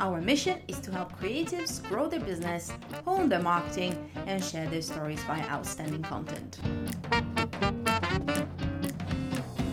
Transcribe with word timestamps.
Our 0.00 0.20
mission 0.20 0.60
is 0.68 0.78
to 0.80 0.92
help 0.92 1.18
creatives 1.20 1.82
grow 1.88 2.06
their 2.06 2.20
business, 2.20 2.72
hone 3.04 3.28
their 3.28 3.42
marketing, 3.42 4.10
and 4.26 4.42
share 4.42 4.68
their 4.68 4.80
stories 4.80 5.20
via 5.24 5.42
outstanding 5.48 6.02
content. 6.02 6.60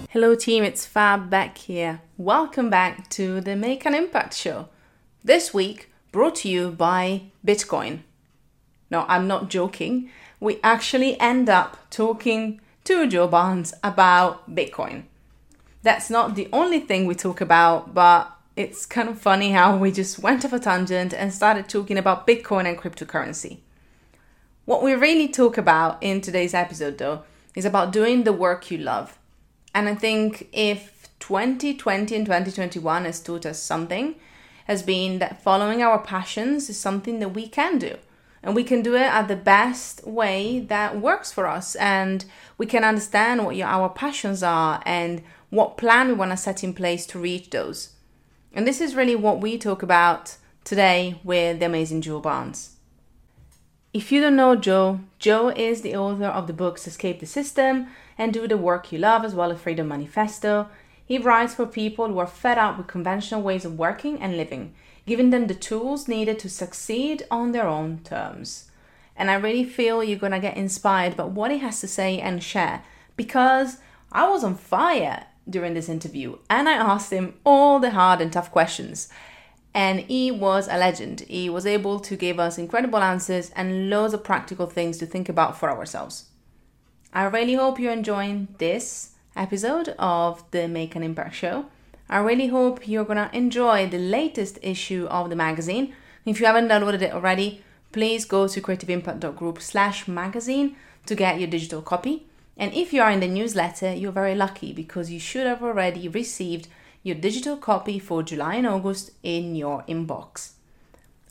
Hello, 0.10 0.34
team, 0.34 0.64
it's 0.64 0.84
Fab 0.84 1.30
back 1.30 1.60
here. 1.60 2.02
Welcome 2.18 2.72
back 2.72 3.08
to 3.12 3.40
the 3.40 3.56
Make 3.56 3.86
an 3.86 3.94
Impact 3.94 4.34
Show. 4.34 4.70
This 5.24 5.54
week, 5.54 5.92
brought 6.12 6.36
to 6.38 6.50
you 6.50 6.72
by 6.72 7.24
Bitcoin. 7.46 8.00
No, 8.90 9.06
I'm 9.08 9.28
not 9.28 9.52
joking. 9.52 10.10
We 10.40 10.60
actually 10.64 11.20
end 11.20 11.50
up 11.50 11.78
talking 11.92 12.62
to 12.86 13.08
Joe 13.08 13.28
Barnes 13.28 13.76
about 13.84 14.56
Bitcoin. 14.56 15.04
That's 15.84 16.10
not 16.10 16.34
the 16.34 16.50
only 16.52 16.80
thing 16.80 17.06
we 17.06 17.14
talk 17.14 17.42
about, 17.42 17.94
but 17.94 18.35
it's 18.56 18.86
kind 18.86 19.10
of 19.10 19.20
funny 19.20 19.52
how 19.52 19.76
we 19.76 19.92
just 19.92 20.20
went 20.20 20.46
off 20.46 20.54
a 20.54 20.60
tangent 20.60 21.14
and 21.14 21.34
started 21.34 21.68
talking 21.68 21.98
about 21.98 22.26
Bitcoin 22.26 22.66
and 22.66 22.78
cryptocurrency. 22.78 23.60
What 24.64 24.82
we 24.82 24.94
really 24.94 25.28
talk 25.28 25.58
about 25.58 26.02
in 26.02 26.22
today's 26.22 26.54
episode, 26.54 26.98
though, 26.98 27.24
is 27.54 27.66
about 27.66 27.92
doing 27.92 28.24
the 28.24 28.34
work 28.34 28.72
you 28.72 28.78
love. 28.78 29.20
And 29.74 29.90
I 29.90 29.96
think 29.96 30.48
if 30.54 31.10
2020 31.20 32.16
and 32.16 32.26
2021 32.26 33.06
has 33.06 33.22
taught 33.22 33.46
us 33.46 33.62
something, 33.62 34.16
has 34.68 34.82
been 34.82 35.20
that 35.20 35.44
following 35.44 35.82
our 35.82 36.00
passions 36.00 36.70
is 36.70 36.80
something 36.80 37.20
that 37.20 37.30
we 37.30 37.48
can 37.48 37.78
do. 37.78 37.98
And 38.42 38.56
we 38.56 38.64
can 38.64 38.82
do 38.82 38.96
it 38.96 39.02
at 39.02 39.28
the 39.28 39.36
best 39.36 40.06
way 40.08 40.60
that 40.62 41.00
works 41.00 41.32
for 41.32 41.48
us. 41.48 41.76
And 41.76 42.24
we 42.58 42.66
can 42.66 42.84
understand 42.84 43.44
what 43.44 43.56
your, 43.56 43.68
our 43.68 43.90
passions 43.90 44.44
are 44.44 44.82
and 44.86 45.24
what 45.50 45.78
plan 45.78 46.08
we 46.08 46.14
want 46.14 46.32
to 46.32 46.38
set 46.38 46.64
in 46.64 46.74
place 46.74 47.06
to 47.08 47.20
reach 47.20 47.50
those. 47.50 47.95
And 48.56 48.66
this 48.66 48.80
is 48.80 48.96
really 48.96 49.18
what 49.18 49.42
we 49.42 49.58
talk 49.58 49.84
about 49.84 50.38
today 50.64 51.20
with 51.26 51.60
the 51.60 51.66
amazing 51.66 52.00
Joe 52.02 52.22
Barnes. 52.22 52.78
If 53.94 54.14
you 54.14 54.22
don't 54.22 54.38
know 54.38 54.56
Joe, 54.56 55.02
Joe 55.20 55.50
is 55.50 55.82
the 55.82 55.94
author 55.98 56.28
of 56.28 56.48
the 56.48 56.54
books 56.54 56.88
Escape 56.88 57.20
the 57.20 57.26
System 57.26 57.88
and 58.18 58.32
Do 58.34 58.48
the 58.48 58.56
Work 58.56 58.94
You 58.94 59.00
Love, 59.00 59.26
as 59.26 59.36
well 59.36 59.52
as 59.52 59.60
Freedom 59.60 59.90
Manifesto. 59.90 60.70
He 61.06 61.18
writes 61.18 61.54
for 61.54 61.66
people 61.66 62.08
who 62.08 62.18
are 62.18 62.26
fed 62.26 62.58
up 62.58 62.78
with 62.78 62.88
conventional 62.88 63.42
ways 63.42 63.66
of 63.66 63.78
working 63.78 64.22
and 64.22 64.38
living, 64.38 64.74
giving 65.06 65.32
them 65.32 65.48
the 65.48 65.54
tools 65.54 66.08
needed 66.08 66.40
to 66.40 66.50
succeed 66.50 67.24
on 67.30 67.52
their 67.52 67.68
own 67.68 68.00
terms. 68.06 68.72
And 69.18 69.30
I 69.30 69.36
really 69.36 69.66
feel 69.66 70.02
you're 70.02 70.18
gonna 70.18 70.40
get 70.40 70.56
inspired 70.56 71.18
by 71.18 71.26
what 71.26 71.52
he 71.52 71.58
has 71.58 71.82
to 71.82 71.90
say 71.90 72.20
and 72.22 72.42
share 72.42 72.84
because 73.18 73.80
I 74.14 74.30
was 74.30 74.46
on 74.46 74.56
fire 74.56 75.26
during 75.50 75.74
this 75.74 75.90
interview 75.90 76.38
and 76.50 76.68
I 76.68 76.74
asked 76.74 77.12
him 77.12 77.36
all 77.44 77.80
the 77.80 77.92
hard 77.92 78.22
and 78.22 78.32
tough 78.32 78.52
questions. 78.52 79.10
And 79.74 80.00
he 80.00 80.32
was 80.32 80.70
a 80.70 80.78
legend. 80.78 81.22
He 81.22 81.50
was 81.50 81.66
able 81.66 82.00
to 82.00 82.16
give 82.16 82.40
us 82.40 82.58
incredible 82.58 83.00
answers 83.00 83.52
and 83.58 83.90
loads 83.90 84.14
of 84.14 84.24
practical 84.24 84.68
things 84.68 84.98
to 85.00 85.06
think 85.06 85.28
about 85.28 85.60
for 85.60 85.70
ourselves. 85.70 86.30
I 87.14 87.26
really 87.26 87.56
hope 87.56 87.78
you're 87.78 87.92
enjoying 87.92 88.48
this 88.58 89.12
episode 89.36 89.90
of 90.00 90.50
the 90.52 90.68
Make 90.70 90.96
an 90.96 91.04
Impact 91.04 91.36
Show. 91.36 91.66
I 92.10 92.20
really 92.20 92.48
hope 92.48 92.88
you're 92.88 93.04
gonna 93.04 93.30
enjoy 93.34 93.88
the 93.88 93.98
latest 93.98 94.60
issue 94.62 95.08
of 95.10 95.30
the 95.30 95.36
magazine. 95.36 95.94
If 96.26 96.40
you 96.40 96.46
haven't 96.46 96.70
downloaded 96.70 97.02
it 97.02 97.14
already, 97.14 97.62
please 97.92 98.26
go 98.26 98.48
to 98.48 98.62
creativeimpact.group 98.62 99.62
slash 99.62 100.08
magazine 100.08 100.76
to 101.06 101.16
get 101.16 101.40
your 101.40 101.50
digital 101.50 101.82
copy. 101.82 102.28
And 102.58 102.74
if 102.74 102.94
you 102.94 103.02
are 103.02 103.12
in 103.12 103.20
the 103.20 103.28
newsletter, 103.28 103.94
you're 103.94 104.12
very 104.12 104.36
lucky 104.36 104.72
because 104.74 105.12
you 105.12 105.20
should 105.20 105.46
have 105.46 105.62
already 105.62 106.08
received 106.08 106.68
your 107.04 107.16
digital 107.16 107.58
copy 107.58 108.00
for 108.00 108.24
July 108.24 108.56
and 108.56 108.68
August 108.68 109.12
in 109.22 109.56
your 109.56 109.84
inbox. 109.84 110.52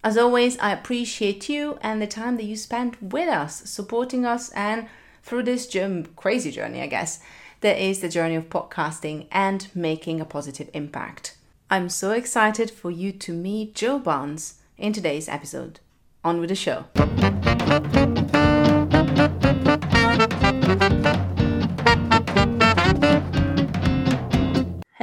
As 0.05 0.19
always, 0.19 0.59
I 0.59 0.71
appreciate 0.71 1.49
you 1.49 1.79
and 1.81 2.01
the 2.01 2.07
time 2.07 2.37
that 2.37 2.45
you 2.45 2.57
spent 2.57 3.03
with 3.03 3.29
us, 3.29 3.69
supporting 3.69 4.27
us, 4.27 4.51
and 4.51 4.87
through 5.23 5.45
this 5.45 5.75
crazy 6.15 6.51
journey, 6.51 6.83
I 6.83 6.87
guess, 6.87 7.21
that 7.63 7.79
is 7.79 8.01
the 8.01 8.11
journey 8.11 8.35
of 8.35 8.51
podcasting 8.51 9.27
and 9.33 9.67
making 9.75 10.21
a 10.21 10.27
positive 10.27 10.69
impact. 10.75 11.39
I'm 11.71 11.89
so 11.89 12.13
excited 12.13 12.71
for 12.71 12.91
you 12.91 13.11
to 13.13 13.33
meet 13.33 13.75
Joe 13.75 13.99
Barnes 13.99 14.61
in 14.77 14.93
today's 14.93 15.29
episode. 15.29 15.81
On 16.23 16.39
with 16.41 16.51
the 16.51 16.55
show. 16.55 16.85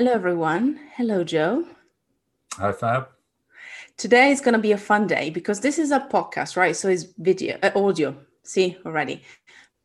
Hello, 0.01 0.13
everyone. 0.13 0.79
Hello, 0.95 1.23
Joe. 1.23 1.63
Hi, 2.53 2.71
Fab. 2.71 3.09
Today 3.97 4.31
is 4.31 4.41
going 4.41 4.55
to 4.55 4.59
be 4.59 4.71
a 4.71 4.77
fun 4.79 5.05
day 5.05 5.29
because 5.29 5.59
this 5.59 5.77
is 5.77 5.91
a 5.91 5.99
podcast, 5.99 6.57
right? 6.57 6.75
So 6.75 6.89
it's 6.89 7.03
video, 7.19 7.59
uh, 7.61 7.69
audio. 7.75 8.15
See 8.41 8.79
already, 8.83 9.21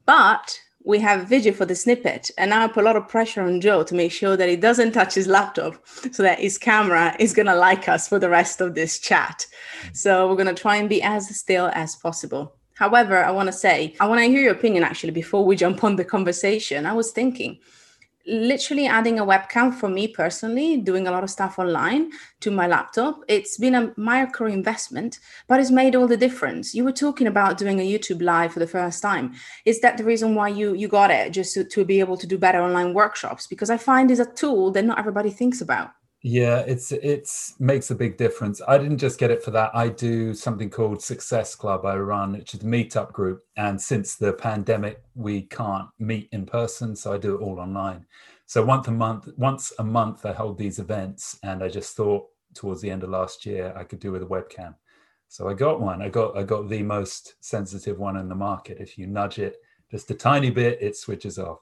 but 0.06 0.59
we 0.82 1.00
have 1.00 1.28
video 1.28 1.53
for 1.53 1.66
the 1.66 1.75
snippet, 1.75 2.31
and 2.38 2.55
I 2.55 2.66
put 2.66 2.84
a 2.84 2.87
lot 2.87 2.97
of 2.97 3.09
pressure 3.09 3.43
on 3.43 3.60
Joe 3.60 3.82
to 3.82 3.94
make 3.94 4.10
sure 4.10 4.38
that 4.38 4.49
he 4.49 4.56
doesn't 4.56 4.93
touch 4.93 5.15
his 5.15 5.26
laptop, 5.26 5.87
so 5.87 6.22
that 6.22 6.41
his 6.41 6.56
camera 6.56 7.15
is 7.21 7.34
going 7.34 7.44
to 7.44 7.55
like 7.55 7.87
us 7.87 8.09
for 8.09 8.19
the 8.19 8.31
rest 8.31 8.62
of 8.62 8.75
this 8.75 8.99
chat. 8.99 9.47
So 9.93 10.26
we're 10.26 10.43
going 10.43 10.47
to 10.47 10.62
try 10.62 10.76
and 10.76 10.88
be 10.88 11.03
as 11.03 11.28
still 11.38 11.71
as 11.75 11.94
possible. 11.94 12.56
However, 12.72 13.22
I 13.22 13.32
want 13.32 13.49
to 13.49 13.53
say, 13.53 13.94
I 14.00 14.06
want 14.06 14.21
to 14.21 14.28
hear 14.28 14.41
your 14.41 14.53
opinion 14.53 14.82
actually 14.82 15.12
before 15.12 15.44
we 15.44 15.56
jump 15.56 15.84
on 15.84 15.97
the 15.97 16.06
conversation. 16.06 16.87
I 16.87 16.94
was 16.94 17.12
thinking 17.12 17.58
literally 18.26 18.87
adding 18.87 19.19
a 19.19 19.25
webcam 19.25 19.73
for 19.73 19.88
me 19.88 20.08
personally, 20.08 20.76
doing 20.78 21.06
a 21.06 21.11
lot 21.11 21.25
of 21.25 21.31
stuff 21.31 21.58
online 21.58 22.11
to 22.40 22.50
my 22.50 22.67
laptop. 22.67 23.20
It's 23.28 23.56
been 23.56 23.75
a 23.75 23.93
micro 23.96 24.46
investment, 24.49 25.19
but 25.49 25.61
it's 25.61 25.70
made 25.70 25.94
all 25.94 26.06
the 26.06 26.17
difference. 26.17 26.75
You 26.75 26.84
were 26.84 26.93
talking 26.93 27.26
about 27.26 27.58
doing 27.58 27.81
a 27.81 27.88
YouTube 27.88 28.23
live 28.23 28.52
for 28.52 28.58
the 28.58 28.67
first 28.67 29.02
time. 29.02 29.34
Is 29.64 29.81
that 29.81 29.96
the 29.96 30.05
reason 30.05 30.34
why 30.34 30.49
you 30.49 30.75
you 30.75 30.88
got 30.88 31.11
it 31.11 31.32
just 31.32 31.55
to, 31.55 31.64
to 31.64 31.84
be 31.84 32.00
able 32.00 32.17
to 32.17 32.26
do 32.26 32.38
better 32.38 32.61
online 32.61 32.94
workshops? 32.94 33.46
Because 33.46 33.70
I 33.70 33.76
find 33.76 34.11
it's 34.11 34.20
a 34.20 34.32
tool 34.32 34.70
that 34.72 34.84
not 34.84 34.99
everybody 34.99 35.31
thinks 35.31 35.61
about. 35.61 35.95
Yeah, 36.28 36.64
it's 36.67 36.90
it's 36.90 37.55
makes 37.61 37.93
a 37.93 37.94
big 37.94 38.17
difference. 38.17 38.61
I 38.67 38.78
didn't 38.78 38.99
just 38.99 39.17
get 39.20 39.31
it 39.31 39.44
for 39.44 39.52
that. 39.52 39.70
I 39.76 39.88
do 39.88 40.34
something 40.34 40.69
called 40.69 41.00
Success 41.00 41.55
Club 41.55 41.87
I 41.87 41.96
run, 41.99 42.32
which 42.32 42.52
is 42.52 42.64
a 42.64 42.67
meetup 42.67 43.12
group. 43.12 43.44
And 43.56 43.81
since 43.81 44.17
the 44.17 44.32
pandemic, 44.32 45.05
we 45.14 45.43
can't 45.43 45.87
meet 46.00 46.28
in 46.32 46.44
person, 46.44 46.96
so 46.96 47.12
I 47.12 47.19
do 47.19 47.37
it 47.37 47.43
all 47.43 47.61
online. 47.61 48.06
So 48.46 48.64
once 48.64 48.88
a 48.88 48.90
month, 48.90 49.28
once 49.37 49.73
a 49.78 49.84
month, 49.84 50.26
I 50.26 50.32
hold 50.32 50.58
these 50.58 50.81
events, 50.81 51.38
and 51.44 51.62
I 51.62 51.69
just 51.69 51.94
thought 51.94 52.26
towards 52.55 52.81
the 52.81 52.90
end 52.90 53.05
of 53.05 53.11
last 53.11 53.46
year 53.46 53.72
I 53.76 53.84
could 53.84 54.00
do 54.00 54.11
with 54.11 54.25
a 54.25 54.26
webcam. 54.26 54.75
So 55.29 55.49
I 55.49 55.55
got 55.55 55.81
one. 55.81 56.02
I 56.02 56.08
got 56.08 56.37
I 56.37 56.43
got 56.43 56.69
the 56.69 56.82
most 56.82 57.37
sensitive 57.38 58.00
one 58.00 58.17
in 58.17 58.29
the 58.29 58.34
market. 58.34 58.79
If 58.81 58.99
you 58.99 59.06
nudge 59.06 59.38
it 59.38 59.58
just 59.93 60.11
a 60.11 60.14
tiny 60.14 60.50
bit, 60.50 60.79
it 60.82 60.96
switches 60.96 61.38
off. 61.38 61.61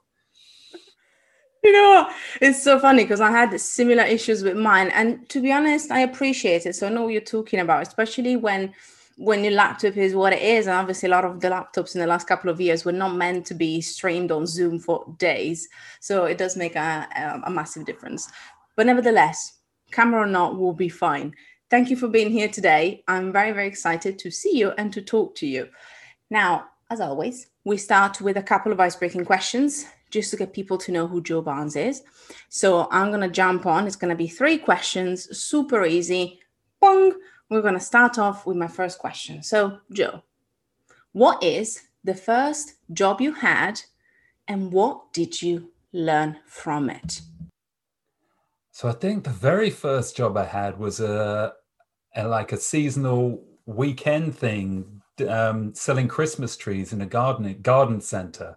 You 1.65 1.73
know? 1.73 2.09
It's 2.41 2.63
so 2.63 2.79
funny 2.79 3.03
because 3.03 3.21
I 3.21 3.31
had 3.31 3.59
similar 3.59 4.03
issues 4.03 4.43
with 4.43 4.55
mine. 4.55 4.89
And 4.89 5.27
to 5.29 5.41
be 5.41 5.51
honest, 5.51 5.91
I 5.91 5.99
appreciate 5.99 6.65
it. 6.65 6.75
So 6.75 6.87
I 6.87 6.89
know 6.89 7.03
what 7.03 7.13
you're 7.13 7.21
talking 7.21 7.59
about, 7.59 7.85
especially 7.87 8.35
when 8.35 8.73
when 9.17 9.45
your 9.45 9.53
laptop 9.53 9.95
is 9.95 10.13
what 10.13 10.33
it 10.33 10.41
is. 10.41 10.67
And 10.67 10.75
obviously 10.75 11.07
a 11.07 11.11
lot 11.11 11.23
of 11.23 11.39
the 11.39 11.47
laptops 11.47 11.95
in 11.95 12.01
the 12.01 12.07
last 12.07 12.27
couple 12.27 12.49
of 12.49 12.59
years 12.59 12.83
were 12.83 12.91
not 12.91 13.15
meant 13.15 13.45
to 13.47 13.53
be 13.53 13.79
streamed 13.79 14.29
on 14.29 14.45
Zoom 14.45 14.77
for 14.77 15.05
days. 15.17 15.69
So 16.01 16.25
it 16.25 16.37
does 16.37 16.57
make 16.57 16.75
a, 16.75 17.07
a, 17.15 17.47
a 17.47 17.49
massive 17.49 17.85
difference. 17.85 18.29
But 18.75 18.87
nevertheless, 18.87 19.59
camera 19.91 20.23
or 20.23 20.27
not 20.27 20.57
will 20.57 20.73
be 20.73 20.89
fine. 20.89 21.33
Thank 21.69 21.89
you 21.89 21.95
for 21.95 22.09
being 22.09 22.29
here 22.29 22.49
today. 22.49 23.03
I'm 23.07 23.31
very, 23.31 23.53
very 23.53 23.67
excited 23.67 24.19
to 24.19 24.29
see 24.29 24.57
you 24.57 24.71
and 24.77 24.91
to 24.91 25.01
talk 25.01 25.33
to 25.35 25.47
you. 25.47 25.69
Now, 26.29 26.65
as 26.89 26.99
always, 26.99 27.47
we 27.63 27.77
start 27.77 28.19
with 28.19 28.35
a 28.35 28.43
couple 28.43 28.73
of 28.73 28.79
ice-breaking 28.81 29.25
questions 29.25 29.85
just 30.15 30.31
to 30.31 30.37
get 30.37 30.53
people 30.53 30.77
to 30.79 30.91
know 30.91 31.07
who 31.07 31.21
Joe 31.21 31.41
Barnes 31.41 31.75
is. 31.75 32.01
So 32.49 32.87
I'm 32.89 33.09
going 33.09 33.21
to 33.21 33.29
jump 33.29 33.65
on. 33.65 33.85
It's 33.85 33.95
going 33.95 34.09
to 34.09 34.15
be 34.15 34.27
three 34.27 34.57
questions, 34.57 35.37
super 35.37 35.85
easy. 35.85 36.39
Bong. 36.81 37.13
We're 37.49 37.61
going 37.61 37.75
to 37.75 37.79
start 37.79 38.17
off 38.17 38.47
with 38.47 38.57
my 38.57 38.67
first 38.67 38.97
question. 38.97 39.43
So, 39.43 39.77
Joe, 39.93 40.23
what 41.11 41.43
is 41.43 41.83
the 42.03 42.15
first 42.15 42.73
job 42.91 43.21
you 43.21 43.33
had 43.33 43.81
and 44.47 44.71
what 44.71 45.13
did 45.13 45.41
you 45.41 45.71
learn 45.93 46.37
from 46.47 46.89
it? 46.89 47.21
So 48.71 48.89
I 48.89 48.93
think 48.93 49.23
the 49.23 49.29
very 49.29 49.69
first 49.69 50.17
job 50.17 50.35
I 50.35 50.45
had 50.45 50.79
was 50.79 50.99
a, 50.99 51.53
a 52.15 52.27
like 52.27 52.51
a 52.51 52.57
seasonal 52.57 53.43
weekend 53.65 54.35
thing, 54.35 55.01
um, 55.29 55.73
selling 55.75 56.07
Christmas 56.07 56.57
trees 56.57 56.93
in 56.93 57.01
a 57.01 57.05
garden 57.05 57.59
garden 57.61 58.01
center. 58.01 58.55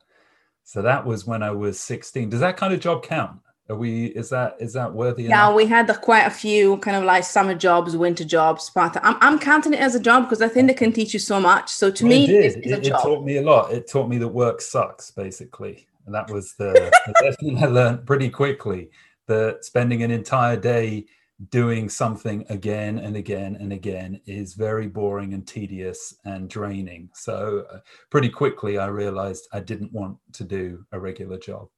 So 0.68 0.82
that 0.82 1.06
was 1.06 1.26
when 1.26 1.42
I 1.42 1.50
was 1.50 1.80
16. 1.80 2.28
Does 2.28 2.40
that 2.40 2.58
kind 2.58 2.74
of 2.74 2.80
job 2.80 3.02
count? 3.02 3.40
Are 3.70 3.74
we 3.74 4.08
is 4.08 4.28
that 4.28 4.56
is 4.60 4.74
that 4.74 4.92
worthy? 4.92 5.22
Yeah, 5.22 5.46
enough? 5.46 5.56
we 5.56 5.64
had 5.64 5.88
quite 6.02 6.26
a 6.26 6.30
few 6.30 6.76
kind 6.78 6.94
of 6.94 7.04
like 7.04 7.24
summer 7.24 7.54
jobs, 7.54 7.96
winter 7.96 8.22
jobs. 8.22 8.70
But 8.74 9.02
I'm 9.02 9.16
I'm 9.22 9.38
counting 9.38 9.72
it 9.72 9.80
as 9.80 9.94
a 9.94 10.00
job 10.00 10.24
because 10.24 10.42
I 10.42 10.48
think 10.48 10.68
they 10.68 10.74
can 10.74 10.92
teach 10.92 11.14
you 11.14 11.20
so 11.20 11.40
much. 11.40 11.70
So 11.70 11.90
to 11.90 12.04
well, 12.04 12.10
me, 12.10 12.28
it, 12.28 12.66
it, 12.66 12.86
it, 12.86 12.90
taught 12.90 13.24
me 13.24 13.38
a 13.38 13.42
lot. 13.42 13.72
It 13.72 13.88
taught 13.88 14.10
me 14.10 14.18
that 14.18 14.28
work 14.28 14.60
sucks, 14.60 15.10
basically, 15.10 15.86
and 16.04 16.14
that 16.14 16.30
was 16.30 16.52
the, 16.58 16.92
the 17.06 17.14
lesson 17.24 17.64
I 17.64 17.66
learned 17.66 18.06
pretty 18.06 18.28
quickly. 18.28 18.90
That 19.26 19.64
spending 19.64 20.02
an 20.02 20.10
entire 20.10 20.58
day 20.58 21.06
doing 21.50 21.88
something 21.88 22.44
again 22.48 22.98
and 22.98 23.16
again 23.16 23.56
and 23.60 23.72
again 23.72 24.20
is 24.26 24.54
very 24.54 24.88
boring 24.88 25.34
and 25.34 25.46
tedious 25.46 26.14
and 26.24 26.50
draining. 26.50 27.08
So, 27.14 27.64
uh, 27.72 27.78
pretty 28.10 28.28
quickly, 28.28 28.78
I 28.78 28.86
realized 28.86 29.48
I 29.52 29.60
didn't 29.60 29.92
want 29.92 30.18
to 30.32 30.44
do 30.44 30.84
a 30.92 30.98
regular 30.98 31.38
job. 31.38 31.68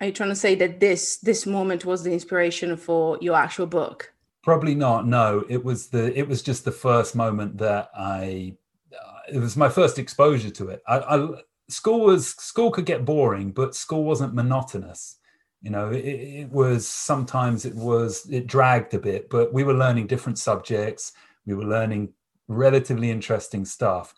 Are 0.00 0.06
you 0.06 0.12
trying 0.12 0.30
to 0.30 0.36
say 0.36 0.54
that 0.56 0.80
this 0.80 1.18
this 1.18 1.46
moment 1.46 1.84
was 1.84 2.02
the 2.02 2.12
inspiration 2.12 2.76
for 2.76 3.16
your 3.20 3.36
actual 3.36 3.66
book? 3.66 4.12
Probably 4.42 4.74
not. 4.74 5.06
No, 5.06 5.44
it 5.48 5.64
was 5.64 5.88
the 5.88 6.16
it 6.18 6.28
was 6.28 6.42
just 6.42 6.64
the 6.64 6.72
first 6.72 7.14
moment 7.14 7.58
that 7.58 7.90
I. 7.96 8.56
Uh, 8.92 9.32
it 9.32 9.38
was 9.38 9.56
my 9.56 9.68
first 9.68 9.98
exposure 9.98 10.50
to 10.50 10.68
it. 10.68 10.82
I, 10.86 10.98
I 10.98 11.28
school 11.68 12.00
was 12.00 12.30
school 12.30 12.72
could 12.72 12.86
get 12.86 13.04
boring, 13.04 13.52
but 13.52 13.76
school 13.76 14.04
wasn't 14.04 14.34
monotonous 14.34 15.16
you 15.64 15.70
know 15.70 15.90
it, 15.90 16.04
it, 16.04 16.52
was 16.52 16.86
sometimes 16.86 17.64
it 17.64 17.74
was 17.74 18.26
it 18.30 18.46
dragged 18.46 18.92
a 18.92 18.98
bit 18.98 19.30
but 19.30 19.52
we 19.52 19.64
were 19.64 19.74
learning 19.74 20.06
different 20.06 20.38
subjects. 20.38 21.12
We 21.46 21.54
were 21.54 21.64
learning 21.64 22.12
relatively 22.48 23.10
interesting 23.10 23.64
stuff. 23.64 24.14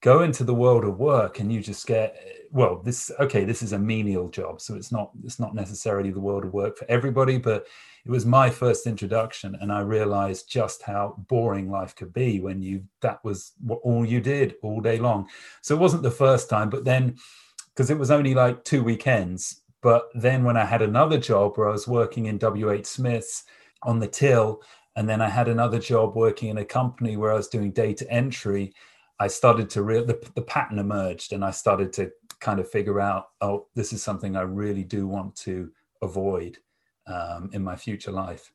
Go 0.00 0.22
into 0.22 0.42
the 0.42 0.54
world 0.54 0.84
of 0.84 0.98
work 0.98 1.38
and 1.38 1.52
you 1.52 1.60
just 1.60 1.86
get 1.86 2.16
well 2.50 2.82
this 2.82 3.12
okay 3.20 3.44
this 3.44 3.62
is 3.62 3.72
a 3.72 3.78
menial 3.78 4.28
job 4.28 4.60
so 4.60 4.74
it's 4.74 4.92
not 4.92 5.10
it's 5.24 5.38
not 5.38 5.54
necessarily 5.54 6.10
the 6.10 6.20
world 6.20 6.44
of 6.44 6.52
work 6.52 6.76
for 6.76 6.84
everybody 6.90 7.38
but 7.38 7.66
it 8.04 8.10
was 8.10 8.26
my 8.26 8.50
first 8.50 8.86
introduction 8.86 9.56
and 9.62 9.72
i 9.72 9.80
realized 9.80 10.50
just 10.50 10.82
how 10.82 11.14
boring 11.28 11.70
life 11.70 11.96
could 11.96 12.12
be 12.12 12.40
when 12.40 12.60
you 12.60 12.82
that 13.00 13.24
was 13.24 13.52
what 13.60 13.78
all 13.84 14.04
you 14.04 14.20
did 14.20 14.56
all 14.62 14.80
day 14.80 14.98
long. 14.98 15.28
So 15.62 15.74
it 15.74 15.80
wasn't 15.80 16.02
the 16.02 16.10
first 16.10 16.50
time 16.50 16.68
but 16.68 16.84
then 16.84 17.16
because 17.74 17.90
it 17.90 17.98
was 17.98 18.10
only 18.10 18.34
like 18.34 18.64
two 18.64 18.82
weekends 18.84 19.61
but 19.82 20.08
then 20.14 20.44
when 20.44 20.56
I 20.56 20.64
had 20.64 20.80
another 20.80 21.18
job 21.18 21.56
where 21.56 21.68
I 21.68 21.72
was 21.72 21.88
working 21.88 22.26
in 22.26 22.38
WH 22.38 22.86
Smith's 22.86 23.44
on 23.82 23.98
the 23.98 24.06
till, 24.06 24.62
and 24.96 25.08
then 25.08 25.20
I 25.20 25.28
had 25.28 25.48
another 25.48 25.78
job 25.78 26.14
working 26.14 26.48
in 26.48 26.58
a 26.58 26.64
company 26.64 27.16
where 27.16 27.32
I 27.32 27.36
was 27.36 27.48
doing 27.48 27.72
data 27.72 28.10
entry, 28.10 28.72
I 29.18 29.26
started 29.26 29.68
to 29.70 29.82
real 29.82 30.04
the, 30.04 30.18
the 30.34 30.42
pattern 30.42 30.78
emerged 30.78 31.32
and 31.32 31.44
I 31.44 31.50
started 31.50 31.92
to 31.94 32.10
kind 32.40 32.60
of 32.60 32.70
figure 32.70 33.00
out, 33.00 33.30
oh, 33.40 33.66
this 33.74 33.92
is 33.92 34.02
something 34.02 34.36
I 34.36 34.42
really 34.42 34.84
do 34.84 35.06
want 35.06 35.34
to 35.36 35.70
avoid 36.02 36.58
um, 37.06 37.50
in 37.52 37.62
my 37.62 37.76
future 37.76 38.12
life. 38.12 38.52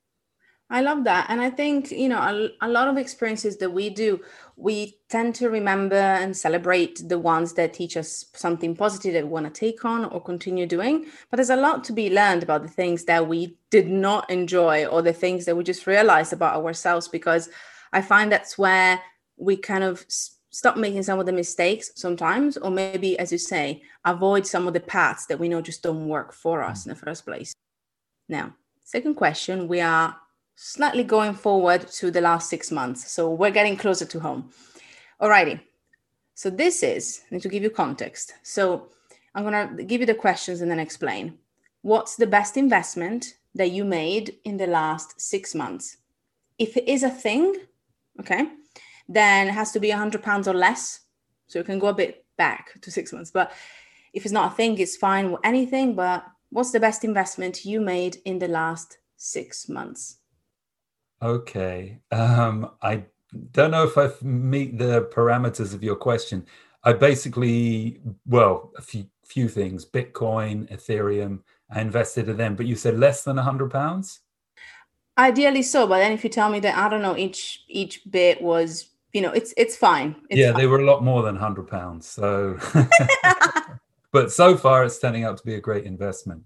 I 0.69 0.81
love 0.81 1.05
that. 1.05 1.27
And 1.29 1.39
I 1.39 1.49
think, 1.49 1.91
you 1.91 2.09
know, 2.09 2.19
a, 2.19 2.65
a, 2.65 2.67
lot 2.67 2.89
of 2.89 2.97
experiences 2.97 3.55
that 3.57 3.71
we 3.71 3.89
do, 3.89 4.19
we 4.57 4.97
tend 5.07 5.33
to 5.35 5.49
remember 5.49 5.95
and 5.95 6.35
celebrate 6.35 7.07
the 7.07 7.17
ones 7.17 7.53
that 7.53 7.73
teach 7.73 7.95
us 7.95 8.25
something 8.33 8.75
positive 8.75 9.13
that 9.13 9.23
we 9.23 9.31
want 9.31 9.45
to 9.45 9.59
take 9.59 9.85
on 9.85 10.03
or 10.05 10.21
continue 10.21 10.65
doing. 10.65 11.05
But 11.29 11.37
there's 11.37 11.51
a 11.51 11.55
lot 11.55 11.85
to 11.85 11.93
be 11.93 12.09
learned 12.09 12.43
about 12.43 12.63
the 12.63 12.69
things 12.69 13.05
that 13.05 13.29
we 13.29 13.57
did 13.69 13.87
not 13.87 14.29
enjoy 14.29 14.85
or 14.85 15.01
the 15.01 15.13
things 15.13 15.45
that 15.45 15.55
we 15.55 15.63
just 15.63 15.87
realized 15.87 16.33
about 16.33 16.61
ourselves, 16.61 17.07
because 17.07 17.47
I 17.93 18.01
find 18.01 18.29
that's 18.29 18.57
where 18.57 19.01
we 19.37 19.55
kind 19.55 19.85
of 19.85 20.05
stop 20.49 20.75
making 20.75 21.03
some 21.03 21.19
of 21.19 21.25
the 21.25 21.31
mistakes 21.31 21.91
sometimes, 21.95 22.57
or 22.57 22.71
maybe, 22.71 23.17
as 23.19 23.31
you 23.31 23.37
say, 23.37 23.81
avoid 24.03 24.45
some 24.45 24.67
of 24.67 24.73
the 24.73 24.81
paths 24.81 25.27
that 25.27 25.39
we 25.39 25.47
know 25.47 25.61
just 25.61 25.83
don't 25.83 26.09
work 26.09 26.33
for 26.33 26.61
us 26.61 26.81
mm. 26.81 26.87
in 26.87 26.89
the 26.89 26.99
first 26.99 27.25
place. 27.25 27.53
Now, 28.27 28.53
second 28.83 29.15
question, 29.15 29.69
we 29.69 29.79
are 29.79 30.17
slightly 30.59 31.03
going 31.03 31.35
forward 31.35 31.87
to 31.87 32.09
the 32.09 32.19
last 32.19 32.49
six 32.49 32.71
months. 32.71 33.11
So 33.11 33.29
we're 33.29 33.51
getting 33.51 33.77
closer 33.77 34.05
to 34.05 34.19
home. 34.19 34.49
Alrighty. 35.21 35.61
So 36.33 36.49
this 36.49 36.81
is, 36.81 37.21
need 37.29 37.43
to 37.43 37.49
give 37.49 37.61
you 37.61 37.69
context. 37.69 38.33
So 38.41 38.89
I'm 39.35 39.43
going 39.43 39.77
to 39.77 39.83
give 39.83 40.01
you 40.01 40.07
the 40.07 40.15
questions 40.15 40.61
and 40.61 40.69
then 40.69 40.79
explain. 40.79 41.37
What's 41.83 42.15
the 42.15 42.25
best 42.25 42.57
investment 42.57 43.35
that 43.53 43.69
you 43.69 43.85
made 43.85 44.35
in 44.45 44.57
the 44.57 44.65
last 44.65 45.21
six 45.21 45.53
months? 45.53 45.97
If 46.57 46.75
it 46.75 46.87
is 46.87 47.03
a 47.03 47.09
thing, 47.09 47.55
okay, 48.19 48.49
then 49.07 49.49
it 49.49 49.53
has 49.53 49.71
to 49.73 49.79
be 49.79 49.89
100 49.89 50.23
pounds 50.23 50.47
or 50.47 50.55
less. 50.55 51.01
So 51.45 51.59
you 51.59 51.65
can 51.65 51.77
go 51.77 51.87
a 51.87 51.93
bit 51.93 52.25
back 52.35 52.81
to 52.81 52.89
six 52.89 53.13
months. 53.13 53.29
But 53.29 53.51
if 54.11 54.25
it's 54.25 54.33
not 54.33 54.53
a 54.53 54.55
thing, 54.55 54.79
it's 54.79 54.97
fine 54.97 55.31
with 55.31 55.41
anything. 55.43 55.93
But 55.93 56.25
what's 56.49 56.71
the 56.71 56.79
best 56.79 57.03
investment 57.03 57.63
you 57.63 57.79
made 57.79 58.17
in 58.25 58.39
the 58.39 58.47
last 58.47 58.97
six 59.17 59.69
months? 59.69 60.17
Okay. 61.21 61.99
Um, 62.11 62.71
I 62.81 63.03
don't 63.51 63.71
know 63.71 63.83
if 63.83 63.97
I 63.97 64.11
meet 64.21 64.77
the 64.77 65.09
parameters 65.13 65.73
of 65.73 65.83
your 65.83 65.95
question. 65.95 66.45
I 66.83 66.93
basically, 66.93 67.99
well, 68.25 68.71
a 68.77 68.81
few 68.81 69.07
few 69.25 69.49
things: 69.49 69.85
Bitcoin, 69.85 70.71
Ethereum. 70.71 71.39
I 71.69 71.81
invested 71.81 72.29
in 72.29 72.37
them, 72.37 72.55
but 72.55 72.65
you 72.65 72.75
said 72.75 72.97
less 72.97 73.23
than 73.23 73.37
a 73.37 73.43
hundred 73.43 73.71
pounds. 73.71 74.21
Ideally, 75.17 75.63
so. 75.63 75.87
But 75.87 75.99
then, 75.99 76.11
if 76.13 76.23
you 76.23 76.29
tell 76.29 76.49
me 76.49 76.59
that 76.61 76.77
I 76.77 76.87
don't 76.87 77.01
know, 77.01 77.17
each 77.17 77.63
each 77.67 78.01
bit 78.09 78.41
was, 78.41 78.91
you 79.11 79.21
know, 79.21 79.31
it's 79.31 79.53
it's 79.57 79.75
fine. 79.75 80.15
It's 80.29 80.39
yeah, 80.39 80.51
fine. 80.51 80.61
they 80.61 80.67
were 80.67 80.79
a 80.79 80.85
lot 80.85 81.03
more 81.03 81.23
than 81.23 81.35
hundred 81.35 81.67
pounds. 81.67 82.07
So, 82.07 82.57
but 84.11 84.31
so 84.31 84.55
far, 84.55 84.85
it's 84.85 84.99
turning 84.99 85.23
out 85.23 85.37
to 85.37 85.43
be 85.43 85.55
a 85.55 85.61
great 85.61 85.85
investment. 85.85 86.43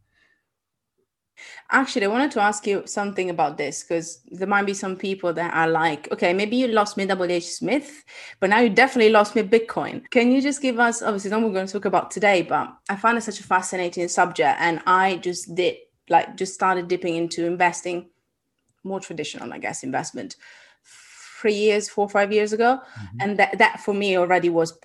Actually, 1.72 2.06
I 2.06 2.10
wanted 2.10 2.32
to 2.32 2.42
ask 2.42 2.68
you 2.68 2.84
something 2.86 3.30
about 3.30 3.58
this 3.58 3.84
because 3.84 4.22
there 4.30 4.48
might 4.48 4.66
be 4.66 4.74
some 4.74 4.96
people 4.96 5.32
that 5.34 5.54
are 5.54 5.70
like, 5.70 6.12
okay, 6.12 6.34
maybe 6.34 6.58
you 6.58 6.68
lost 6.68 6.98
me 6.98 7.06
WH 7.06 7.44
Smith, 7.44 8.04
but 8.40 8.50
now 8.50 8.60
you 8.60 8.70
definitely 8.70 9.12
lost 9.12 9.36
me 9.36 9.44
Bitcoin. 9.44 10.10
Can 10.10 10.32
you 10.32 10.42
just 10.42 10.62
give 10.62 10.80
us, 10.80 11.02
obviously, 11.02 11.32
not 11.32 11.42
we're 11.42 11.54
going 11.54 11.68
to 11.68 11.72
talk 11.72 11.86
about 11.86 12.12
today, 12.12 12.42
but 12.42 12.74
I 12.90 12.98
find 12.98 13.18
it 13.18 13.22
such 13.22 13.40
a 13.40 13.44
fascinating 13.44 14.08
subject. 14.10 14.58
And 14.60 14.82
I 14.86 15.18
just 15.18 15.56
did, 15.56 15.78
like, 16.10 16.36
just 16.36 16.54
started 16.54 16.88
dipping 16.88 17.16
into 17.16 17.46
investing, 17.46 18.10
more 18.84 19.00
traditional, 19.00 19.54
I 19.54 19.58
guess, 19.60 19.84
investment 19.84 20.36
three 21.42 21.54
years, 21.54 21.90
four, 21.90 22.10
five 22.10 22.34
years 22.34 22.54
ago. 22.54 22.80
Mm-hmm. 22.80 23.18
And 23.22 23.40
that, 23.40 23.58
that 23.60 23.80
for 23.80 23.94
me 23.94 24.18
already 24.18 24.50
was. 24.50 24.78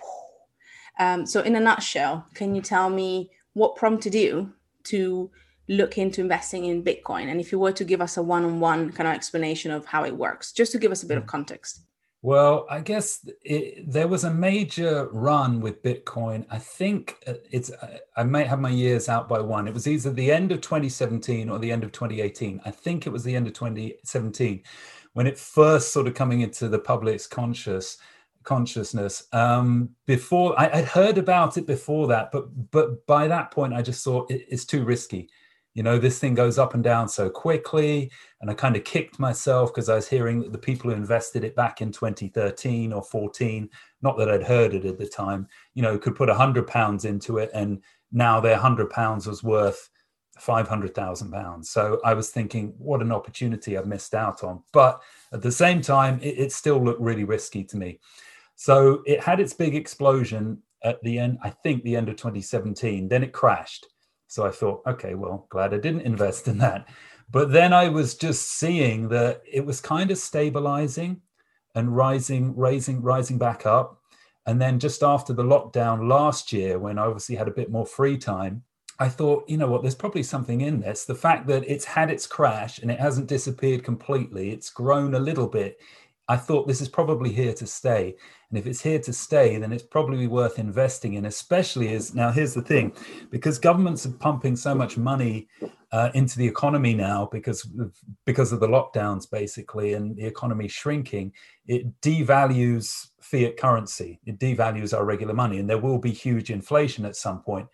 Um, 0.99 1.25
so, 1.25 1.41
in 1.41 1.55
a 1.55 1.59
nutshell, 1.59 2.25
can 2.33 2.55
you 2.55 2.61
tell 2.61 2.89
me 2.89 3.29
what 3.53 3.75
prompted 3.75 4.15
you 4.15 4.53
to? 4.85 5.29
Look 5.67 5.97
into 5.97 6.21
investing 6.21 6.65
in 6.65 6.83
Bitcoin? 6.83 7.29
And 7.29 7.39
if 7.39 7.51
you 7.51 7.59
were 7.59 7.71
to 7.73 7.83
give 7.83 8.01
us 8.01 8.17
a 8.17 8.23
one 8.23 8.45
on 8.45 8.59
one 8.59 8.91
kind 8.91 9.07
of 9.07 9.15
explanation 9.15 9.71
of 9.71 9.85
how 9.85 10.03
it 10.05 10.15
works, 10.15 10.51
just 10.51 10.71
to 10.71 10.77
give 10.77 10.91
us 10.91 11.03
a 11.03 11.07
bit 11.07 11.17
of 11.17 11.23
hmm. 11.23 11.29
context. 11.29 11.81
Well, 12.23 12.65
I 12.69 12.81
guess 12.81 13.27
it, 13.43 13.89
there 13.89 14.07
was 14.07 14.23
a 14.23 14.33
major 14.33 15.07
run 15.11 15.61
with 15.61 15.83
Bitcoin. 15.83 16.45
I 16.49 16.57
think 16.57 17.17
uh, 17.27 17.33
it's, 17.51 17.71
I 18.15 18.23
might 18.23 18.47
have 18.47 18.59
my 18.59 18.71
years 18.71 19.07
out 19.07 19.29
by 19.29 19.39
one. 19.39 19.67
It 19.67 19.73
was 19.73 19.87
either 19.87 20.11
the 20.11 20.31
end 20.31 20.51
of 20.51 20.61
2017 20.61 21.47
or 21.47 21.59
the 21.59 21.71
end 21.71 21.83
of 21.83 21.91
2018. 21.91 22.59
I 22.65 22.71
think 22.71 23.05
it 23.05 23.11
was 23.11 23.23
the 23.23 23.35
end 23.35 23.45
of 23.47 23.53
2017 23.53 24.63
when 25.13 25.27
it 25.27 25.37
first 25.37 25.93
sort 25.93 26.07
of 26.07 26.15
coming 26.15 26.41
into 26.41 26.67
the 26.67 26.79
public's 26.79 27.27
conscious 27.27 27.97
consciousness. 28.43 29.27
Um, 29.33 29.89
before 30.05 30.59
I, 30.59 30.79
would 30.79 30.85
heard 30.85 31.17
about 31.17 31.57
it 31.57 31.67
before 31.67 32.07
that, 32.07 32.31
but 32.31 32.71
but 32.71 33.05
by 33.05 33.27
that 33.27 33.51
point, 33.51 33.73
I 33.73 33.81
just 33.81 34.03
thought 34.03 34.31
it, 34.31 34.45
it's 34.49 34.65
too 34.65 34.83
risky 34.85 35.29
you 35.77 35.83
know, 35.83 35.99
this 35.99 36.17
thing 36.17 36.33
goes 36.33 36.57
up 36.57 36.73
and 36.73 36.83
down 36.83 37.07
so 37.07 37.29
quickly. 37.29 38.09
And 38.41 38.49
I 38.49 38.55
kind 38.55 38.75
of 38.75 38.83
kicked 38.83 39.19
myself 39.19 39.71
because 39.71 39.89
I 39.89 39.93
was 39.93 40.07
hearing 40.07 40.41
that 40.41 40.51
the 40.51 40.57
people 40.57 40.89
who 40.89 40.97
invested 40.97 41.43
it 41.43 41.55
back 41.55 41.81
in 41.81 41.91
2013 41.91 42.91
or 42.91 43.03
14, 43.03 43.69
not 44.01 44.17
that 44.17 44.27
I'd 44.27 44.41
heard 44.41 44.73
it 44.73 44.85
at 44.85 44.97
the 44.97 45.05
time, 45.05 45.47
you 45.75 45.83
know, 45.83 45.99
could 45.99 46.15
put 46.15 46.31
a 46.31 46.33
hundred 46.33 46.65
pounds 46.65 47.05
into 47.05 47.37
it 47.37 47.51
and 47.53 47.83
now 48.11 48.39
their 48.39 48.57
hundred 48.57 48.89
pounds 48.89 49.27
was 49.27 49.43
worth 49.43 49.87
five 50.39 50.67
hundred 50.67 50.95
thousand 50.95 51.31
pounds. 51.31 51.69
So 51.69 52.01
I 52.03 52.15
was 52.15 52.31
thinking, 52.31 52.73
what 52.79 53.03
an 53.03 53.11
opportunity 53.11 53.77
I've 53.77 53.85
missed 53.85 54.15
out 54.15 54.43
on. 54.43 54.63
But 54.73 54.99
at 55.31 55.43
the 55.43 55.51
same 55.51 55.83
time, 55.83 56.19
it, 56.23 56.39
it 56.39 56.51
still 56.51 56.83
looked 56.83 57.01
really 57.01 57.23
risky 57.23 57.63
to 57.65 57.77
me. 57.77 57.99
So 58.55 59.03
it 59.05 59.21
had 59.21 59.39
its 59.39 59.53
big 59.53 59.75
explosion 59.75 60.63
at 60.83 60.99
the 61.03 61.19
end, 61.19 61.37
I 61.43 61.51
think 61.51 61.83
the 61.83 61.95
end 61.95 62.09
of 62.09 62.15
2017. 62.15 63.09
Then 63.09 63.21
it 63.21 63.31
crashed. 63.31 63.85
So 64.27 64.45
I 64.45 64.51
thought, 64.51 64.83
okay, 64.85 65.15
well, 65.15 65.47
glad 65.49 65.73
I 65.73 65.77
didn't 65.77 66.01
invest 66.01 66.47
in 66.47 66.57
that. 66.59 66.87
But 67.29 67.51
then 67.51 67.73
I 67.73 67.89
was 67.89 68.15
just 68.15 68.59
seeing 68.59 69.09
that 69.09 69.41
it 69.51 69.65
was 69.65 69.81
kind 69.81 70.11
of 70.11 70.17
stabilizing 70.17 71.21
and 71.75 71.95
rising, 71.95 72.55
raising, 72.55 73.01
rising 73.01 73.37
back 73.37 73.65
up. 73.65 74.01
And 74.45 74.61
then 74.61 74.79
just 74.79 75.03
after 75.03 75.33
the 75.33 75.43
lockdown 75.43 76.07
last 76.07 76.53
year, 76.53 76.79
when 76.79 76.97
I 76.97 77.03
obviously 77.03 77.35
had 77.35 77.49
a 77.49 77.51
bit 77.51 77.69
more 77.69 77.85
free 77.85 78.17
time, 78.17 78.63
I 78.99 79.09
thought, 79.09 79.47
you 79.47 79.57
know 79.57 79.67
what, 79.67 79.81
there's 79.83 79.93
probably 79.93 80.23
something 80.23 80.61
in 80.61 80.79
this. 80.79 81.05
The 81.05 81.13
fact 81.13 81.47
that 81.47 81.69
it's 81.69 81.85
had 81.85 82.09
its 82.09 82.25
crash 82.25 82.79
and 82.79 82.89
it 82.89 82.99
hasn't 82.99 83.27
disappeared 83.27 83.83
completely, 83.83 84.51
it's 84.51 84.69
grown 84.69 85.13
a 85.13 85.19
little 85.19 85.47
bit. 85.47 85.79
I 86.29 86.35
thought 86.35 86.67
this 86.67 86.81
is 86.81 86.89
probably 86.89 87.31
here 87.31 87.53
to 87.53 87.65
stay. 87.65 88.15
And 88.49 88.59
if 88.59 88.67
it's 88.67 88.81
here 88.81 88.99
to 88.99 89.13
stay, 89.13 89.57
then 89.57 89.71
it's 89.71 89.83
probably 89.83 90.27
worth 90.27 90.59
investing 90.59 91.13
in, 91.13 91.25
especially 91.25 91.93
as 91.93 92.13
now, 92.13 92.31
here's 92.31 92.53
the 92.53 92.61
thing 92.61 92.93
because 93.29 93.57
governments 93.57 94.05
are 94.05 94.11
pumping 94.11 94.55
so 94.55 94.75
much 94.75 94.97
money 94.97 95.47
uh, 95.91 96.09
into 96.13 96.37
the 96.37 96.47
economy 96.47 96.93
now 96.93 97.29
because 97.31 97.65
of, 97.79 97.93
because 98.25 98.51
of 98.51 98.59
the 98.59 98.67
lockdowns, 98.67 99.29
basically, 99.29 99.93
and 99.93 100.17
the 100.17 100.25
economy 100.25 100.67
shrinking, 100.67 101.31
it 101.65 101.99
devalues 102.01 103.07
fiat 103.21 103.57
currency, 103.57 104.19
it 104.25 104.37
devalues 104.39 104.97
our 104.97 105.05
regular 105.05 105.33
money, 105.33 105.59
and 105.59 105.69
there 105.69 105.77
will 105.77 105.99
be 105.99 106.11
huge 106.11 106.51
inflation 106.51 107.05
at 107.05 107.15
some 107.15 107.41
point. 107.41 107.67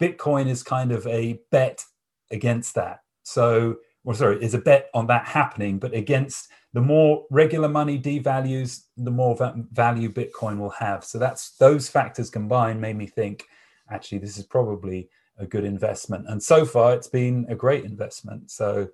Bitcoin 0.00 0.48
is 0.48 0.62
kind 0.64 0.90
of 0.90 1.06
a 1.06 1.40
bet 1.50 1.84
against 2.30 2.74
that. 2.74 3.00
So, 3.22 3.76
well, 4.04 4.16
sorry, 4.16 4.42
is 4.42 4.54
a 4.54 4.58
bet 4.58 4.90
on 4.94 5.06
that 5.08 5.26
happening, 5.26 5.78
but 5.78 5.94
against 5.94 6.48
the 6.74 6.80
more 6.80 7.24
regular 7.30 7.68
money 7.68 7.98
devalues, 7.98 8.84
the 8.96 9.10
more 9.10 9.36
value 9.72 10.12
Bitcoin 10.12 10.58
will 10.58 10.70
have. 10.70 11.04
So 11.04 11.18
that's 11.18 11.52
those 11.56 11.88
factors 11.88 12.30
combined 12.30 12.80
made 12.80 12.96
me 12.96 13.06
think, 13.06 13.44
actually, 13.90 14.18
this 14.18 14.36
is 14.36 14.44
probably 14.44 15.08
a 15.38 15.46
good 15.46 15.64
investment. 15.64 16.26
And 16.28 16.42
so 16.42 16.64
far, 16.64 16.94
it's 16.94 17.08
been 17.08 17.46
a 17.48 17.54
great 17.54 17.84
investment. 17.84 18.50
So 18.50 18.88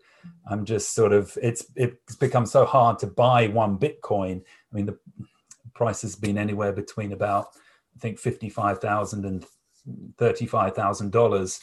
I'm 0.46 0.64
just 0.64 0.94
sort 0.94 1.12
of 1.12 1.36
it's 1.42 1.66
it's 1.74 2.16
become 2.16 2.46
so 2.46 2.64
hard 2.64 2.98
to 3.00 3.06
buy 3.06 3.48
one 3.48 3.78
Bitcoin. 3.78 4.40
I 4.40 4.76
mean, 4.76 4.86
the 4.86 4.98
price 5.74 6.02
has 6.02 6.14
been 6.14 6.38
anywhere 6.38 6.72
between 6.72 7.12
about 7.12 7.48
I 7.96 7.98
think 7.98 8.18
fifty 8.18 8.48
five 8.48 8.78
thousand 8.80 9.24
and 9.24 9.44
thirty 10.18 10.46
five 10.46 10.74
thousand 10.74 11.12
dollars 11.12 11.60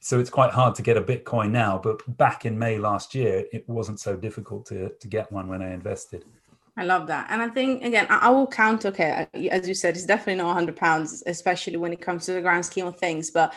so 0.00 0.18
it's 0.18 0.30
quite 0.30 0.50
hard 0.50 0.74
to 0.76 0.82
get 0.82 0.96
a 0.96 1.02
Bitcoin 1.02 1.50
now. 1.50 1.78
But 1.82 2.16
back 2.16 2.46
in 2.46 2.58
May 2.58 2.78
last 2.78 3.14
year, 3.14 3.44
it 3.52 3.68
wasn't 3.68 4.00
so 4.00 4.16
difficult 4.16 4.64
to, 4.66 4.88
to 4.88 5.08
get 5.08 5.30
one 5.30 5.46
when 5.46 5.60
I 5.62 5.72
invested. 5.72 6.24
I 6.76 6.84
love 6.84 7.06
that. 7.08 7.26
And 7.28 7.42
I 7.42 7.48
think, 7.48 7.84
again, 7.84 8.06
I 8.08 8.30
will 8.30 8.46
count, 8.46 8.86
okay, 8.86 9.28
as 9.50 9.68
you 9.68 9.74
said, 9.74 9.96
it's 9.96 10.06
definitely 10.06 10.36
not 10.36 10.46
100 10.46 10.74
pounds, 10.74 11.22
especially 11.26 11.76
when 11.76 11.92
it 11.92 12.00
comes 12.00 12.24
to 12.26 12.32
the 12.32 12.40
grand 12.40 12.64
scheme 12.64 12.86
of 12.86 12.98
things. 12.98 13.30
But, 13.30 13.52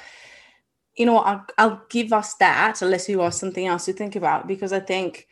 you 0.98 1.06
know, 1.06 1.20
I'll, 1.20 1.46
I'll 1.58 1.82
give 1.90 2.12
us 2.12 2.34
that 2.36 2.82
unless 2.82 3.08
you 3.08 3.22
have 3.22 3.34
something 3.34 3.66
else 3.66 3.86
to 3.86 3.94
think 3.94 4.18
about, 4.18 4.46
because 4.46 4.74
I 4.74 4.82
think 4.82 5.28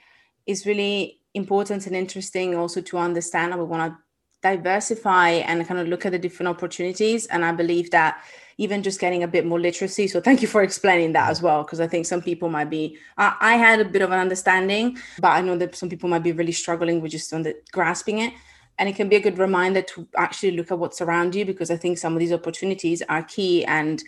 it's 0.46 0.66
really 0.66 1.20
important 1.34 1.88
and 1.88 1.96
interesting 1.96 2.56
also 2.56 2.80
to 2.80 2.98
understand. 2.98 3.52
And 3.52 3.62
We 3.62 3.68
want 3.68 3.92
to 3.92 4.00
diversify 4.42 5.30
and 5.30 5.66
kind 5.68 5.80
of 5.80 5.88
look 5.88 6.06
at 6.06 6.12
the 6.12 6.20
different 6.20 6.50
opportunities. 6.50 7.28
And 7.28 7.46
I 7.46 7.52
believe 7.52 7.92
that 7.92 8.24
even 8.58 8.84
just 8.84 9.00
getting 9.00 9.24
a 9.24 9.28
bit 9.28 9.46
more 9.46 9.60
literacy. 9.60 10.08
So 10.08 10.22
thank 10.22 10.42
you 10.42 10.48
for 10.48 10.62
explaining 10.62 11.14
that 11.14 11.30
as 11.30 11.42
well, 11.42 11.64
because 11.64 11.80
I 11.80 11.88
think 11.88 12.06
some 12.06 12.22
people 12.22 12.50
might 12.50 12.70
be. 12.70 12.98
I, 13.18 13.36
I, 13.40 13.56
had 13.56 13.80
a 13.80 13.86
bit 13.86 14.02
of 14.02 14.12
an 14.12 14.20
understanding, 14.20 14.98
but 15.20 15.30
I 15.30 15.42
know 15.42 15.58
that 15.58 15.76
some 15.76 15.90
people 15.90 16.10
might 16.10 16.24
be 16.24 16.32
really 16.32 16.52
struggling 16.52 17.02
with 17.02 17.12
just 17.12 17.34
under 17.34 17.54
grasping 17.72 18.20
it. 18.20 18.34
And 18.78 18.88
it 18.90 18.96
can 18.96 19.10
be 19.10 19.16
a 19.16 19.20
good 19.20 19.38
reminder 19.38 19.82
to 19.82 20.08
actually 20.18 20.52
look 20.52 20.72
at 20.72 20.80
what's 20.80 21.02
around 21.02 21.36
you, 21.36 21.46
because 21.46 21.72
I 21.72 21.78
think 21.78 21.98
some 21.98 22.14
of 22.14 22.20
these 22.20 22.32
opportunities 22.32 23.02
are 23.10 23.24
key, 23.24 23.66
and 23.66 24.04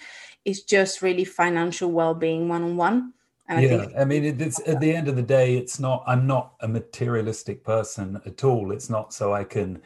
it's 0.45 0.61
just 0.61 1.01
really 1.01 1.25
financial 1.25 1.91
well-being 1.91 2.47
one-on-one. 2.47 3.13
And 3.49 3.61
yeah, 3.61 3.75
I, 3.75 3.79
think- 3.79 3.93
I 3.97 4.05
mean, 4.05 4.41
it's 4.41 4.67
at 4.67 4.79
the 4.79 4.95
end 4.95 5.07
of 5.07 5.15
the 5.15 5.21
day, 5.21 5.57
it's 5.57 5.79
not. 5.79 6.03
I'm 6.07 6.25
not 6.25 6.53
a 6.61 6.67
materialistic 6.67 7.63
person 7.63 8.21
at 8.25 8.43
all. 8.43 8.71
It's 8.71 8.89
not 8.89 9.13
so 9.13 9.33
I 9.33 9.43
can 9.43 9.81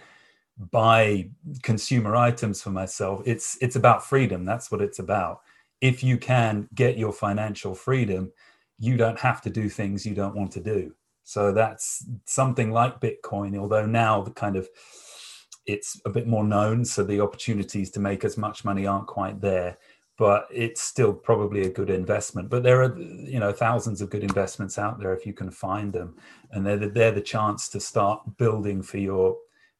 buy 0.71 1.29
consumer 1.61 2.15
items 2.15 2.61
for 2.61 2.71
myself 2.71 3.21
it's 3.25 3.57
it's 3.61 3.75
about 3.75 4.05
freedom. 4.05 4.45
That's 4.45 4.71
what 4.71 4.81
it's 4.81 4.99
about. 4.99 5.41
If 5.81 6.03
you 6.03 6.17
can 6.17 6.67
get 6.73 6.97
your 6.97 7.13
financial 7.13 7.75
freedom 7.75 8.31
you 8.79 8.95
don't 8.95 9.19
have 9.19 9.41
to 9.41 9.49
do 9.49 9.69
things 9.69 10.05
you 10.05 10.13
don't 10.13 10.35
want 10.35 10.51
to 10.51 10.59
do. 10.59 10.93
So 11.23 11.51
that's 11.51 12.05
something 12.25 12.71
like 12.71 13.01
bitcoin 13.01 13.57
although 13.57 13.85
now 13.85 14.21
the 14.21 14.31
kind 14.31 14.55
of 14.55 14.67
it's 15.65 15.99
a 16.05 16.09
bit 16.09 16.27
more 16.27 16.45
known 16.45 16.85
so 16.85 17.03
the 17.03 17.19
opportunities 17.19 17.91
to 17.91 17.99
make 17.99 18.23
as 18.23 18.37
much 18.37 18.63
money 18.63 18.87
aren't 18.87 19.07
quite 19.07 19.41
there 19.41 19.77
but 20.17 20.47
it's 20.51 20.81
still 20.81 21.13
probably 21.13 21.61
a 21.61 21.69
good 21.69 21.89
investment. 21.91 22.49
But 22.49 22.63
there 22.63 22.81
are 22.81 22.99
you 22.99 23.39
know 23.39 23.51
thousands 23.51 24.01
of 24.01 24.09
good 24.09 24.23
investments 24.23 24.77
out 24.77 24.99
there 24.99 25.13
if 25.13 25.25
you 25.25 25.33
can 25.33 25.51
find 25.51 25.93
them. 25.93 26.15
And 26.51 26.65
they're 26.65 26.77
the, 26.77 26.89
they're 26.89 27.11
the 27.11 27.21
chance 27.21 27.69
to 27.69 27.79
start 27.79 28.37
building 28.37 28.81
for 28.81 28.97
your 28.97 29.37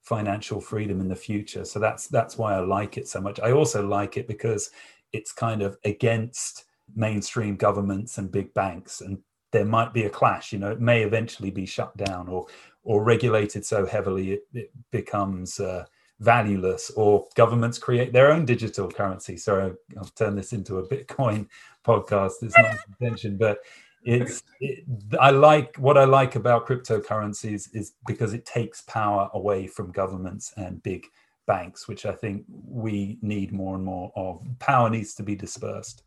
financial 0.08 0.62
freedom 0.62 1.02
in 1.02 1.10
the 1.10 1.16
future. 1.16 1.66
So 1.66 1.80
that's 1.80 2.08
that's 2.08 2.38
why 2.38 2.56
I 2.56 2.60
like 2.60 2.98
it 2.98 3.10
so 3.10 3.20
much. 3.20 3.42
I 3.42 3.52
also 3.52 3.86
like 3.86 4.16
it 4.16 4.26
because 4.26 4.72
it's 5.12 5.34
kind 5.34 5.62
of 5.62 5.78
against 5.84 6.64
mainstream 6.96 7.58
governments 7.58 8.18
and 8.18 8.32
big 8.32 8.54
banks 8.54 9.02
and 9.02 9.18
there 9.52 9.66
might 9.66 9.94
be 9.94 10.04
a 10.04 10.10
clash 10.10 10.54
you 10.54 10.60
know 10.60 10.72
it 10.72 10.80
may 10.80 11.04
eventually 11.04 11.52
be 11.52 11.66
shut 11.66 11.96
down 11.98 12.30
or 12.30 12.46
or 12.84 13.04
regulated 13.04 13.66
so 13.66 13.86
heavily 13.86 14.32
it, 14.34 14.42
it 14.54 14.72
becomes 14.92 15.60
uh, 15.60 15.84
valueless 16.22 16.90
or 16.92 17.28
governments 17.36 17.78
create 17.78 18.14
their 18.14 18.32
own 18.32 18.46
digital 18.46 18.90
currency 18.90 19.36
so 19.36 19.76
i'll 19.98 20.06
turn 20.16 20.34
this 20.36 20.54
into 20.54 20.78
a 20.78 20.88
bitcoin 20.88 21.46
podcast 21.86 22.36
it's 22.42 22.58
not 22.58 22.78
intention 23.02 23.38
but 23.38 23.60
it's 24.08 24.42
it, 24.62 24.86
i 25.20 25.30
like 25.30 25.76
what 25.76 25.98
i 25.98 26.06
like 26.06 26.36
about 26.36 26.66
cryptocurrencies 26.66 27.68
is 27.74 27.94
because 28.08 28.34
it 28.34 28.46
takes 28.46 28.82
power 28.84 29.30
away 29.34 29.68
from 29.68 29.92
governments 29.92 30.54
and 30.56 30.82
big 30.82 31.06
banks 31.46 31.88
which 31.88 32.06
i 32.06 32.12
think 32.14 32.44
we 32.66 33.18
need 33.22 33.52
more 33.52 33.76
and 33.76 33.84
more 33.84 34.12
of. 34.16 34.42
Power 34.60 34.90
needs 34.90 35.14
to 35.16 35.24
be 35.24 35.36
dispersed 35.36 36.04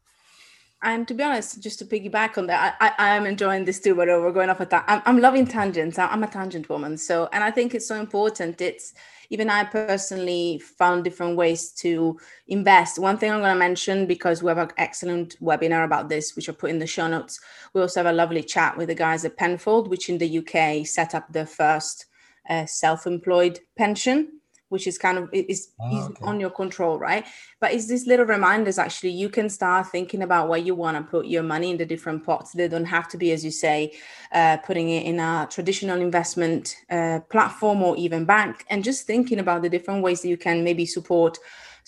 and 0.82 1.06
to 1.08 1.14
be 1.14 1.22
honest, 1.22 1.60
just 1.60 1.78
to 1.80 1.84
piggyback 1.84 2.38
on 2.38 2.46
that, 2.46 2.76
I, 2.80 2.92
I 2.98 3.16
am 3.16 3.26
enjoying 3.26 3.66
this 3.66 3.80
too, 3.80 3.94
but 3.94 4.08
we're 4.08 4.32
going 4.32 4.48
off 4.48 4.62
at 4.62 4.70
that. 4.70 4.84
I'm, 4.88 5.02
I'm 5.04 5.20
loving 5.20 5.46
tangents. 5.46 5.98
I'm 5.98 6.22
a 6.22 6.26
tangent 6.26 6.70
woman. 6.70 6.96
So, 6.96 7.28
and 7.32 7.44
I 7.44 7.50
think 7.50 7.74
it's 7.74 7.86
so 7.86 7.96
important. 8.00 8.62
It's 8.62 8.94
even 9.28 9.50
I 9.50 9.64
personally 9.64 10.58
found 10.58 11.04
different 11.04 11.36
ways 11.36 11.70
to 11.72 12.18
invest. 12.48 12.98
One 12.98 13.18
thing 13.18 13.30
I'm 13.30 13.40
going 13.40 13.52
to 13.52 13.58
mention 13.58 14.06
because 14.06 14.42
we 14.42 14.48
have 14.48 14.56
an 14.56 14.70
excellent 14.78 15.38
webinar 15.40 15.84
about 15.84 16.08
this, 16.08 16.34
which 16.34 16.48
I'll 16.48 16.54
put 16.54 16.70
in 16.70 16.78
the 16.78 16.86
show 16.86 17.08
notes. 17.08 17.40
We 17.74 17.82
also 17.82 18.00
have 18.02 18.12
a 18.12 18.16
lovely 18.16 18.42
chat 18.42 18.78
with 18.78 18.88
the 18.88 18.94
guys 18.94 19.24
at 19.26 19.36
Penfold, 19.36 19.88
which 19.88 20.08
in 20.08 20.16
the 20.16 20.38
UK 20.38 20.86
set 20.86 21.14
up 21.14 21.30
the 21.30 21.44
first 21.44 22.06
uh, 22.48 22.64
self 22.64 23.06
employed 23.06 23.60
pension 23.76 24.39
which 24.70 24.86
is 24.86 24.96
kind 24.96 25.18
of 25.18 25.28
is, 25.32 25.68
oh, 25.78 26.06
okay. 26.06 26.24
on 26.24 26.40
your 26.40 26.50
control 26.50 26.98
right 26.98 27.26
but 27.60 27.72
it's 27.72 27.86
these 27.86 28.06
little 28.06 28.24
reminders 28.24 28.78
actually 28.78 29.10
you 29.10 29.28
can 29.28 29.48
start 29.48 29.86
thinking 29.88 30.22
about 30.22 30.48
where 30.48 30.58
you 30.58 30.74
want 30.74 30.96
to 30.96 31.02
put 31.02 31.26
your 31.26 31.42
money 31.42 31.70
in 31.70 31.76
the 31.76 31.84
different 31.84 32.24
pots 32.24 32.52
they 32.52 32.68
don't 32.68 32.86
have 32.86 33.08
to 33.08 33.18
be 33.18 33.32
as 33.32 33.44
you 33.44 33.50
say 33.50 33.92
uh, 34.32 34.56
putting 34.58 34.88
it 34.88 35.04
in 35.04 35.20
a 35.20 35.46
traditional 35.50 36.00
investment 36.00 36.76
uh, 36.90 37.20
platform 37.28 37.82
or 37.82 37.96
even 37.96 38.24
bank 38.24 38.64
and 38.70 38.82
just 38.82 39.06
thinking 39.06 39.38
about 39.38 39.62
the 39.62 39.68
different 39.68 40.02
ways 40.02 40.22
that 40.22 40.28
you 40.28 40.36
can 40.36 40.64
maybe 40.64 40.86
support 40.86 41.38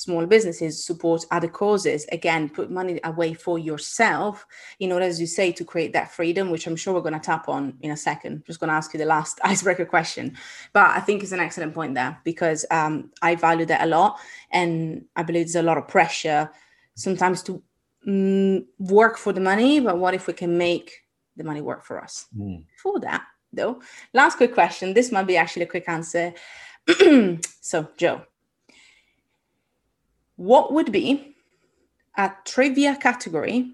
small 0.03 0.27
businesses, 0.27 0.85
support 0.85 1.25
other 1.31 1.49
causes. 1.49 2.07
Again, 2.11 2.49
put 2.49 2.71
money 2.71 2.99
away 3.05 3.35
for 3.35 3.59
yourself 3.59 4.47
in 4.81 4.91
order, 4.93 5.05
as 5.05 5.21
you 5.21 5.27
say, 5.27 5.53
to 5.53 5.65
create 5.65 5.93
that 5.93 6.11
freedom, 6.11 6.51
which 6.51 6.67
I'm 6.67 6.77
sure 6.77 6.93
we're 6.93 7.01
going 7.01 7.15
to 7.15 7.21
tap 7.21 7.49
on 7.49 7.75
in 7.81 7.93
a 7.93 7.97
second. 7.97 8.33
I'm 8.33 8.45
just 8.47 8.61
going 8.61 8.69
to 8.69 8.75
ask 8.75 8.93
you 8.93 8.99
the 8.99 9.07
last 9.07 9.41
icebreaker 9.45 9.87
question. 9.87 10.37
But 10.73 10.91
I 10.91 11.01
think 11.01 11.23
it's 11.23 11.33
an 11.33 11.41
excellent 11.41 11.75
point 11.75 11.95
there 11.95 12.19
because 12.25 12.67
um, 12.71 13.11
I 13.23 13.37
value 13.37 13.67
that 13.67 13.83
a 13.83 13.87
lot. 13.87 14.19
And 14.51 15.05
I 15.15 15.23
believe 15.23 15.47
there's 15.47 15.57
a 15.57 15.63
lot 15.63 15.79
of 15.79 15.89
pressure 15.89 16.51
sometimes 16.95 17.43
to 17.45 17.63
mm, 18.07 18.65
work 18.79 19.17
for 19.19 19.33
the 19.33 19.41
money, 19.41 19.81
but 19.81 19.99
what 19.99 20.15
if 20.15 20.27
we 20.27 20.33
can 20.33 20.59
make 20.59 20.91
the 21.37 21.45
money 21.45 21.61
work 21.61 21.85
for 21.85 22.03
us? 22.03 22.27
Mm. 22.37 22.65
For 22.83 22.99
that, 23.01 23.23
though, 23.53 23.81
last 24.13 24.37
quick 24.37 24.55
question. 24.55 24.95
This 24.95 25.13
might 25.13 25.27
be 25.27 25.37
actually 25.37 25.63
a 25.63 25.67
quick 25.67 25.89
answer. 25.89 26.35
so, 27.61 27.89
Joe, 27.97 28.23
what 30.43 30.73
would 30.73 30.91
be 30.91 31.37
a 32.19 32.33
trivia 32.45 32.97
category 32.97 33.71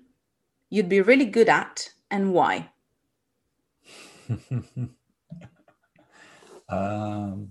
you'd 0.68 0.88
be 0.88 1.00
really 1.00 1.24
good 1.24 1.48
at 1.48 1.88
and 2.10 2.34
why? 2.34 2.70
um, 6.68 7.50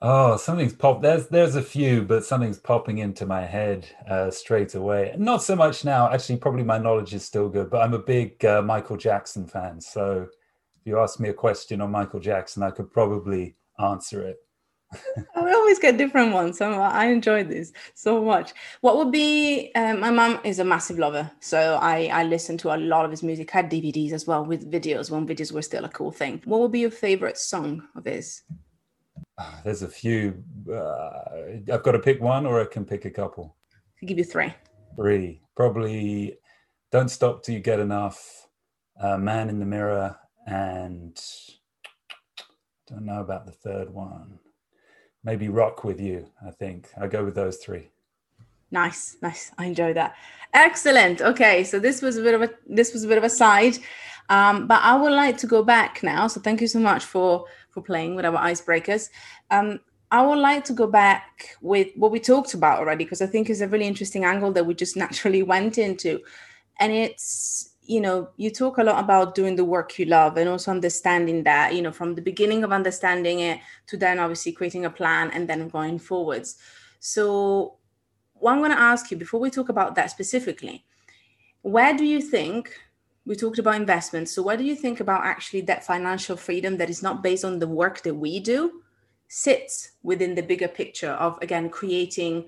oh, 0.00 0.38
something's 0.38 0.72
popped. 0.72 1.02
There's 1.02 1.28
there's 1.28 1.54
a 1.54 1.62
few, 1.62 2.02
but 2.02 2.24
something's 2.24 2.58
popping 2.58 2.96
into 2.98 3.26
my 3.26 3.42
head 3.42 3.86
uh, 4.08 4.30
straight 4.30 4.74
away. 4.74 5.14
Not 5.18 5.42
so 5.42 5.54
much 5.54 5.84
now. 5.84 6.10
Actually, 6.10 6.38
probably 6.38 6.64
my 6.64 6.78
knowledge 6.78 7.12
is 7.12 7.26
still 7.26 7.50
good, 7.50 7.68
but 7.68 7.82
I'm 7.82 7.92
a 7.92 7.98
big 7.98 8.42
uh, 8.46 8.62
Michael 8.62 8.96
Jackson 8.96 9.46
fan. 9.46 9.82
So 9.82 10.28
if 10.80 10.86
you 10.86 10.98
ask 10.98 11.20
me 11.20 11.28
a 11.28 11.34
question 11.34 11.82
on 11.82 11.90
Michael 11.90 12.20
Jackson, 12.20 12.62
I 12.62 12.70
could 12.70 12.90
probably 12.90 13.56
answer 13.78 14.22
it. 14.22 14.38
we 15.42 15.52
always 15.52 15.78
get 15.78 15.96
different 15.96 16.32
ones. 16.32 16.58
So 16.58 16.72
I 16.72 17.06
enjoyed 17.06 17.48
this 17.48 17.72
so 17.94 18.22
much. 18.24 18.52
What 18.80 18.96
would 18.96 19.12
be? 19.12 19.70
Um, 19.74 20.00
my 20.00 20.10
mom 20.10 20.40
is 20.44 20.58
a 20.58 20.64
massive 20.64 20.98
lover, 20.98 21.30
so 21.40 21.78
I 21.80 22.06
I 22.12 22.24
listen 22.24 22.56
to 22.58 22.74
a 22.74 22.78
lot 22.78 23.04
of 23.04 23.10
his 23.10 23.22
music. 23.22 23.54
I 23.54 23.58
had 23.58 23.70
DVDs 23.70 24.12
as 24.12 24.26
well 24.26 24.44
with 24.44 24.70
videos 24.70 25.10
when 25.10 25.26
videos 25.26 25.52
were 25.52 25.62
still 25.62 25.84
a 25.84 25.88
cool 25.88 26.10
thing. 26.10 26.42
What 26.44 26.60
would 26.60 26.72
be 26.72 26.80
your 26.80 26.90
favorite 26.90 27.38
song 27.38 27.82
of 27.96 28.04
his? 28.04 28.42
There's 29.64 29.82
a 29.82 29.88
few. 29.88 30.42
Uh, 30.70 31.72
I've 31.72 31.82
got 31.82 31.92
to 31.92 31.98
pick 31.98 32.20
one, 32.20 32.46
or 32.46 32.60
I 32.60 32.66
can 32.66 32.84
pick 32.84 33.04
a 33.04 33.10
couple. 33.10 33.56
I'll 34.02 34.08
give 34.08 34.18
you 34.18 34.24
three. 34.24 34.54
Three, 34.96 35.42
probably. 35.56 36.38
Don't 36.92 37.08
stop 37.08 37.42
till 37.42 37.54
you 37.54 37.60
get 37.60 37.80
enough. 37.80 38.48
Uh, 39.00 39.18
Man 39.18 39.48
in 39.48 39.58
the 39.58 39.66
Mirror, 39.66 40.16
and 40.46 41.20
don't 42.86 43.04
know 43.04 43.20
about 43.20 43.46
the 43.46 43.52
third 43.52 43.90
one 43.90 44.38
maybe 45.24 45.48
rock 45.48 45.84
with 45.84 46.00
you 46.00 46.26
i 46.46 46.50
think. 46.50 46.90
I 47.00 47.06
go 47.08 47.24
with 47.24 47.34
those 47.34 47.56
three. 47.56 47.88
Nice 48.70 49.16
nice. 49.22 49.52
I 49.58 49.66
enjoy 49.66 49.92
that. 49.94 50.14
Excellent. 50.52 51.20
Okay 51.20 51.64
so 51.64 51.78
this 51.78 52.02
was 52.02 52.16
a 52.16 52.22
bit 52.22 52.34
of 52.34 52.42
a 52.42 52.50
this 52.66 52.92
was 52.92 53.04
a 53.04 53.08
bit 53.08 53.18
of 53.18 53.24
a 53.24 53.30
side. 53.30 53.78
Um, 54.28 54.66
but 54.66 54.80
i 54.82 54.96
would 54.96 55.12
like 55.12 55.36
to 55.38 55.46
go 55.46 55.62
back 55.62 56.02
now. 56.02 56.26
So 56.28 56.40
thank 56.40 56.60
you 56.60 56.66
so 56.66 56.80
much 56.80 57.04
for 57.04 57.46
for 57.70 57.82
playing 57.82 58.14
with 58.14 58.24
our 58.24 58.38
icebreakers. 58.38 59.10
Um, 59.50 59.80
i 60.10 60.24
would 60.24 60.38
like 60.38 60.64
to 60.64 60.72
go 60.72 60.86
back 60.86 61.56
with 61.60 61.88
what 61.96 62.10
we 62.10 62.20
talked 62.20 62.54
about 62.54 62.78
already 62.78 63.04
because 63.04 63.22
i 63.22 63.26
think 63.26 63.48
it's 63.48 63.62
a 63.62 63.68
really 63.68 63.86
interesting 63.86 64.24
angle 64.24 64.52
that 64.52 64.66
we 64.66 64.74
just 64.74 64.96
naturally 65.04 65.42
went 65.42 65.78
into. 65.78 66.20
And 66.80 66.92
it's 66.92 67.73
you 67.86 68.00
know 68.00 68.28
you 68.36 68.50
talk 68.50 68.78
a 68.78 68.82
lot 68.82 69.02
about 69.02 69.34
doing 69.34 69.56
the 69.56 69.64
work 69.64 69.98
you 69.98 70.06
love 70.06 70.36
and 70.36 70.48
also 70.48 70.70
understanding 70.70 71.44
that 71.44 71.74
you 71.74 71.82
know 71.82 71.92
from 71.92 72.14
the 72.14 72.22
beginning 72.22 72.64
of 72.64 72.72
understanding 72.72 73.40
it 73.40 73.60
to 73.86 73.96
then 73.96 74.18
obviously 74.18 74.52
creating 74.52 74.84
a 74.84 74.90
plan 74.90 75.30
and 75.32 75.48
then 75.48 75.68
going 75.68 75.98
forwards. 75.98 76.56
So 77.00 77.76
what 78.34 78.52
i'm 78.52 78.58
going 78.58 78.70
to 78.70 78.78
ask 78.78 79.10
you 79.10 79.16
before 79.16 79.40
we 79.40 79.50
talk 79.50 79.68
about 79.68 79.94
that 79.94 80.10
specifically 80.10 80.84
where 81.62 81.96
do 81.96 82.04
you 82.04 82.20
think 82.20 82.78
we 83.24 83.34
talked 83.34 83.58
about 83.58 83.74
investments 83.74 84.32
so 84.32 84.42
what 84.42 84.58
do 84.58 84.64
you 84.64 84.74
think 84.74 85.00
about 85.00 85.24
actually 85.24 85.62
that 85.62 85.82
financial 85.84 86.36
freedom 86.36 86.76
that 86.76 86.90
is 86.90 87.02
not 87.02 87.22
based 87.22 87.44
on 87.44 87.58
the 87.58 87.66
work 87.66 88.02
that 88.02 88.14
we 88.14 88.38
do 88.38 88.82
sits 89.28 89.92
within 90.02 90.34
the 90.34 90.42
bigger 90.42 90.68
picture 90.68 91.12
of 91.12 91.38
again 91.40 91.70
creating 91.70 92.44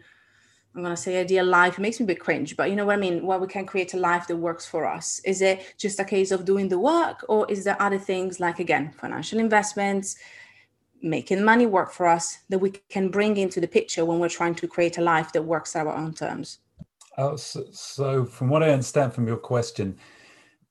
I'm 0.77 0.85
to 0.85 0.97
say 0.97 1.19
ideal 1.19 1.47
life. 1.47 1.79
It 1.79 1.81
makes 1.81 1.99
me 1.99 2.05
a 2.05 2.07
bit 2.07 2.21
cringe, 2.21 2.55
but 2.55 2.69
you 2.69 2.77
know 2.77 2.85
what 2.85 2.97
I 2.97 2.99
mean? 2.99 3.25
Where 3.27 3.39
we 3.39 3.47
can 3.47 3.65
create 3.65 3.95
a 3.95 3.97
life 3.97 4.27
that 4.27 4.37
works 4.37 4.67
for 4.67 4.87
us. 4.87 5.21
Is 5.25 5.41
it 5.41 5.75
just 5.79 5.99
a 5.99 6.05
case 6.05 6.31
of 6.31 6.45
doing 6.45 6.69
the 6.69 6.79
work, 6.79 7.25
or 7.29 7.51
is 7.51 7.65
there 7.65 7.81
other 7.81 7.99
things 7.99 8.41
like, 8.41 8.59
again, 8.59 8.93
financial 8.93 9.39
investments, 9.39 10.17
making 11.01 11.43
money 11.43 11.65
work 11.65 11.93
for 11.93 12.07
us 12.07 12.39
that 12.51 12.59
we 12.59 12.71
can 12.91 13.09
bring 13.09 13.39
into 13.39 13.59
the 13.59 13.67
picture 13.69 14.05
when 14.05 14.19
we're 14.19 14.29
trying 14.29 14.55
to 14.57 14.69
create 14.69 14.99
a 14.99 15.01
life 15.01 15.33
that 15.33 15.43
works 15.43 15.75
at 15.75 15.87
our 15.87 15.97
own 15.97 16.13
terms? 16.13 16.59
Oh, 17.17 17.37
so, 17.37 17.65
so 17.73 18.27
from 18.27 18.51
what 18.51 18.63
I 18.63 18.69
understand 18.69 19.15
from 19.15 19.27
your 19.27 19.39
question, 19.39 19.97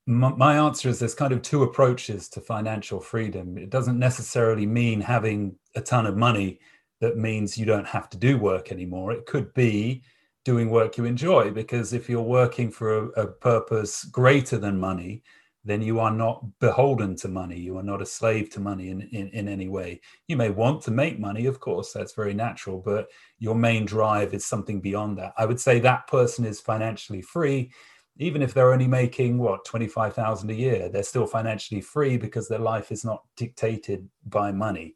my, 0.05 0.29
my 0.29 0.55
answer 0.55 0.87
is 0.87 0.99
there's 0.99 1.15
kind 1.15 1.33
of 1.33 1.41
two 1.41 1.63
approaches 1.63 2.29
to 2.29 2.41
financial 2.41 2.99
freedom. 2.99 3.57
It 3.57 3.71
doesn't 3.71 3.97
necessarily 3.97 4.67
mean 4.67 5.01
having 5.01 5.55
a 5.75 5.81
ton 5.81 6.05
of 6.05 6.15
money 6.15 6.59
that 7.05 7.17
means 7.17 7.55
you 7.55 7.67
don't 7.67 7.85
have 7.85 8.09
to 8.09 8.17
do 8.17 8.35
work 8.35 8.71
anymore. 8.71 9.11
It 9.11 9.27
could 9.27 9.53
be 9.53 10.01
doing 10.43 10.71
work 10.71 10.97
you 10.97 11.05
enjoy, 11.05 11.51
because 11.51 11.93
if 11.93 12.09
you're 12.09 12.21
working 12.41 12.71
for 12.71 12.97
a, 12.97 13.05
a, 13.21 13.27
purpose 13.27 14.05
greater 14.05 14.57
than 14.57 14.79
money, 14.79 15.21
then 15.63 15.83
you 15.83 15.99
are 15.99 16.11
not 16.11 16.43
beholden 16.59 17.15
to 17.17 17.27
money. 17.27 17.59
You 17.59 17.77
are 17.77 17.83
not 17.83 18.01
a 18.01 18.07
slave 18.07 18.49
to 18.51 18.59
money 18.59 18.89
in, 18.89 19.01
in, 19.11 19.29
in 19.29 19.47
any 19.47 19.67
way. 19.67 20.01
You 20.27 20.35
may 20.35 20.49
want 20.49 20.81
to 20.83 20.91
make 20.91 21.19
money, 21.19 21.45
of 21.45 21.59
course, 21.59 21.93
that's 21.93 22.13
very 22.13 22.33
natural, 22.33 22.79
but 22.79 23.07
your 23.37 23.55
main 23.55 23.85
drive 23.85 24.33
is 24.33 24.45
something 24.45 24.81
beyond 24.81 25.19
that. 25.19 25.33
I 25.37 25.45
would 25.45 25.59
say 25.59 25.79
that 25.79 26.07
person 26.07 26.43
is 26.43 26.59
financially 26.59 27.21
free. 27.21 27.71
Even 28.17 28.41
if 28.41 28.53
they're 28.53 28.73
only 28.73 28.87
making 28.87 29.37
what 29.37 29.65
25,000 29.65 30.49
a 30.49 30.53
year, 30.53 30.89
they're 30.89 31.03
still 31.03 31.27
financially 31.27 31.81
free 31.81 32.17
because 32.17 32.47
their 32.47 32.59
life 32.59 32.91
is 32.91 33.05
not 33.05 33.23
dictated 33.35 34.09
by 34.25 34.51
money 34.51 34.95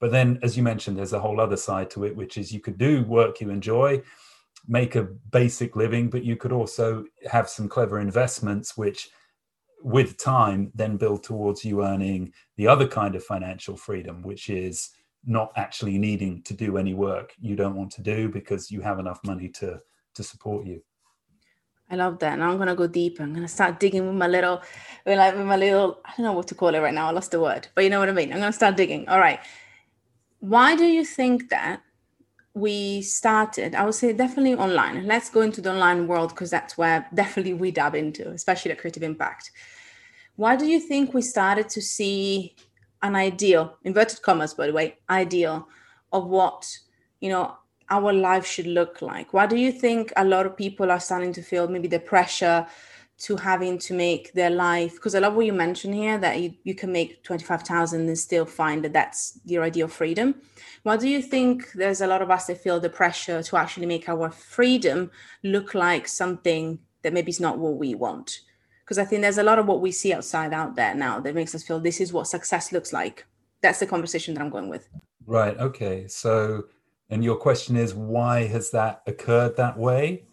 but 0.00 0.10
then, 0.10 0.38
as 0.42 0.56
you 0.56 0.62
mentioned, 0.62 0.98
there's 0.98 1.12
a 1.12 1.20
whole 1.20 1.40
other 1.40 1.56
side 1.56 1.90
to 1.90 2.04
it, 2.04 2.16
which 2.16 2.36
is 2.36 2.52
you 2.52 2.60
could 2.60 2.78
do 2.78 3.04
work 3.04 3.40
you 3.40 3.50
enjoy, 3.50 4.02
make 4.66 4.96
a 4.96 5.04
basic 5.30 5.76
living, 5.76 6.10
but 6.10 6.24
you 6.24 6.36
could 6.36 6.52
also 6.52 7.04
have 7.30 7.48
some 7.48 7.68
clever 7.68 8.00
investments, 8.00 8.76
which 8.76 9.10
with 9.82 10.16
time 10.16 10.72
then 10.74 10.96
build 10.96 11.22
towards 11.22 11.64
you 11.64 11.84
earning 11.84 12.32
the 12.56 12.66
other 12.66 12.86
kind 12.86 13.14
of 13.14 13.22
financial 13.22 13.76
freedom, 13.76 14.22
which 14.22 14.48
is 14.48 14.90
not 15.26 15.52
actually 15.56 15.98
needing 15.98 16.42
to 16.42 16.54
do 16.54 16.76
any 16.76 16.94
work 16.94 17.34
you 17.38 17.56
don't 17.56 17.76
want 17.76 17.90
to 17.90 18.02
do 18.02 18.28
because 18.28 18.70
you 18.70 18.80
have 18.80 18.98
enough 18.98 19.20
money 19.24 19.48
to 19.48 19.80
to 20.14 20.22
support 20.22 20.64
you. 20.64 20.80
I 21.90 21.96
love 21.96 22.18
that. 22.20 22.38
Now 22.38 22.50
I'm 22.50 22.58
gonna 22.58 22.74
go 22.74 22.86
deeper. 22.86 23.22
I'm 23.22 23.34
gonna 23.34 23.48
start 23.48 23.78
digging 23.78 24.06
with 24.06 24.16
my 24.16 24.26
little, 24.26 24.62
with 25.04 25.18
like 25.18 25.36
with 25.36 25.46
my 25.46 25.56
little. 25.56 26.00
I 26.04 26.12
don't 26.16 26.26
know 26.26 26.32
what 26.32 26.48
to 26.48 26.54
call 26.54 26.74
it 26.74 26.78
right 26.78 26.94
now. 26.94 27.08
I 27.08 27.10
lost 27.10 27.30
the 27.30 27.40
word, 27.40 27.68
but 27.74 27.84
you 27.84 27.90
know 27.90 28.00
what 28.00 28.08
I 28.08 28.12
mean. 28.12 28.32
I'm 28.32 28.38
gonna 28.38 28.52
start 28.52 28.76
digging. 28.76 29.06
All 29.08 29.20
right. 29.20 29.40
Why 30.44 30.76
do 30.76 30.84
you 30.84 31.06
think 31.06 31.48
that 31.48 31.80
we 32.52 33.00
started? 33.00 33.74
I 33.74 33.86
would 33.86 33.94
say 33.94 34.12
definitely 34.12 34.54
online. 34.56 35.06
Let's 35.06 35.30
go 35.30 35.40
into 35.40 35.62
the 35.62 35.70
online 35.70 36.06
world 36.06 36.28
because 36.30 36.50
that's 36.50 36.76
where 36.76 37.06
definitely 37.14 37.54
we 37.54 37.70
dab 37.70 37.94
into, 37.94 38.28
especially 38.28 38.72
the 38.72 38.76
creative 38.76 39.02
impact. 39.02 39.52
Why 40.36 40.56
do 40.56 40.66
you 40.66 40.80
think 40.80 41.14
we 41.14 41.22
started 41.22 41.70
to 41.70 41.80
see 41.80 42.56
an 43.02 43.16
ideal, 43.16 43.78
inverted 43.84 44.20
commas, 44.20 44.52
by 44.52 44.66
the 44.66 44.74
way, 44.74 44.98
ideal 45.08 45.66
of 46.12 46.26
what, 46.26 46.78
you 47.20 47.30
know, 47.30 47.56
our 47.88 48.12
life 48.12 48.44
should 48.44 48.66
look 48.66 49.00
like? 49.00 49.32
Why 49.32 49.46
do 49.46 49.56
you 49.56 49.72
think 49.72 50.12
a 50.14 50.26
lot 50.26 50.44
of 50.44 50.58
people 50.58 50.90
are 50.90 51.00
starting 51.00 51.32
to 51.32 51.42
feel 51.42 51.68
maybe 51.68 51.88
the 51.88 52.00
pressure 52.00 52.66
to 53.16 53.36
having 53.36 53.78
to 53.78 53.94
make 53.94 54.32
their 54.32 54.50
life 54.50 54.94
because 54.94 55.14
i 55.14 55.20
love 55.20 55.34
what 55.34 55.46
you 55.46 55.52
mentioned 55.52 55.94
here 55.94 56.18
that 56.18 56.40
you, 56.40 56.52
you 56.64 56.74
can 56.74 56.90
make 56.90 57.22
25000 57.22 58.08
and 58.08 58.18
still 58.18 58.44
find 58.44 58.84
that 58.84 58.92
that's 58.92 59.38
your 59.44 59.62
ideal 59.62 59.88
freedom. 59.88 60.34
Why 60.82 60.96
do 60.96 61.08
you 61.08 61.22
think 61.22 61.72
there's 61.72 62.00
a 62.00 62.06
lot 62.06 62.22
of 62.22 62.30
us 62.30 62.46
that 62.46 62.60
feel 62.62 62.80
the 62.80 62.90
pressure 62.90 63.42
to 63.42 63.56
actually 63.56 63.86
make 63.86 64.08
our 64.08 64.30
freedom 64.30 65.10
look 65.42 65.74
like 65.74 66.08
something 66.08 66.78
that 67.02 67.12
maybe 67.12 67.30
is 67.30 67.40
not 67.40 67.58
what 67.58 67.76
we 67.76 67.94
want? 67.94 68.40
Because 68.84 68.98
i 68.98 69.04
think 69.04 69.22
there's 69.22 69.38
a 69.38 69.42
lot 69.42 69.58
of 69.58 69.66
what 69.66 69.80
we 69.80 69.92
see 69.92 70.12
outside 70.12 70.52
out 70.52 70.76
there 70.76 70.94
now 70.94 71.20
that 71.20 71.34
makes 71.34 71.54
us 71.54 71.62
feel 71.62 71.80
this 71.80 72.00
is 72.00 72.12
what 72.12 72.26
success 72.26 72.72
looks 72.72 72.92
like. 72.92 73.24
That's 73.62 73.80
the 73.80 73.86
conversation 73.86 74.34
that 74.34 74.42
i'm 74.42 74.50
going 74.50 74.68
with. 74.68 74.88
Right 75.26 75.56
okay 75.58 76.06
so 76.08 76.64
and 77.10 77.22
your 77.22 77.36
question 77.36 77.76
is 77.76 77.94
why 77.94 78.46
has 78.46 78.70
that 78.70 79.02
occurred 79.06 79.56
that 79.56 79.78
way? 79.78 80.24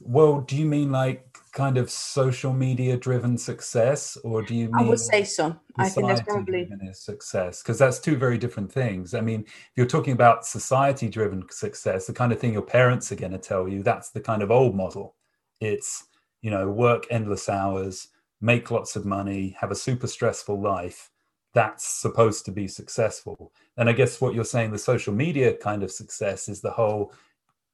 Well 0.00 0.40
do 0.40 0.56
you 0.56 0.66
mean 0.66 0.90
like 0.92 1.27
kind 1.52 1.78
of 1.78 1.90
social 1.90 2.52
media 2.52 2.96
driven 2.96 3.36
success 3.38 4.16
or 4.24 4.42
do 4.42 4.54
you 4.54 4.66
mean 4.66 4.86
i 4.86 4.88
would 4.88 5.00
say 5.00 5.24
so. 5.24 5.56
I 5.76 5.88
think 5.88 6.08
that's 6.08 6.22
probably 6.22 6.68
success? 6.92 7.62
Because 7.62 7.78
that's 7.78 7.98
two 7.98 8.16
very 8.16 8.38
different 8.38 8.72
things. 8.72 9.14
I 9.14 9.20
mean 9.20 9.42
if 9.46 9.70
you're 9.76 9.86
talking 9.86 10.12
about 10.12 10.46
society 10.46 11.08
driven 11.08 11.44
success 11.50 12.06
the 12.06 12.12
kind 12.12 12.32
of 12.32 12.40
thing 12.40 12.52
your 12.52 12.62
parents 12.62 13.10
are 13.12 13.16
going 13.16 13.32
to 13.32 13.38
tell 13.38 13.68
you 13.68 13.82
that's 13.82 14.10
the 14.10 14.20
kind 14.20 14.42
of 14.42 14.50
old 14.50 14.74
model. 14.74 15.16
It's 15.60 16.06
you 16.42 16.50
know 16.50 16.68
work 16.68 17.06
endless 17.10 17.48
hours 17.48 18.08
make 18.40 18.70
lots 18.70 18.94
of 18.96 19.04
money 19.04 19.56
have 19.60 19.70
a 19.70 19.76
super 19.76 20.06
stressful 20.06 20.60
life. 20.60 21.10
That's 21.54 21.84
supposed 21.84 22.44
to 22.44 22.52
be 22.52 22.68
successful. 22.68 23.52
And 23.76 23.88
i 23.88 23.92
guess 23.92 24.20
what 24.20 24.34
you're 24.34 24.44
saying 24.44 24.70
the 24.70 24.78
social 24.78 25.14
media 25.14 25.54
kind 25.56 25.82
of 25.82 25.90
success 25.90 26.48
is 26.48 26.60
the 26.60 26.70
whole 26.70 27.12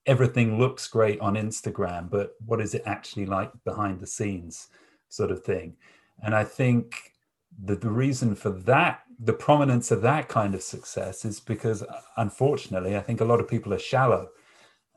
everything 0.07 0.59
looks 0.59 0.87
great 0.87 1.21
on 1.21 1.35
Instagram, 1.35 2.11
but 2.11 2.35
what 2.45 2.61
is 2.61 2.75
it 2.75 2.83
actually 2.87 3.27
like 3.27 3.51
behind 3.65 4.01
the 4.01 4.07
scenes, 4.07 4.69
sort 5.09 5.31
of 5.31 5.43
thing. 5.45 5.77
And 6.23 6.35
I 6.35 6.45
think 6.45 7.13
that 7.65 7.81
the 7.81 7.91
reason 7.91 8.35
for 8.35 8.51
that, 8.51 9.03
the 9.19 9.33
prominence 9.33 9.91
of 9.91 10.03
that 10.03 10.29
kind 10.29 10.55
of 10.55 10.63
success, 10.63 11.25
is 11.25 11.41
because 11.41 11.83
uh, 11.83 12.01
unfortunately, 12.17 12.97
I 12.97 13.01
think 13.01 13.21
a 13.21 13.25
lot 13.25 13.41
of 13.41 13.49
people 13.49 13.73
are 13.73 13.79
shallow 13.79 14.29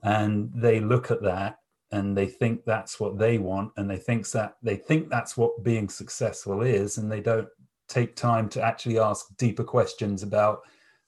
and 0.03 0.51
they 0.53 0.79
look 0.79 1.11
at 1.11 1.21
that 1.23 1.59
and 1.91 2.17
they 2.17 2.27
think 2.27 2.65
that's 2.65 2.99
what 2.99 3.17
they 3.17 3.37
want 3.37 3.71
and 3.77 3.89
they 3.89 3.97
think 3.97 4.29
that 4.31 4.57
they 4.61 4.75
think 4.75 5.09
that's 5.09 5.37
what 5.37 5.63
being 5.63 5.87
successful 5.87 6.61
is 6.61 6.97
and 6.97 7.11
they 7.11 7.21
don't 7.21 7.47
take 7.87 8.15
time 8.15 8.49
to 8.49 8.61
actually 8.61 8.99
ask 8.99 9.25
deeper 9.37 9.63
questions 9.63 10.21
about 10.21 10.61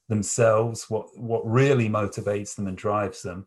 themselves 0.08 0.88
what 0.88 1.06
what 1.18 1.46
really 1.46 1.88
motivates 1.88 2.56
them 2.56 2.66
and 2.66 2.78
drives 2.78 3.22
them 3.22 3.46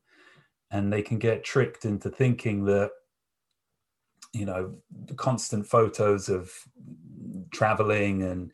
and 0.74 0.92
they 0.92 1.04
can 1.04 1.20
get 1.20 1.46
tricked 1.46 1.86
into 1.86 2.10
thinking 2.10 2.66
that 2.66 2.92
you 4.34 4.46
know 4.46 4.76
constant 5.16 5.66
photos 5.66 6.28
of 6.28 6.52
traveling 7.52 8.24
and 8.24 8.52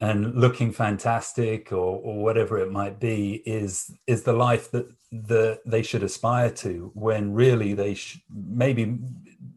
and 0.00 0.34
looking 0.34 0.70
fantastic 0.70 1.72
or, 1.72 1.98
or 2.02 2.22
whatever 2.22 2.58
it 2.58 2.70
might 2.70 3.00
be 3.00 3.42
is 3.46 3.90
is 4.06 4.22
the 4.22 4.32
life 4.32 4.70
that 4.70 4.86
the 5.10 5.58
they 5.64 5.82
should 5.82 6.02
aspire 6.02 6.50
to 6.50 6.92
when 6.94 7.32
really 7.32 7.72
they 7.72 7.94
sh- 7.94 8.22
maybe 8.30 8.98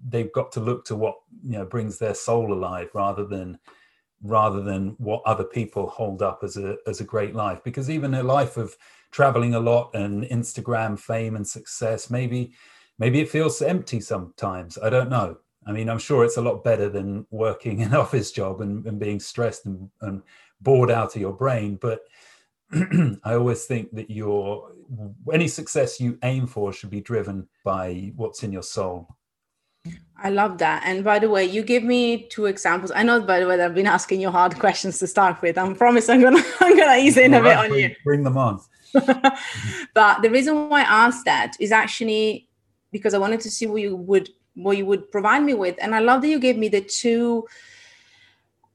they've 0.08 0.32
got 0.32 0.52
to 0.54 0.62
look 0.62 0.86
to 0.86 0.96
what 0.96 1.16
you 1.44 1.58
know 1.58 1.66
brings 1.66 1.98
their 1.98 2.16
soul 2.16 2.54
alive 2.54 2.90
rather 2.94 3.26
than 3.26 3.60
rather 4.24 4.62
than 4.62 4.96
what 4.98 5.22
other 5.26 5.44
people 5.44 5.88
hold 5.88 6.22
up 6.22 6.40
as 6.44 6.58
a 6.58 6.78
as 6.88 7.02
a 7.02 7.04
great 7.04 7.36
life. 7.36 7.64
Because 7.64 7.90
even 7.90 8.14
a 8.14 8.24
life 8.24 8.58
of 8.58 8.76
traveling 9.12 9.56
a 9.56 9.60
lot 9.60 9.90
and 9.94 10.24
instagram 10.26 11.00
fame 11.00 11.36
and 11.36 11.48
success 11.48 12.10
maybe 12.10 12.54
maybe 13.00 13.20
it 13.20 13.30
feels 13.30 13.62
empty 13.62 14.00
sometimes 14.00 14.78
i 14.84 14.90
don't 14.90 15.10
know 15.10 15.38
i 15.66 15.72
mean 15.72 15.90
i'm 15.90 16.00
sure 16.00 16.24
it's 16.24 16.38
a 16.38 16.42
lot 16.42 16.64
better 16.64 16.90
than 16.90 17.26
working 17.32 17.82
an 17.82 17.94
office 18.04 18.32
job 18.32 18.62
and, 18.62 18.86
and 18.86 19.00
being 19.00 19.20
stressed 19.20 19.66
and, 19.66 19.90
and 20.02 20.22
bored 20.62 20.92
out 20.92 21.16
of 21.16 21.22
your 21.22 21.34
brain 21.34 21.78
but 21.82 22.02
i 23.24 23.34
always 23.34 23.66
think 23.66 23.94
that 23.94 24.10
your 24.10 24.72
any 25.32 25.48
success 25.48 26.00
you 26.00 26.18
aim 26.24 26.48
for 26.48 26.74
should 26.74 26.90
be 26.90 27.02
driven 27.02 27.48
by 27.64 28.12
what's 28.16 28.44
in 28.44 28.52
your 28.52 28.64
soul 28.64 29.18
I 30.20 30.30
love 30.32 30.58
that. 30.58 30.84
And 30.86 31.04
by 31.04 31.20
the 31.20 31.30
way, 31.30 31.46
you 31.46 31.62
give 31.62 31.84
me 31.84 32.28
two 32.30 32.46
examples. 32.46 32.92
I 32.96 33.04
know, 33.04 33.22
by 33.22 33.40
the 33.40 33.48
way, 33.48 33.58
that 33.58 33.66
I've 33.66 33.76
been 33.76 33.88
asking 33.88 34.20
you 34.20 34.32
hard 34.32 34.58
questions 34.60 35.00
to 35.00 35.08
start 35.08 35.42
with. 35.42 35.58
I 35.58 35.74
promise 35.74 36.10
I'm 36.10 36.22
gonna 36.22 36.44
I'm 36.60 36.78
gonna 36.78 36.98
ease 36.98 37.18
in 37.18 37.34
a 37.34 37.42
bit 37.42 37.58
on 37.58 37.70
bring, 37.70 37.82
you. 37.82 37.96
Bring 38.04 38.24
them 38.24 38.38
on. 38.38 38.60
but 39.94 40.22
the 40.22 40.30
reason 40.30 40.70
why 40.70 40.82
I 40.82 41.06
asked 41.08 41.26
that 41.26 41.56
is 41.60 41.72
actually 41.72 42.48
because 42.92 43.14
I 43.14 43.18
wanted 43.18 43.42
to 43.42 43.52
see 43.52 43.68
what 43.68 43.82
you 43.82 43.96
would 43.96 44.30
what 44.56 44.78
you 44.78 44.86
would 44.86 45.12
provide 45.12 45.44
me 45.44 45.54
with. 45.54 45.76
And 45.80 45.94
I 45.94 46.00
love 46.00 46.22
that 46.22 46.30
you 46.30 46.40
gave 46.40 46.58
me 46.58 46.68
the 46.68 46.82
two 46.82 47.48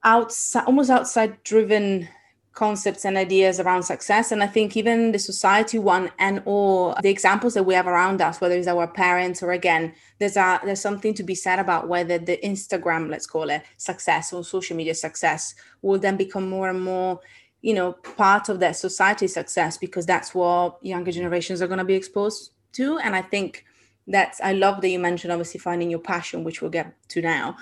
outside 0.04 0.64
almost 0.64 0.90
outside 0.90 1.42
driven 1.44 2.08
concepts 2.54 3.06
and 3.06 3.16
ideas 3.16 3.58
around 3.60 3.82
success 3.82 4.30
and 4.30 4.42
i 4.42 4.46
think 4.46 4.76
even 4.76 5.12
the 5.12 5.18
society 5.18 5.78
one 5.78 6.10
and 6.18 6.42
all 6.44 6.94
the 7.00 7.08
examples 7.08 7.54
that 7.54 7.62
we 7.62 7.72
have 7.72 7.86
around 7.86 8.20
us 8.20 8.42
whether 8.42 8.54
it's 8.54 8.66
our 8.66 8.86
parents 8.86 9.42
or 9.42 9.52
again 9.52 9.94
there's 10.18 10.36
a 10.36 10.60
there's 10.64 10.80
something 10.80 11.14
to 11.14 11.22
be 11.22 11.34
said 11.34 11.58
about 11.58 11.88
whether 11.88 12.18
the 12.18 12.36
instagram 12.44 13.08
let's 13.08 13.26
call 13.26 13.48
it 13.48 13.62
success 13.78 14.34
or 14.34 14.44
social 14.44 14.76
media 14.76 14.94
success 14.94 15.54
will 15.80 15.98
then 15.98 16.16
become 16.16 16.48
more 16.48 16.68
and 16.68 16.82
more 16.82 17.18
you 17.62 17.72
know 17.72 17.92
part 17.92 18.48
of 18.48 18.60
that 18.60 18.76
society 18.76 19.26
success 19.26 19.78
because 19.78 20.04
that's 20.04 20.34
what 20.34 20.84
younger 20.84 21.12
generations 21.12 21.62
are 21.62 21.68
going 21.68 21.78
to 21.78 21.84
be 21.84 21.94
exposed 21.94 22.50
to. 22.72 22.98
And 22.98 23.14
i 23.14 23.22
think 23.22 23.64
that's 24.08 24.40
i 24.40 24.52
love 24.52 24.80
that 24.80 24.88
you 24.88 24.98
mentioned 24.98 25.32
obviously 25.32 25.60
finding 25.60 25.88
your 25.88 26.00
passion 26.00 26.42
which 26.44 26.60
we'll 26.60 26.70
get 26.70 26.92
to 27.08 27.22
now. 27.22 27.56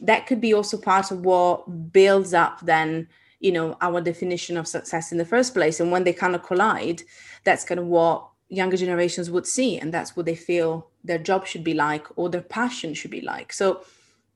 That 0.00 0.26
could 0.26 0.40
be 0.40 0.52
also 0.52 0.76
part 0.76 1.10
of 1.10 1.24
what 1.24 1.92
builds 1.92 2.34
up 2.34 2.60
then 2.62 3.08
you 3.40 3.52
know 3.52 3.76
our 3.80 4.00
definition 4.00 4.56
of 4.56 4.66
success 4.66 5.12
in 5.12 5.18
the 5.18 5.24
first 5.24 5.54
place. 5.54 5.78
And 5.78 5.92
when 5.92 6.04
they 6.04 6.12
kind 6.12 6.34
of 6.34 6.42
collide 6.42 7.02
that's 7.44 7.64
kind 7.64 7.78
of 7.78 7.86
what 7.86 8.26
younger 8.48 8.76
generations 8.76 9.30
would 9.30 9.46
see. 9.46 9.78
And 9.78 9.92
that's 9.92 10.16
what 10.16 10.26
they 10.26 10.34
feel 10.36 10.88
their 11.04 11.18
job 11.18 11.46
should 11.46 11.64
be 11.64 11.74
like 11.74 12.06
or 12.16 12.30
their 12.30 12.40
passion 12.42 12.94
should 12.94 13.10
be 13.10 13.20
like. 13.20 13.52
So 13.52 13.82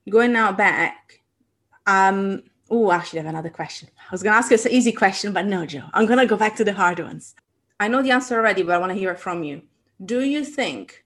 going 0.09 0.33
now 0.33 0.51
back 0.51 1.21
um 1.87 2.43
oh 2.71 2.91
actually 2.91 3.19
i 3.19 3.21
have 3.23 3.29
another 3.29 3.49
question 3.49 3.87
i 3.99 4.11
was 4.11 4.23
going 4.23 4.33
to 4.33 4.37
ask 4.37 4.49
you 4.49 4.57
an 4.57 4.75
easy 4.75 4.91
question 4.91 5.31
but 5.31 5.45
no 5.45 5.65
joe 5.65 5.83
i'm 5.93 6.07
going 6.07 6.19
to 6.19 6.25
go 6.25 6.37
back 6.37 6.55
to 6.55 6.63
the 6.63 6.73
hard 6.73 6.99
ones 6.99 7.35
i 7.79 7.87
know 7.87 8.01
the 8.01 8.11
answer 8.11 8.35
already 8.35 8.63
but 8.63 8.73
i 8.73 8.77
want 8.79 8.91
to 8.91 8.97
hear 8.97 9.11
it 9.11 9.19
from 9.19 9.43
you 9.43 9.61
do 10.03 10.21
you 10.21 10.43
think 10.43 11.05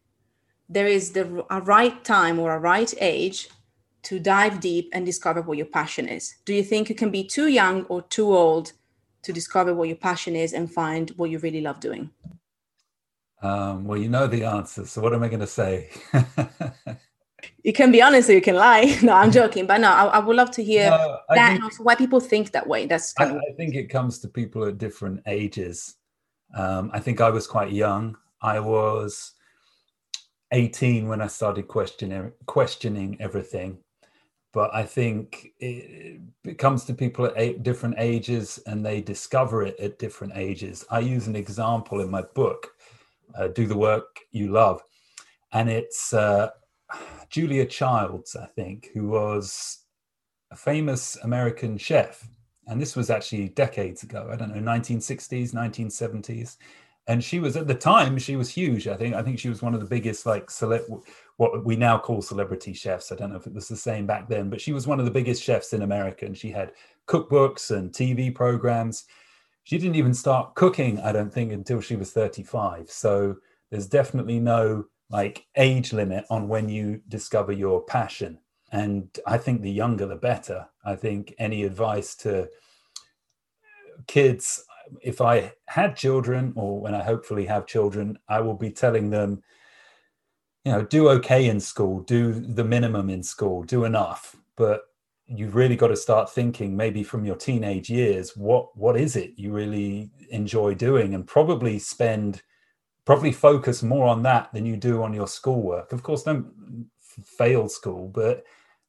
there 0.69 0.88
is 0.88 1.12
the 1.12 1.45
a 1.49 1.62
right 1.62 2.04
time 2.04 2.39
or 2.39 2.54
a 2.54 2.60
right 2.60 2.93
age 2.99 3.49
to 4.06 4.19
dive 4.19 4.60
deep 4.60 4.89
and 4.93 5.06
discover 5.06 5.41
what 5.41 5.58
your 5.58 5.65
passion 5.65 6.08
is? 6.08 6.36
Do 6.45 6.54
you 6.54 6.63
think 6.63 6.89
you 6.89 6.95
can 6.95 7.10
be 7.10 7.23
too 7.23 7.47
young 7.47 7.86
or 7.86 8.04
too 8.04 8.36
old 8.36 8.71
to 9.23 9.34
discover 9.34 9.73
what 9.73 9.88
your 9.88 9.97
passion 9.97 10.36
is 10.36 10.54
and 10.54 10.71
find 10.71 11.10
what 11.17 11.32
you 11.32 11.39
really 11.39 11.62
love 11.62 11.80
doing? 11.80 12.12
Um, 13.41 13.86
well, 13.86 13.99
you 13.99 14.10
know 14.10 14.28
the 14.28 14.43
answer. 14.43 14.86
So 14.86 15.01
what 15.01 15.13
am 15.13 15.23
I 15.23 15.28
going 15.28 15.39
to 15.39 15.47
say? 15.47 15.89
you 17.63 17.73
can 17.73 17.91
be 17.91 18.01
honest 18.01 18.29
or 18.29 18.34
you 18.34 18.41
can 18.41 18.55
lie. 18.55 18.97
No, 19.03 19.13
I'm 19.13 19.31
joking. 19.31 19.67
But 19.67 19.81
no, 19.81 19.89
I, 19.91 20.05
I 20.05 20.19
would 20.19 20.36
love 20.36 20.51
to 20.51 20.63
hear 20.63 20.89
no, 20.89 21.19
that 21.29 21.60
think, 21.60 21.86
why 21.86 21.95
people 21.95 22.19
think 22.19 22.51
that 22.51 22.67
way. 22.67 22.86
That's 22.86 23.13
kind 23.13 23.34
I, 23.34 23.36
of... 23.36 23.41
I 23.51 23.53
think 23.55 23.75
it 23.75 23.89
comes 23.89 24.19
to 24.19 24.27
people 24.27 24.65
at 24.65 24.77
different 24.77 25.21
ages. 25.27 25.95
Um, 26.55 26.91
I 26.93 26.99
think 26.99 27.21
I 27.21 27.29
was 27.29 27.47
quite 27.47 27.71
young. 27.71 28.17
I 28.41 28.60
was 28.60 29.34
18 30.51 31.08
when 31.08 31.21
I 31.21 31.27
started 31.27 31.67
questioning 31.67 32.31
questioning 32.45 33.17
everything 33.19 33.79
but 34.55 34.73
I 34.73 34.84
think 34.84 35.51
it, 35.60 36.21
it, 36.45 36.58
comes 36.58 36.86
to 36.86 36.93
people 36.93 37.25
at 37.25 37.62
different 37.62 37.95
ages 37.97 38.58
and 38.65 38.86
they 38.86 39.01
discover 39.01 39.63
it 39.63 39.77
at 39.81 39.99
different 39.99 40.31
ages. 40.38 40.86
I 40.89 40.99
use 40.99 41.27
an 41.27 41.36
example 41.36 41.99
in 41.99 42.10
my 42.10 42.21
book, 42.21 42.69
uh, 43.38 43.49
Do 43.49 43.67
the 43.67 43.75
Work 43.75 44.21
You 44.31 44.53
Love, 44.53 44.81
and 45.51 45.69
it's 45.69 46.13
uh, 46.13 46.51
Julia 47.36 47.65
Childs, 47.65 48.38
I 48.38 48.45
think, 48.45 48.91
who 48.93 49.10
was 49.10 49.80
a 50.52 50.56
famous 50.56 51.17
American 51.17 51.78
chef. 51.78 52.26
And 52.67 52.82
this 52.82 52.95
was 52.95 53.10
actually 53.10 53.50
decades 53.50 54.04
ago, 54.04 54.30
I 54.32 54.38
don't 54.38 54.56
know, 54.56 54.62
1960s, 54.62 55.54
1970s 55.54 56.56
and 57.08 57.24
she 57.24 57.39
was 57.39 57.56
at 57.56 57.67
the 57.67 57.76
time 57.76 58.17
she 58.17 58.36
was 58.36 58.50
huge. 58.50 58.88
I 58.88 58.95
think 58.95 59.15
i 59.15 59.21
think 59.21 59.38
she 59.38 59.50
was 59.50 59.62
one 59.62 59.74
of 59.74 59.80
the 59.80 59.86
biggest 59.86 60.26
like 60.26 60.50
select 60.50 60.89
what 61.38 61.65
we 61.65 61.76
now 61.76 61.98
call 61.98 62.21
celebrity 62.21 62.74
chefs. 62.74 63.12
I 63.12 63.15
don't 63.15 63.32
know 63.32 63.36
if 63.36 63.48
it 63.48 63.54
was 63.54 63.67
the 63.67 63.76
same 63.76 64.08
back 64.08 64.30
then 64.30 64.50
but 64.50 64.62
she 64.62 64.74
was 64.74 64.88
one 64.88 65.00
of 65.00 65.06
the 65.06 65.12
biggest 65.12 65.43
chefs 65.43 65.74
in 65.74 65.82
america. 65.82 66.26
And 66.26 66.38
she 66.38 66.52
had 66.52 66.71
cookbooks 67.08 67.76
and 67.76 67.91
tv 67.91 68.34
programs. 68.34 69.06
She 69.65 69.78
didn't 69.78 69.98
even 69.98 70.13
start 70.13 70.56
cooking 70.56 71.00
i 71.02 71.12
don't 71.12 71.34
think 71.34 71.52
until 71.52 71.82
she 71.82 71.95
was 71.95 72.12
35 72.12 72.89
so 72.89 73.36
there's 73.69 73.88
definitely 73.88 74.39
no 74.39 74.86
like 75.10 75.46
age 75.56 75.94
limit 75.94 76.26
on 76.30 76.48
when 76.48 76.70
you 76.70 77.02
discover 77.08 77.52
your 77.52 77.82
passion. 77.84 78.39
And 78.72 79.08
i 79.26 79.38
think 79.38 79.62
the 79.62 79.72
younger 79.72 80.06
the 80.06 80.15
better. 80.15 80.68
I 80.84 80.96
think 80.96 81.34
any 81.38 81.63
advice 81.63 82.15
to 82.18 82.50
kids 84.08 84.65
if 85.02 85.22
I 85.22 85.54
had 85.68 85.96
children, 85.96 86.54
or 86.56 86.80
when 86.80 86.94
I 86.94 87.04
hopefully 87.04 87.46
have 87.46 87.65
children, 87.65 88.18
I 88.28 88.41
will 88.41 88.54
be 88.54 88.72
telling 88.72 89.10
them, 89.10 89.41
you 90.63 90.72
know, 90.72 90.84
do 90.84 91.10
okay 91.10 91.48
in 91.48 91.60
school, 91.60 92.02
do 92.02 92.34
the 92.34 92.63
minimum 92.63 93.10
in 93.10 93.24
school, 93.24 93.63
do 93.63 93.86
enough. 93.86 94.36
But 94.56 94.82
you've 95.28 95.56
really 95.56 95.76
got 95.76 95.88
to 95.88 95.96
start 95.96 96.32
thinking, 96.32 96.76
maybe 96.76 97.04
from 97.04 97.26
your 97.26 97.36
teenage 97.36 97.89
years, 97.89 98.36
what 98.36 98.76
what 98.78 98.98
is 98.98 99.15
it 99.15 99.34
you 99.38 99.52
really 99.52 100.12
enjoy 100.30 100.74
doing, 100.76 101.13
and 101.13 101.28
probably 101.28 101.80
spend, 101.80 102.41
probably 103.06 103.32
focus 103.32 103.84
more 103.84 104.08
on 104.08 104.24
that 104.24 104.52
than 104.54 104.65
you 104.65 104.76
do 104.76 105.04
on 105.04 105.13
your 105.13 105.28
schoolwork. 105.28 105.94
Of 105.94 106.04
course, 106.04 106.24
don't 106.24 106.89
fail 107.24 107.70
school, 107.70 108.10
but 108.10 108.44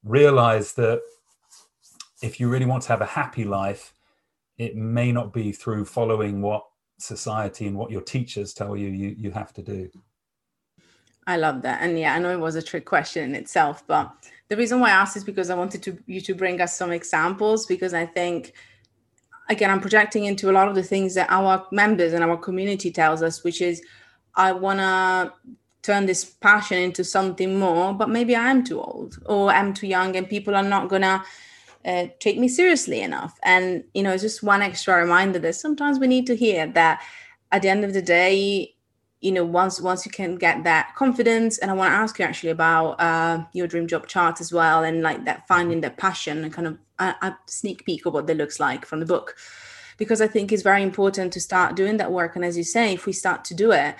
realize 0.04 0.72
that 0.74 1.02
if 2.22 2.40
you 2.40 2.48
really 2.48 2.66
want 2.66 2.82
to 2.84 2.88
have 2.88 3.02
a 3.02 3.06
happy 3.06 3.44
life 3.44 3.92
it 4.58 4.76
may 4.76 5.12
not 5.12 5.32
be 5.32 5.52
through 5.52 5.84
following 5.84 6.40
what 6.40 6.64
society 6.98 7.66
and 7.66 7.76
what 7.76 7.90
your 7.90 8.00
teachers 8.00 8.54
tell 8.54 8.76
you 8.76 8.88
you, 8.88 9.14
you 9.18 9.30
have 9.30 9.52
to 9.52 9.62
do. 9.62 9.90
I 11.26 11.36
love 11.36 11.62
that. 11.62 11.82
And 11.82 11.98
yeah, 11.98 12.14
I 12.14 12.18
know 12.18 12.30
it 12.30 12.40
was 12.40 12.54
a 12.54 12.62
trick 12.62 12.84
question 12.84 13.24
in 13.24 13.34
itself, 13.34 13.84
but 13.86 14.12
the 14.48 14.56
reason 14.56 14.80
why 14.80 14.88
I 14.88 14.92
asked 14.92 15.16
is 15.16 15.24
because 15.24 15.50
I 15.50 15.56
wanted 15.56 15.82
to 15.82 15.98
you 16.06 16.20
to 16.22 16.34
bring 16.34 16.60
us 16.60 16.76
some 16.76 16.92
examples 16.92 17.66
because 17.66 17.92
I 17.92 18.06
think 18.06 18.52
again 19.48 19.70
I'm 19.70 19.80
projecting 19.80 20.24
into 20.24 20.50
a 20.50 20.52
lot 20.52 20.68
of 20.68 20.74
the 20.74 20.82
things 20.82 21.14
that 21.14 21.28
our 21.30 21.66
members 21.72 22.12
and 22.12 22.24
our 22.24 22.36
community 22.36 22.90
tells 22.90 23.22
us, 23.22 23.44
which 23.44 23.60
is 23.60 23.82
I 24.36 24.52
wanna 24.52 25.32
turn 25.82 26.06
this 26.06 26.24
passion 26.24 26.78
into 26.78 27.04
something 27.04 27.58
more, 27.58 27.94
but 27.94 28.08
maybe 28.08 28.36
I'm 28.36 28.64
too 28.64 28.80
old 28.80 29.18
or 29.26 29.50
I'm 29.50 29.72
too 29.72 29.86
young 29.86 30.16
and 30.16 30.28
people 30.28 30.54
are 30.54 30.62
not 30.62 30.88
gonna 30.88 31.24
uh, 31.84 32.06
take 32.18 32.38
me 32.38 32.48
seriously 32.48 33.00
enough. 33.00 33.38
And, 33.42 33.84
you 33.94 34.02
know, 34.02 34.12
it's 34.12 34.22
just 34.22 34.42
one 34.42 34.62
extra 34.62 34.96
reminder 34.96 35.38
that 35.38 35.54
sometimes 35.54 35.98
we 35.98 36.08
need 36.08 36.26
to 36.26 36.36
hear 36.36 36.66
that 36.72 37.02
at 37.52 37.62
the 37.62 37.68
end 37.68 37.84
of 37.84 37.92
the 37.92 38.02
day, 38.02 38.74
you 39.20 39.32
know, 39.32 39.44
once 39.44 39.80
once 39.80 40.04
you 40.04 40.12
can 40.12 40.36
get 40.36 40.64
that 40.64 40.94
confidence, 40.94 41.58
and 41.58 41.70
I 41.70 41.74
want 41.74 41.90
to 41.90 41.96
ask 41.96 42.18
you 42.18 42.24
actually 42.24 42.50
about 42.50 43.00
uh, 43.00 43.44
your 43.52 43.66
dream 43.66 43.86
job 43.86 44.06
chart 44.06 44.40
as 44.40 44.52
well, 44.52 44.84
and 44.84 45.00
like 45.00 45.24
that 45.24 45.48
finding 45.48 45.80
that 45.80 45.96
passion 45.96 46.44
and 46.44 46.52
kind 46.52 46.66
of 46.66 46.78
a, 46.98 47.14
a 47.22 47.38
sneak 47.46 47.86
peek 47.86 48.04
of 48.04 48.12
what 48.12 48.26
that 48.26 48.36
looks 48.36 48.60
like 48.60 48.84
from 48.84 49.00
the 49.00 49.06
book, 49.06 49.34
because 49.96 50.20
I 50.20 50.28
think 50.28 50.52
it's 50.52 50.62
very 50.62 50.82
important 50.82 51.32
to 51.32 51.40
start 51.40 51.76
doing 51.76 51.96
that 51.96 52.12
work. 52.12 52.36
And 52.36 52.44
as 52.44 52.56
you 52.58 52.64
say, 52.64 52.92
if 52.92 53.06
we 53.06 53.12
start 53.12 53.44
to 53.46 53.54
do 53.54 53.72
it, 53.72 53.96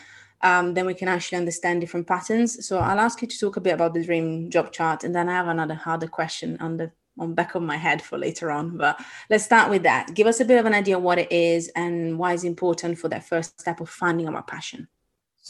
um, 0.47 0.75
then 0.75 0.87
we 0.87 0.95
can 1.01 1.09
actually 1.09 1.39
understand 1.39 1.81
different 1.81 2.07
patterns. 2.07 2.51
So 2.67 2.73
I'll 2.79 3.05
ask 3.07 3.17
you 3.23 3.29
to 3.29 3.39
talk 3.43 3.57
a 3.57 3.65
bit 3.67 3.75
about 3.75 3.93
the 3.95 4.05
dream 4.09 4.51
job 4.55 4.67
chart, 4.77 5.05
and 5.05 5.13
then 5.15 5.29
I 5.29 5.35
have 5.41 5.49
another 5.49 5.79
harder 5.87 6.11
question 6.19 6.57
on 6.61 6.77
the 6.79 6.89
on 7.19 7.35
back 7.35 7.55
of 7.55 7.63
my 7.63 7.79
head 7.87 8.03
for 8.03 8.19
later 8.19 8.51
on. 8.51 8.77
But 8.77 8.95
let's 9.31 9.45
start 9.45 9.71
with 9.71 9.83
that. 9.85 10.15
Give 10.15 10.27
us 10.27 10.41
a 10.41 10.45
bit 10.45 10.59
of 10.61 10.67
an 10.67 10.75
idea 10.75 10.99
what 10.99 11.19
it 11.19 11.31
is 11.33 11.71
and 11.75 12.19
why 12.19 12.35
it's 12.35 12.45
important 12.45 12.99
for 12.99 13.09
that 13.09 13.25
first 13.25 13.59
step 13.59 13.81
of 13.81 13.89
finding 13.89 14.29
our 14.29 14.43
passion. 14.43 14.89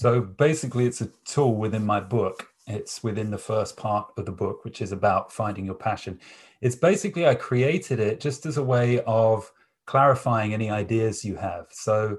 So 0.02 0.20
basically, 0.20 0.86
it's 0.86 1.00
a 1.00 1.10
tool 1.24 1.54
within 1.56 1.84
my 1.84 2.00
book 2.00 2.38
It's 2.66 3.02
within 3.04 3.30
the 3.30 3.38
first 3.38 3.76
part 3.76 4.12
of 4.16 4.26
the 4.26 4.32
book, 4.32 4.64
which 4.64 4.82
is 4.82 4.90
about 4.90 5.32
finding 5.32 5.66
your 5.66 5.76
passion. 5.76 6.18
It's 6.60 6.74
basically, 6.74 7.26
I 7.26 7.34
created 7.36 8.00
it 8.00 8.20
just 8.20 8.44
as 8.44 8.56
a 8.56 8.62
way 8.62 9.00
of 9.06 9.50
clarifying 9.86 10.52
any 10.52 10.68
ideas 10.68 11.24
you 11.24 11.36
have. 11.36 11.66
So 11.70 12.18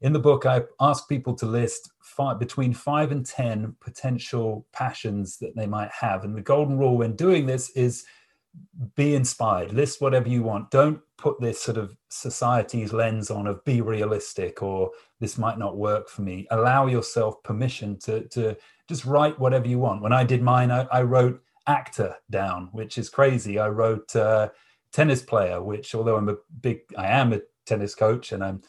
in 0.00 0.12
the 0.12 0.18
book, 0.18 0.46
I 0.46 0.62
ask 0.80 1.08
people 1.08 1.34
to 1.34 1.46
list 1.46 1.90
five, 2.00 2.38
between 2.38 2.72
five 2.72 3.10
and 3.10 3.26
10 3.26 3.74
potential 3.80 4.66
passions 4.72 5.38
that 5.38 5.56
they 5.56 5.66
might 5.66 5.90
have. 5.90 6.24
And 6.24 6.36
the 6.36 6.42
golden 6.42 6.78
rule 6.78 6.96
when 6.96 7.16
doing 7.16 7.46
this 7.46 7.70
is 7.70 8.04
be 8.94 9.14
inspired, 9.14 9.72
list 9.72 10.00
whatever 10.00 10.28
you 10.28 10.42
want. 10.42 10.70
Don't 10.70 11.00
put 11.16 11.40
this 11.40 11.60
sort 11.60 11.76
of 11.76 11.96
society's 12.08 12.92
lens 12.92 13.30
on 13.30 13.46
of 13.46 13.64
be 13.64 13.80
realistic 13.80 14.62
or 14.62 14.90
this 15.20 15.36
might 15.36 15.58
not 15.58 15.76
work 15.76 16.08
for 16.08 16.22
me. 16.22 16.46
Allow 16.50 16.86
yourself 16.86 17.42
permission 17.42 17.98
to, 18.00 18.26
to 18.28 18.56
just 18.88 19.04
write 19.04 19.38
whatever 19.38 19.66
you 19.66 19.78
want. 19.78 20.02
When 20.02 20.12
I 20.12 20.24
did 20.24 20.42
mine, 20.42 20.70
I, 20.70 20.86
I 20.92 21.02
wrote 21.02 21.42
actor 21.66 22.16
down, 22.30 22.68
which 22.72 22.98
is 22.98 23.10
crazy. 23.10 23.58
I 23.58 23.68
wrote 23.68 24.14
uh, 24.14 24.50
tennis 24.92 25.22
player, 25.22 25.62
which 25.62 25.94
although 25.94 26.16
I'm 26.16 26.28
a 26.28 26.36
big, 26.60 26.80
I 26.96 27.08
am 27.08 27.32
a 27.32 27.40
tennis 27.66 27.94
coach 27.94 28.32
and 28.32 28.42
I'm 28.42 28.62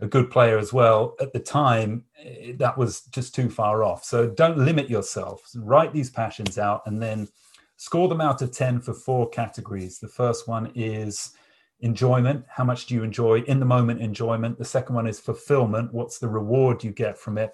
a 0.00 0.06
good 0.06 0.30
player 0.30 0.58
as 0.58 0.72
well. 0.72 1.14
At 1.20 1.32
the 1.32 1.40
time, 1.40 2.04
eh, 2.22 2.52
that 2.58 2.76
was 2.76 3.02
just 3.12 3.34
too 3.34 3.48
far 3.48 3.84
off. 3.84 4.04
So 4.04 4.28
don't 4.28 4.58
limit 4.58 4.90
yourself. 4.90 5.42
Write 5.56 5.92
these 5.92 6.10
passions 6.10 6.58
out 6.58 6.82
and 6.86 7.02
then 7.02 7.28
score 7.76 8.08
them 8.08 8.20
out 8.20 8.42
of 8.42 8.52
10 8.52 8.80
for 8.80 8.94
four 8.94 9.28
categories. 9.30 9.98
The 9.98 10.08
first 10.08 10.48
one 10.48 10.72
is 10.74 11.32
enjoyment. 11.80 12.44
How 12.48 12.64
much 12.64 12.86
do 12.86 12.94
you 12.94 13.02
enjoy 13.02 13.40
in 13.42 13.60
the 13.60 13.66
moment 13.66 14.00
enjoyment? 14.00 14.58
The 14.58 14.64
second 14.64 14.94
one 14.94 15.06
is 15.06 15.20
fulfillment. 15.20 15.92
What's 15.92 16.18
the 16.18 16.28
reward 16.28 16.82
you 16.82 16.90
get 16.90 17.18
from 17.18 17.38
it? 17.38 17.52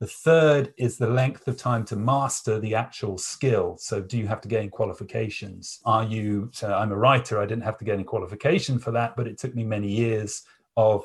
The 0.00 0.06
third 0.08 0.74
is 0.76 0.98
the 0.98 1.06
length 1.06 1.46
of 1.48 1.56
time 1.56 1.84
to 1.86 1.96
master 1.96 2.58
the 2.58 2.74
actual 2.74 3.16
skill. 3.16 3.76
So, 3.78 4.00
do 4.00 4.18
you 4.18 4.26
have 4.26 4.40
to 4.40 4.48
gain 4.48 4.68
qualifications? 4.68 5.80
Are 5.84 6.04
you, 6.04 6.50
so 6.52 6.74
I'm 6.74 6.90
a 6.90 6.96
writer, 6.96 7.40
I 7.40 7.46
didn't 7.46 7.62
have 7.62 7.78
to 7.78 7.84
get 7.84 7.94
any 7.94 8.04
qualification 8.04 8.78
for 8.78 8.90
that, 8.90 9.16
but 9.16 9.28
it 9.28 9.38
took 9.38 9.54
me 9.54 9.62
many 9.62 9.88
years 9.88 10.42
of 10.76 11.04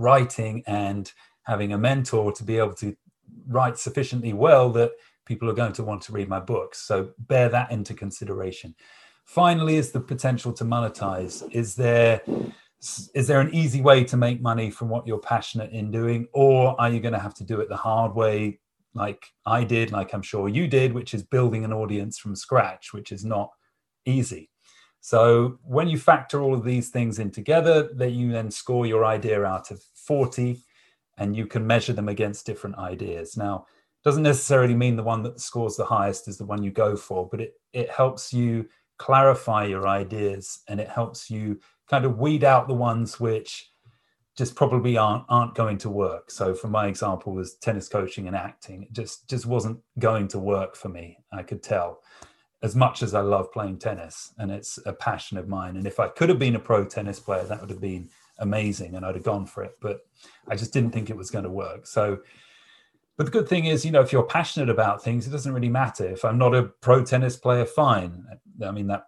writing 0.00 0.62
and 0.66 1.12
having 1.44 1.72
a 1.72 1.78
mentor 1.78 2.32
to 2.32 2.44
be 2.44 2.58
able 2.58 2.74
to 2.74 2.96
write 3.46 3.78
sufficiently 3.78 4.32
well 4.32 4.70
that 4.70 4.92
people 5.26 5.48
are 5.48 5.54
going 5.54 5.72
to 5.74 5.84
want 5.84 6.02
to 6.02 6.12
read 6.12 6.28
my 6.28 6.40
books. 6.40 6.80
So 6.80 7.10
bear 7.18 7.48
that 7.50 7.70
into 7.70 7.94
consideration. 7.94 8.74
Finally, 9.24 9.76
is 9.76 9.92
the 9.92 10.00
potential 10.00 10.52
to 10.54 10.64
monetize. 10.64 11.48
Is 11.52 11.76
there 11.76 12.22
is 13.14 13.26
there 13.26 13.40
an 13.40 13.54
easy 13.54 13.82
way 13.82 14.04
to 14.04 14.16
make 14.16 14.40
money 14.40 14.70
from 14.70 14.88
what 14.88 15.06
you're 15.06 15.18
passionate 15.18 15.70
in 15.70 15.90
doing, 15.90 16.26
or 16.32 16.80
are 16.80 16.88
you 16.88 16.98
going 16.98 17.12
to 17.12 17.20
have 17.20 17.34
to 17.34 17.44
do 17.44 17.60
it 17.60 17.68
the 17.68 17.76
hard 17.76 18.14
way, 18.14 18.58
like 18.94 19.26
I 19.44 19.64
did, 19.64 19.92
like 19.92 20.14
I'm 20.14 20.22
sure 20.22 20.48
you 20.48 20.66
did, 20.66 20.94
which 20.94 21.12
is 21.12 21.22
building 21.22 21.64
an 21.64 21.74
audience 21.74 22.18
from 22.18 22.34
scratch, 22.34 22.94
which 22.94 23.12
is 23.12 23.24
not 23.24 23.50
easy. 24.06 24.50
So 25.00 25.58
when 25.62 25.88
you 25.88 25.98
factor 25.98 26.42
all 26.42 26.54
of 26.54 26.64
these 26.64 26.88
things 26.88 27.18
in 27.18 27.30
together, 27.30 27.90
that 27.94 28.12
you 28.12 28.32
then 28.32 28.50
score 28.50 28.86
your 28.86 29.04
idea 29.04 29.44
out 29.44 29.70
of 29.70 29.82
40 30.10 30.60
and 31.18 31.36
you 31.36 31.46
can 31.46 31.64
measure 31.64 31.92
them 31.92 32.08
against 32.08 32.44
different 32.44 32.76
ideas. 32.78 33.36
Now, 33.36 33.66
doesn't 34.02 34.24
necessarily 34.24 34.74
mean 34.74 34.96
the 34.96 35.04
one 35.04 35.22
that 35.22 35.38
scores 35.38 35.76
the 35.76 35.84
highest 35.84 36.26
is 36.26 36.36
the 36.36 36.44
one 36.44 36.64
you 36.64 36.72
go 36.72 36.96
for, 36.96 37.28
but 37.28 37.40
it, 37.40 37.52
it 37.72 37.88
helps 37.88 38.32
you 38.32 38.68
clarify 38.98 39.66
your 39.66 39.86
ideas 39.86 40.62
and 40.66 40.80
it 40.80 40.88
helps 40.88 41.30
you 41.30 41.60
kind 41.88 42.04
of 42.04 42.18
weed 42.18 42.42
out 42.42 42.66
the 42.66 42.74
ones 42.74 43.20
which 43.20 43.70
just 44.36 44.56
probably 44.56 44.96
aren't 44.96 45.22
aren't 45.28 45.54
going 45.54 45.78
to 45.78 45.88
work. 45.88 46.28
So 46.32 46.54
for 46.54 46.66
my 46.66 46.88
example 46.88 47.32
was 47.32 47.54
tennis 47.54 47.88
coaching 47.88 48.26
and 48.26 48.34
acting. 48.34 48.82
It 48.82 48.92
just 48.92 49.28
just 49.30 49.46
wasn't 49.46 49.78
going 50.00 50.26
to 50.28 50.40
work 50.40 50.74
for 50.74 50.88
me. 50.88 51.18
I 51.32 51.44
could 51.44 51.62
tell 51.62 52.00
as 52.64 52.74
much 52.74 53.04
as 53.04 53.14
I 53.14 53.20
love 53.20 53.52
playing 53.52 53.78
tennis 53.78 54.34
and 54.38 54.50
it's 54.50 54.76
a 54.84 54.92
passion 54.92 55.38
of 55.38 55.46
mine. 55.46 55.76
And 55.76 55.86
if 55.86 56.00
I 56.00 56.08
could 56.08 56.30
have 56.30 56.40
been 56.40 56.56
a 56.56 56.66
pro 56.68 56.84
tennis 56.84 57.20
player, 57.20 57.44
that 57.44 57.60
would 57.60 57.70
have 57.70 57.80
been 57.80 58.10
amazing 58.40 58.96
and 58.96 59.06
I'd 59.06 59.14
have 59.14 59.24
gone 59.24 59.46
for 59.46 59.62
it. 59.62 59.76
But 59.80 60.00
I 60.48 60.56
just 60.56 60.72
didn't 60.72 60.90
think 60.90 61.10
it 61.10 61.16
was 61.16 61.30
going 61.30 61.44
to 61.44 61.50
work. 61.50 61.86
So, 61.86 62.18
but 63.16 63.26
the 63.26 63.32
good 63.32 63.48
thing 63.48 63.66
is, 63.66 63.84
you 63.84 63.90
know, 63.90 64.00
if 64.00 64.12
you're 64.12 64.22
passionate 64.22 64.70
about 64.70 65.04
things, 65.04 65.26
it 65.26 65.30
doesn't 65.30 65.52
really 65.52 65.68
matter. 65.68 66.06
If 66.08 66.24
I'm 66.24 66.38
not 66.38 66.54
a 66.54 66.64
pro 66.64 67.04
tennis 67.04 67.36
player, 67.36 67.64
fine. 67.64 68.24
I 68.64 68.70
mean, 68.70 68.86
that 68.88 69.06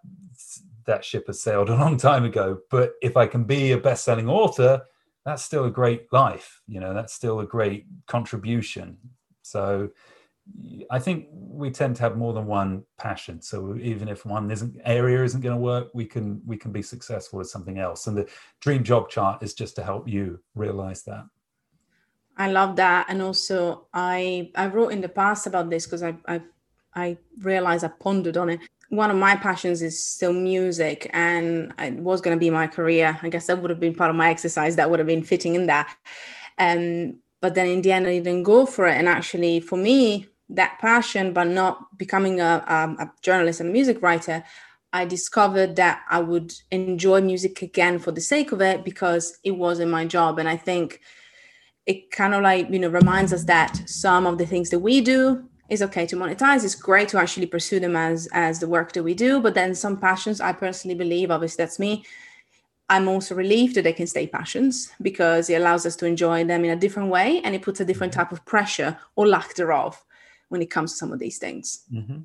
that 0.85 1.03
ship 1.03 1.27
has 1.27 1.41
sailed 1.41 1.69
a 1.71 1.75
long 1.75 1.97
time 1.97 2.23
ago. 2.23 2.59
But 2.69 2.93
if 3.01 3.17
I 3.17 3.27
can 3.27 3.43
be 3.43 3.71
a 3.71 3.77
best 3.77 4.05
selling 4.05 4.29
author, 4.29 4.83
that's 5.25 5.43
still 5.43 5.65
a 5.65 5.71
great 5.71 6.11
life. 6.11 6.61
You 6.67 6.79
know, 6.79 6.93
that's 6.93 7.13
still 7.13 7.39
a 7.39 7.45
great 7.45 7.85
contribution. 8.07 8.97
So, 9.41 9.89
I 10.91 10.99
think 10.99 11.27
we 11.31 11.71
tend 11.71 11.95
to 11.95 12.01
have 12.03 12.17
more 12.17 12.33
than 12.33 12.45
one 12.45 12.83
passion. 12.97 13.41
So 13.41 13.77
even 13.77 14.07
if 14.09 14.25
one 14.25 14.51
isn't 14.51 14.77
area 14.83 15.23
isn't 15.23 15.41
going 15.41 15.55
to 15.55 15.61
work, 15.61 15.89
we 15.93 16.05
can 16.05 16.41
we 16.45 16.57
can 16.57 16.71
be 16.71 16.81
successful 16.81 17.39
with 17.39 17.49
something 17.49 17.79
else. 17.79 18.07
And 18.07 18.17
the 18.17 18.27
dream 18.59 18.83
job 18.83 19.09
chart 19.09 19.41
is 19.41 19.53
just 19.53 19.75
to 19.77 19.83
help 19.83 20.07
you 20.07 20.39
realize 20.55 21.03
that. 21.03 21.25
I 22.35 22.51
love 22.51 22.75
that, 22.77 23.05
and 23.09 23.21
also 23.21 23.87
I 23.93 24.51
I 24.55 24.67
wrote 24.67 24.91
in 24.91 25.01
the 25.01 25.09
past 25.09 25.47
about 25.47 25.69
this 25.69 25.85
because 25.85 26.03
I 26.03 26.15
I 26.27 26.41
I 26.95 27.17
realized 27.39 27.83
I 27.83 27.89
pondered 27.99 28.37
on 28.37 28.49
it. 28.49 28.59
One 28.89 29.09
of 29.09 29.17
my 29.17 29.35
passions 29.35 29.81
is 29.81 30.03
still 30.03 30.33
music, 30.33 31.09
and 31.13 31.73
it 31.79 31.95
was 31.95 32.21
going 32.21 32.35
to 32.35 32.39
be 32.39 32.49
my 32.49 32.67
career. 32.67 33.17
I 33.21 33.29
guess 33.29 33.47
that 33.47 33.59
would 33.59 33.69
have 33.69 33.79
been 33.79 33.95
part 33.95 34.09
of 34.09 34.15
my 34.15 34.29
exercise. 34.29 34.75
That 34.75 34.89
would 34.89 34.99
have 34.99 35.07
been 35.07 35.23
fitting 35.23 35.55
in 35.55 35.67
that. 35.67 35.95
Um, 36.57 37.19
but 37.41 37.55
then 37.55 37.67
in 37.67 37.81
the 37.81 37.91
end, 37.91 38.07
I 38.07 38.19
didn't 38.19 38.43
go 38.43 38.65
for 38.65 38.87
it. 38.87 38.95
And 38.95 39.07
actually, 39.07 39.59
for 39.59 39.77
me, 39.77 40.27
that 40.53 40.79
passion, 40.79 41.33
but 41.33 41.47
not 41.47 41.97
becoming 41.97 42.39
a, 42.39 42.63
a, 42.67 43.03
a 43.03 43.11
journalist 43.21 43.59
and 43.59 43.69
a 43.69 43.73
music 43.73 44.01
writer, 44.01 44.43
I 44.93 45.05
discovered 45.05 45.75
that 45.77 46.03
I 46.09 46.19
would 46.19 46.53
enjoy 46.69 47.21
music 47.21 47.61
again 47.61 47.97
for 47.97 48.11
the 48.11 48.21
sake 48.21 48.51
of 48.51 48.61
it 48.61 48.85
because 48.85 49.39
it 49.43 49.51
wasn't 49.51 49.91
my 49.91 50.05
job. 50.05 50.37
And 50.37 50.47
I 50.47 50.55
think 50.55 51.01
it 51.87 52.11
kind 52.11 52.35
of 52.35 52.43
like, 52.43 52.69
you 52.69 52.79
know, 52.79 52.89
reminds 52.89 53.33
us 53.33 53.43
that 53.45 53.81
some 53.87 54.27
of 54.27 54.37
the 54.37 54.45
things 54.45 54.69
that 54.69 54.79
we 54.79 55.01
do 55.01 55.43
is 55.69 55.81
okay 55.81 56.05
to 56.05 56.15
monetize. 56.15 56.63
It's 56.63 56.75
great 56.75 57.09
to 57.09 57.17
actually 57.17 57.47
pursue 57.47 57.79
them 57.79 57.95
as 57.95 58.27
as 58.33 58.59
the 58.59 58.67
work 58.67 58.93
that 58.93 59.03
we 59.03 59.15
do. 59.15 59.41
But 59.41 59.55
then 59.55 59.73
some 59.73 59.97
passions, 59.97 60.39
I 60.39 60.53
personally 60.53 60.95
believe, 60.95 61.31
obviously 61.31 61.63
that's 61.63 61.79
me. 61.79 62.05
I'm 62.89 63.07
also 63.07 63.33
relieved 63.33 63.75
that 63.75 63.83
they 63.83 63.93
can 63.93 64.07
stay 64.07 64.27
passions 64.27 64.91
because 65.01 65.49
it 65.49 65.55
allows 65.55 65.85
us 65.85 65.95
to 65.95 66.05
enjoy 66.05 66.43
them 66.43 66.63
in 66.63 66.71
a 66.71 66.75
different 66.75 67.09
way 67.09 67.41
and 67.43 67.55
it 67.55 67.63
puts 67.63 67.79
a 67.79 67.85
different 67.85 68.13
type 68.13 68.31
of 68.31 68.45
pressure 68.45 68.99
or 69.15 69.25
lack 69.25 69.55
thereof 69.55 70.03
when 70.53 70.61
it 70.61 70.69
comes 70.69 70.91
to 70.91 70.97
some 70.97 71.11
of 71.11 71.19
these 71.19 71.39
things. 71.39 71.83
Mm-hmm. 71.91 72.19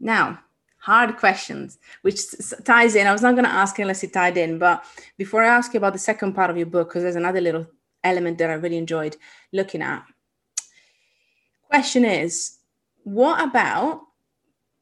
Now, 0.00 0.40
hard 0.78 1.16
questions, 1.16 1.78
which 2.02 2.18
ties 2.64 2.96
in. 2.96 3.06
I 3.06 3.12
was 3.12 3.22
not 3.22 3.36
going 3.36 3.44
to 3.44 3.50
ask 3.50 3.78
unless 3.78 4.02
it 4.02 4.12
tied 4.12 4.36
in, 4.36 4.58
but 4.58 4.84
before 5.16 5.42
I 5.44 5.46
ask 5.46 5.72
you 5.72 5.78
about 5.78 5.92
the 5.92 6.00
second 6.00 6.34
part 6.34 6.50
of 6.50 6.56
your 6.56 6.66
book, 6.66 6.88
because 6.88 7.04
there's 7.04 7.16
another 7.16 7.40
little 7.40 7.66
element 8.02 8.38
that 8.38 8.50
I 8.50 8.54
really 8.54 8.76
enjoyed 8.76 9.16
looking 9.52 9.82
at. 9.82 10.04
Question 11.68 12.04
is, 12.04 12.58
what 13.04 13.40
about 13.42 14.00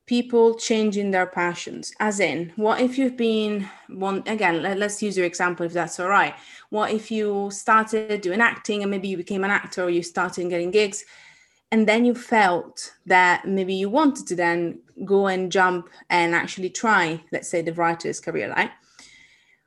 people 0.09 0.55
changing 0.55 1.11
their 1.11 1.27
passions 1.27 1.93
as 2.01 2.19
in 2.19 2.51
what 2.57 2.81
if 2.81 2.97
you've 2.97 3.17
been 3.17 3.69
one 3.89 4.23
again 4.27 4.63
let's 4.63 5.03
use 5.03 5.19
your 5.19 5.27
example 5.27 5.67
if 5.67 5.73
that's 5.75 6.01
all 6.01 6.09
right 6.09 6.35
what 6.71 6.91
if 6.91 7.11
you 7.11 7.51
started 7.53 8.23
doing 8.23 8.41
acting 8.41 8.81
and 8.81 8.91
maybe 8.91 9.07
you 9.07 9.19
became 9.19 9.45
an 9.45 9.51
actor 9.51 9.85
or 9.85 9.91
you 9.91 10.03
started 10.03 10.49
getting 10.49 10.71
gigs 10.71 11.05
and 11.71 11.87
then 11.89 12.05
you 12.05 12.15
felt 12.15 12.95
that 13.07 13.47
maybe 13.47 13.75
you 13.75 13.91
wanted 13.91 14.27
to 14.27 14.35
then 14.35 14.81
go 15.05 15.27
and 15.27 15.53
jump 15.53 15.89
and 16.11 16.35
actually 16.35 16.71
try 16.71 17.23
let's 17.33 17.49
say 17.49 17.63
the 17.63 17.73
writer's 17.75 18.21
career 18.21 18.53
right? 18.57 18.71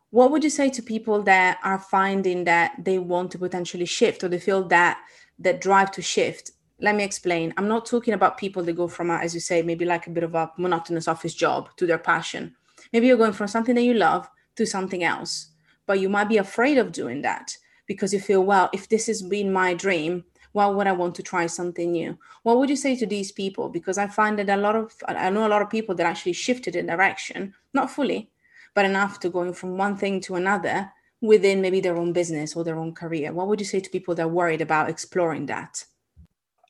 What 0.09 0.31
would 0.31 0.43
you 0.43 0.49
say 0.49 0.69
to 0.71 0.81
people 0.81 1.23
that 1.23 1.57
are 1.63 1.79
finding 1.79 2.43
that 2.43 2.73
they 2.83 2.99
want 2.99 3.31
to 3.31 3.39
potentially 3.39 3.85
shift 3.85 4.23
or 4.23 4.27
they 4.27 4.39
feel 4.39 4.67
that 4.67 4.99
that 5.39 5.61
drive 5.61 5.91
to 5.91 6.01
shift 6.01 6.51
let 6.83 6.95
me 6.95 7.03
explain. 7.03 7.53
I'm 7.57 7.67
not 7.67 7.85
talking 7.85 8.15
about 8.15 8.39
people 8.39 8.63
that 8.63 8.73
go 8.73 8.87
from 8.87 9.11
a, 9.11 9.17
as 9.17 9.35
you 9.35 9.39
say 9.39 9.61
maybe 9.61 9.85
like 9.85 10.07
a 10.07 10.09
bit 10.09 10.23
of 10.23 10.33
a 10.33 10.51
monotonous 10.57 11.07
office 11.07 11.35
job 11.35 11.69
to 11.77 11.85
their 11.85 11.99
passion. 11.99 12.55
Maybe 12.91 13.05
you're 13.05 13.17
going 13.17 13.33
from 13.33 13.47
something 13.47 13.75
that 13.75 13.83
you 13.83 13.93
love 13.93 14.27
to 14.55 14.65
something 14.65 15.03
else 15.03 15.51
but 15.91 15.99
you 15.99 16.09
might 16.09 16.29
be 16.29 16.37
afraid 16.37 16.77
of 16.77 16.91
doing 16.91 17.21
that 17.21 17.57
because 17.85 18.13
you 18.13 18.19
feel 18.19 18.43
well 18.43 18.69
if 18.73 18.87
this 18.87 19.07
has 19.07 19.21
been 19.21 19.51
my 19.51 19.73
dream 19.73 20.23
why 20.53 20.67
would 20.67 20.87
I 20.87 20.91
want 20.91 21.15
to 21.15 21.23
try 21.23 21.47
something 21.47 21.91
new? 21.91 22.17
What 22.43 22.57
would 22.57 22.69
you 22.69 22.75
say 22.75 22.95
to 22.97 23.05
these 23.05 23.31
people? 23.31 23.69
Because 23.69 23.97
I 23.97 24.07
find 24.07 24.37
that 24.39 24.49
a 24.49 24.57
lot 24.57 24.75
of, 24.75 24.93
I 25.07 25.29
know 25.29 25.47
a 25.47 25.49
lot 25.49 25.61
of 25.61 25.69
people 25.69 25.95
that 25.95 26.05
actually 26.05 26.33
shifted 26.33 26.75
in 26.75 26.87
direction, 26.87 27.53
not 27.73 27.89
fully, 27.89 28.29
but 28.73 28.85
enough 28.85 29.19
to 29.21 29.29
going 29.29 29.53
from 29.53 29.77
one 29.77 29.97
thing 29.97 30.21
to 30.21 30.35
another 30.35 30.91
within 31.21 31.61
maybe 31.61 31.79
their 31.79 31.97
own 31.97 32.13
business 32.13 32.55
or 32.55 32.63
their 32.63 32.77
own 32.77 32.93
career. 32.93 33.31
What 33.31 33.47
would 33.47 33.59
you 33.59 33.65
say 33.65 33.79
to 33.79 33.89
people 33.89 34.15
that 34.15 34.23
are 34.23 34.27
worried 34.27 34.61
about 34.61 34.89
exploring 34.89 35.45
that? 35.47 35.85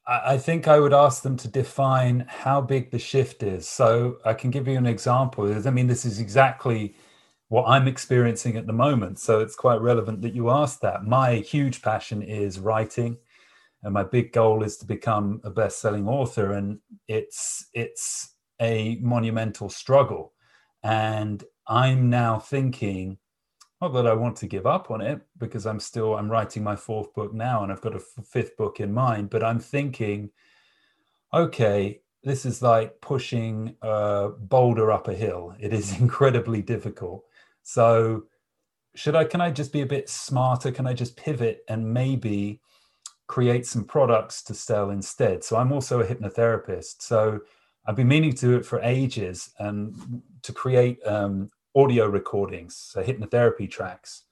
I 0.08 0.38
think 0.38 0.68
I 0.68 0.80
would 0.80 0.94
ask 0.94 1.22
them 1.22 1.38
to 1.38 1.48
define 1.48 2.26
how 2.28 2.60
big 2.60 2.92
the 2.92 3.00
shift 3.00 3.44
is. 3.44 3.68
So 3.68 4.18
I 4.26 4.34
can 4.34 4.50
give 4.50 4.68
you 4.68 4.78
an 4.78 4.88
example. 4.88 5.46
I 5.46 5.70
mean, 5.70 5.88
this 5.88 6.06
is 6.06 6.20
exactly 6.20 6.96
what 7.50 7.66
I'm 7.66 7.88
experiencing 7.88 8.58
at 8.58 8.66
the 8.66 8.74
moment. 8.74 9.20
So 9.20 9.42
it's 9.42 9.56
quite 9.56 9.80
relevant 9.80 10.22
that 10.24 10.34
you 10.34 10.50
asked 10.50 10.82
that. 10.82 11.06
My 11.06 11.36
huge 11.36 11.82
passion 11.82 12.24
is 12.24 12.60
writing 12.60 13.18
and 13.84 13.94
my 13.94 14.04
big 14.04 14.32
goal 14.32 14.64
is 14.64 14.78
to 14.78 14.86
become 14.86 15.42
a 15.44 15.50
best-selling 15.50 16.08
author 16.08 16.54
and 16.54 16.80
it's 17.08 17.68
it's 17.74 18.36
a 18.62 18.98
monumental 19.02 19.70
struggle. 19.70 20.34
And 20.84 21.44
i'm 21.68 22.10
now 22.10 22.40
thinking 22.40 23.18
not 23.82 23.94
that 23.94 24.08
i 24.08 24.14
want 24.14 24.36
to 24.36 24.48
give 24.48 24.66
up 24.66 24.90
on 24.90 25.00
it 25.00 25.22
because 25.38 25.68
i'm 25.68 25.80
still 25.80 26.16
i'm 26.16 26.30
writing 26.30 26.64
my 26.64 26.76
fourth 26.76 27.14
book 27.14 27.36
now 27.36 27.62
and 27.62 27.72
i've 27.72 27.82
got 27.82 27.94
a 27.94 27.98
f- 27.98 28.26
fifth 28.26 28.58
book 28.58 28.80
in 28.80 28.92
mind 28.92 29.30
but 29.30 29.44
i'm 29.44 29.60
thinking 29.60 30.32
okay 31.34 32.02
this 32.24 32.46
is 32.46 32.62
like 32.62 33.00
pushing 33.02 33.76
a 33.82 34.30
boulder 34.38 34.92
up 34.92 35.08
a 35.08 35.14
hill. 35.14 35.56
It 35.60 35.74
is 35.74 36.00
incredibly 36.00 36.62
difficult. 36.62 37.24
So 37.64 38.24
should 38.94 39.16
i 39.16 39.24
can 39.24 39.40
i 39.40 39.50
just 39.50 39.72
be 39.72 39.82
a 39.82 39.86
bit 39.86 40.10
smarter? 40.10 40.72
Can 40.72 40.86
i 40.86 40.94
just 40.94 41.16
pivot 41.16 41.64
and 41.70 41.94
maybe 41.94 42.62
create 43.32 43.66
some 43.66 43.86
products 43.86 44.44
to 44.44 44.54
sell 44.54 44.90
instead. 44.90 45.42
So 45.42 45.56
I'm 45.56 45.72
also 45.72 46.02
a 46.02 46.06
hypnotherapist. 46.06 47.02
So 47.02 47.40
I've 47.86 47.96
been 47.96 48.10
meaning 48.10 48.34
to 48.34 48.46
do 48.48 48.58
it 48.58 48.66
for 48.66 48.82
ages 48.82 49.52
and 49.58 50.22
to 50.44 50.52
create 50.52 50.98
um, 51.08 51.50
audio 51.74 52.08
recordings, 52.08 52.76
so 52.76 53.02
hypnotherapy 53.02 53.72
tracks. 53.72 54.24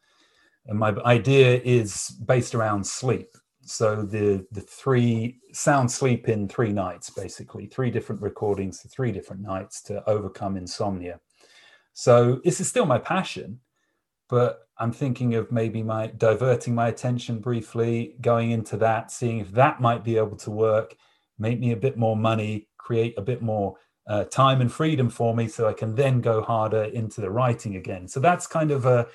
And 0.68 0.78
my 0.78 0.92
idea 1.06 1.62
is 1.64 2.10
based 2.34 2.54
around 2.54 2.86
sleep. 2.86 3.30
So 3.64 4.04
the 4.16 4.46
the 4.52 4.66
three 4.82 5.40
sound 5.54 5.90
sleep 5.90 6.28
in 6.28 6.50
three 6.50 6.74
nights, 6.74 7.10
basically 7.10 7.68
three 7.68 7.92
different 7.92 8.22
recordings 8.22 8.82
for 8.82 8.90
three 8.90 9.14
different 9.14 9.42
nights 9.42 9.82
to 9.84 9.94
overcome 10.10 10.58
insomnia. 10.58 11.20
So 11.94 12.42
this 12.44 12.60
is 12.60 12.68
still 12.68 12.86
my 12.86 13.00
passion, 13.00 13.60
but 14.30 14.68
I'm 14.78 14.94
thinking 14.94 15.36
of 15.36 15.52
maybe 15.52 15.84
my 15.84 16.08
diverting 16.08 16.74
my 16.74 16.88
attention 16.88 17.40
briefly, 17.40 18.16
going 18.22 18.52
into 18.52 18.78
that, 18.78 19.12
seeing 19.12 19.40
if 19.40 19.52
that 19.52 19.82
might 19.82 20.04
be 20.04 20.18
able 20.18 20.38
to 20.38 20.52
work, 20.52 20.96
make 21.38 21.60
me 21.60 21.72
a 21.74 21.78
bit 21.78 21.98
more 21.98 22.16
money, 22.16 22.70
create 22.78 23.16
a 23.18 23.22
bit 23.22 23.42
more 23.42 23.76
uh, 24.08 24.24
time 24.26 24.62
and 24.62 24.72
freedom 24.72 25.10
for 25.10 25.36
me, 25.36 25.48
so 25.48 25.68
I 25.68 25.74
can 25.74 25.96
then 25.96 26.22
go 26.22 26.42
harder 26.42 26.84
into 26.84 27.22
the 27.22 27.30
writing 27.30 27.76
again. 27.76 28.08
So 28.08 28.20
that's 28.20 28.48
kind 28.48 28.72
of 28.72 28.86
a, 28.86 29.08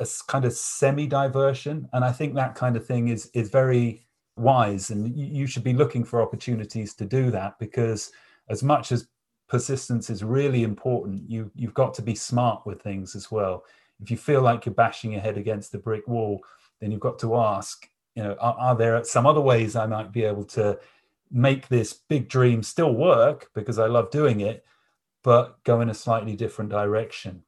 a 0.00 0.06
kind 0.28 0.44
of 0.44 0.52
semi 0.52 1.06
diversion, 1.06 1.88
and 1.92 2.04
I 2.04 2.12
think 2.12 2.34
that 2.34 2.54
kind 2.54 2.76
of 2.76 2.86
thing 2.86 3.08
is 3.08 3.30
is 3.34 3.50
very 3.50 4.06
wise, 4.36 4.90
and 4.90 5.14
you 5.14 5.46
should 5.46 5.64
be 5.64 5.74
looking 5.74 6.04
for 6.04 6.22
opportunities 6.22 6.94
to 6.94 7.04
do 7.04 7.30
that 7.32 7.58
because 7.58 8.10
as 8.48 8.62
much 8.62 8.92
as 8.92 9.08
persistence 9.48 10.08
is 10.08 10.24
really 10.24 10.62
important, 10.62 11.28
you 11.28 11.50
you've 11.54 11.74
got 11.74 11.92
to 11.94 12.02
be 12.02 12.14
smart 12.14 12.64
with 12.64 12.80
things 12.80 13.14
as 13.14 13.30
well 13.30 13.64
if 14.02 14.10
you 14.10 14.16
feel 14.16 14.42
like 14.42 14.66
you're 14.66 14.74
bashing 14.74 15.12
your 15.12 15.20
head 15.20 15.38
against 15.38 15.72
the 15.72 15.78
brick 15.78 16.06
wall, 16.08 16.40
then 16.80 16.90
you've 16.90 17.00
got 17.00 17.18
to 17.20 17.36
ask, 17.36 17.88
you 18.14 18.22
know, 18.22 18.36
are, 18.40 18.56
are 18.58 18.76
there 18.76 19.02
some 19.04 19.26
other 19.26 19.40
ways 19.40 19.76
I 19.76 19.86
might 19.86 20.12
be 20.12 20.24
able 20.24 20.44
to 20.46 20.78
make 21.30 21.68
this 21.68 21.92
big 21.92 22.28
dream 22.28 22.62
still 22.62 22.92
work 22.92 23.50
because 23.54 23.78
I 23.78 23.86
love 23.86 24.10
doing 24.10 24.40
it, 24.40 24.64
but 25.22 25.62
go 25.64 25.80
in 25.80 25.88
a 25.88 25.94
slightly 25.94 26.34
different 26.34 26.70
direction? 26.70 27.42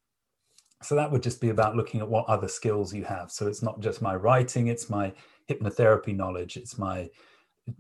So 0.83 0.95
that 0.95 1.11
would 1.11 1.23
just 1.23 1.41
be 1.41 1.49
about 1.49 1.77
looking 1.77 2.01
at 2.01 2.09
what 2.09 2.27
other 2.27 2.49
skills 2.49 2.95
you 2.95 3.05
have. 3.05 3.31
So 3.31 3.47
it's 3.47 3.63
not 3.63 3.81
just 3.81 4.03
my 4.03 4.15
writing, 4.15 4.69
it's 4.69 4.91
my 4.91 5.13
hypnotherapy 5.49 6.15
knowledge, 6.15 6.57
it's 6.57 6.79
my 6.79 7.11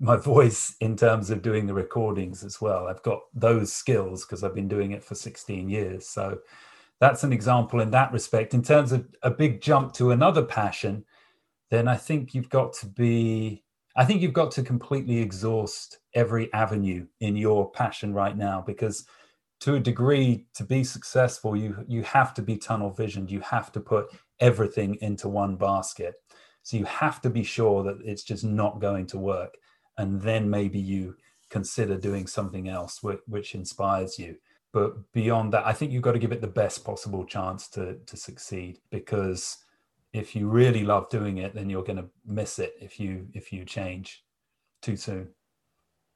my 0.00 0.16
voice 0.16 0.76
in 0.80 0.96
terms 0.96 1.28
of 1.28 1.42
doing 1.42 1.66
the 1.66 1.74
recordings 1.74 2.42
as 2.42 2.58
well. 2.58 2.86
I've 2.88 3.02
got 3.02 3.20
those 3.34 3.70
skills 3.70 4.24
because 4.24 4.42
I've 4.42 4.54
been 4.54 4.66
doing 4.66 4.92
it 4.92 5.04
for 5.04 5.14
16 5.14 5.68
years. 5.68 6.08
So 6.08 6.38
that's 7.00 7.24
an 7.24 7.32
example 7.32 7.80
in 7.80 7.90
that 7.90 8.12
respect. 8.12 8.54
In 8.54 8.62
terms 8.62 8.92
of 8.92 9.06
a 9.22 9.30
big 9.30 9.60
jump 9.60 9.92
to 9.94 10.10
another 10.10 10.42
passion, 10.42 11.04
then 11.70 11.88
I 11.88 11.96
think 11.96 12.34
you've 12.34 12.50
got 12.50 12.72
to 12.74 12.86
be, 12.86 13.64
I 13.96 14.04
think 14.04 14.22
you've 14.22 14.32
got 14.32 14.52
to 14.52 14.62
completely 14.62 15.18
exhaust 15.18 15.98
every 16.14 16.52
avenue 16.52 17.06
in 17.20 17.36
your 17.36 17.70
passion 17.70 18.14
right 18.14 18.36
now 18.36 18.62
because 18.64 19.06
to 19.60 19.74
a 19.74 19.80
degree 19.80 20.46
to 20.54 20.64
be 20.64 20.84
successful 20.84 21.56
you 21.56 21.84
you 21.88 22.02
have 22.02 22.34
to 22.34 22.42
be 22.42 22.56
tunnel 22.56 22.90
visioned. 22.90 23.30
You 23.30 23.40
have 23.40 23.72
to 23.72 23.80
put 23.80 24.08
everything 24.40 24.96
into 25.00 25.28
one 25.28 25.56
basket. 25.56 26.14
So 26.62 26.76
you 26.76 26.84
have 26.84 27.20
to 27.22 27.30
be 27.30 27.44
sure 27.44 27.82
that 27.84 27.98
it's 28.04 28.22
just 28.22 28.44
not 28.44 28.80
going 28.80 29.06
to 29.08 29.18
work. 29.18 29.54
And 29.98 30.20
then 30.20 30.50
maybe 30.50 30.78
you 30.78 31.16
consider 31.50 31.96
doing 31.96 32.26
something 32.26 32.68
else 32.68 33.02
which, 33.02 33.20
which 33.26 33.54
inspires 33.54 34.18
you 34.18 34.36
but 34.74 35.10
beyond 35.12 35.52
that 35.52 35.66
i 35.66 35.72
think 35.72 35.90
you've 35.90 36.02
got 36.02 36.12
to 36.12 36.18
give 36.18 36.32
it 36.32 36.42
the 36.42 36.46
best 36.46 36.84
possible 36.84 37.24
chance 37.24 37.68
to 37.68 37.96
to 38.04 38.16
succeed 38.16 38.80
because 38.90 39.64
if 40.12 40.36
you 40.36 40.48
really 40.48 40.84
love 40.84 41.08
doing 41.08 41.38
it 41.38 41.54
then 41.54 41.70
you're 41.70 41.82
going 41.82 41.96
to 41.96 42.08
miss 42.26 42.58
it 42.58 42.74
if 42.80 43.00
you 43.00 43.26
if 43.32 43.52
you 43.52 43.64
change 43.64 44.24
too 44.82 44.96
soon. 44.96 45.28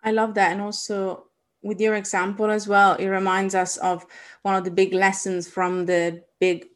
I 0.05 0.13
love 0.13 0.35
that 0.35 0.53
and 0.53 0.61
also 0.61 1.25
with 1.63 1.81
your 1.81 1.95
example 1.95 2.51
as 2.51 2.69
well 2.69 2.95
it 2.95 3.09
reminds 3.09 3.55
us 3.55 3.77
of 3.79 4.07
one 4.43 4.55
of 4.55 4.65
the 4.65 4.71
big 4.71 4.93
lessons 4.93 5.49
from 5.49 5.87
the 5.87 6.23
big 6.39 6.67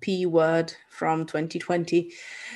p 0.00 0.24
word 0.24 0.72
from 0.88 1.26
2020 1.26 2.12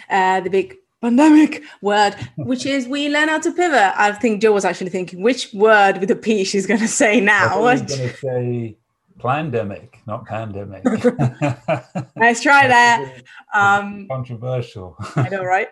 uh, 0.09 0.41
the 0.41 0.51
big 0.51 0.77
pandemic 1.07 1.63
word, 1.81 2.15
which 2.37 2.67
is 2.67 2.89
we 2.89 3.09
learn 3.09 3.29
how 3.29 3.39
to 3.39 3.53
pivot. 3.53 3.93
I 3.97 4.13
think 4.13 4.43
Joe 4.43 4.53
was 4.53 4.65
actually 4.65 4.91
thinking 4.91 5.23
which 5.23 5.53
word 5.53 5.99
with 5.99 6.11
a 6.11 6.17
P 6.17 6.45
she's 6.45 6.67
going 6.67 6.81
to 6.81 6.89
say 6.89 7.21
now. 7.21 7.65
I 7.65 7.77
going 7.77 7.87
to 7.87 8.17
say 8.17 8.77
pandemic, 9.19 9.99
not 10.07 10.27
pandemic. 10.27 10.85
Let's 12.17 12.43
try 12.43 12.69
that. 12.69 13.23
Um, 13.55 14.07
controversial. 14.09 14.97
I 15.17 15.29
know, 15.29 15.45
right? 15.45 15.69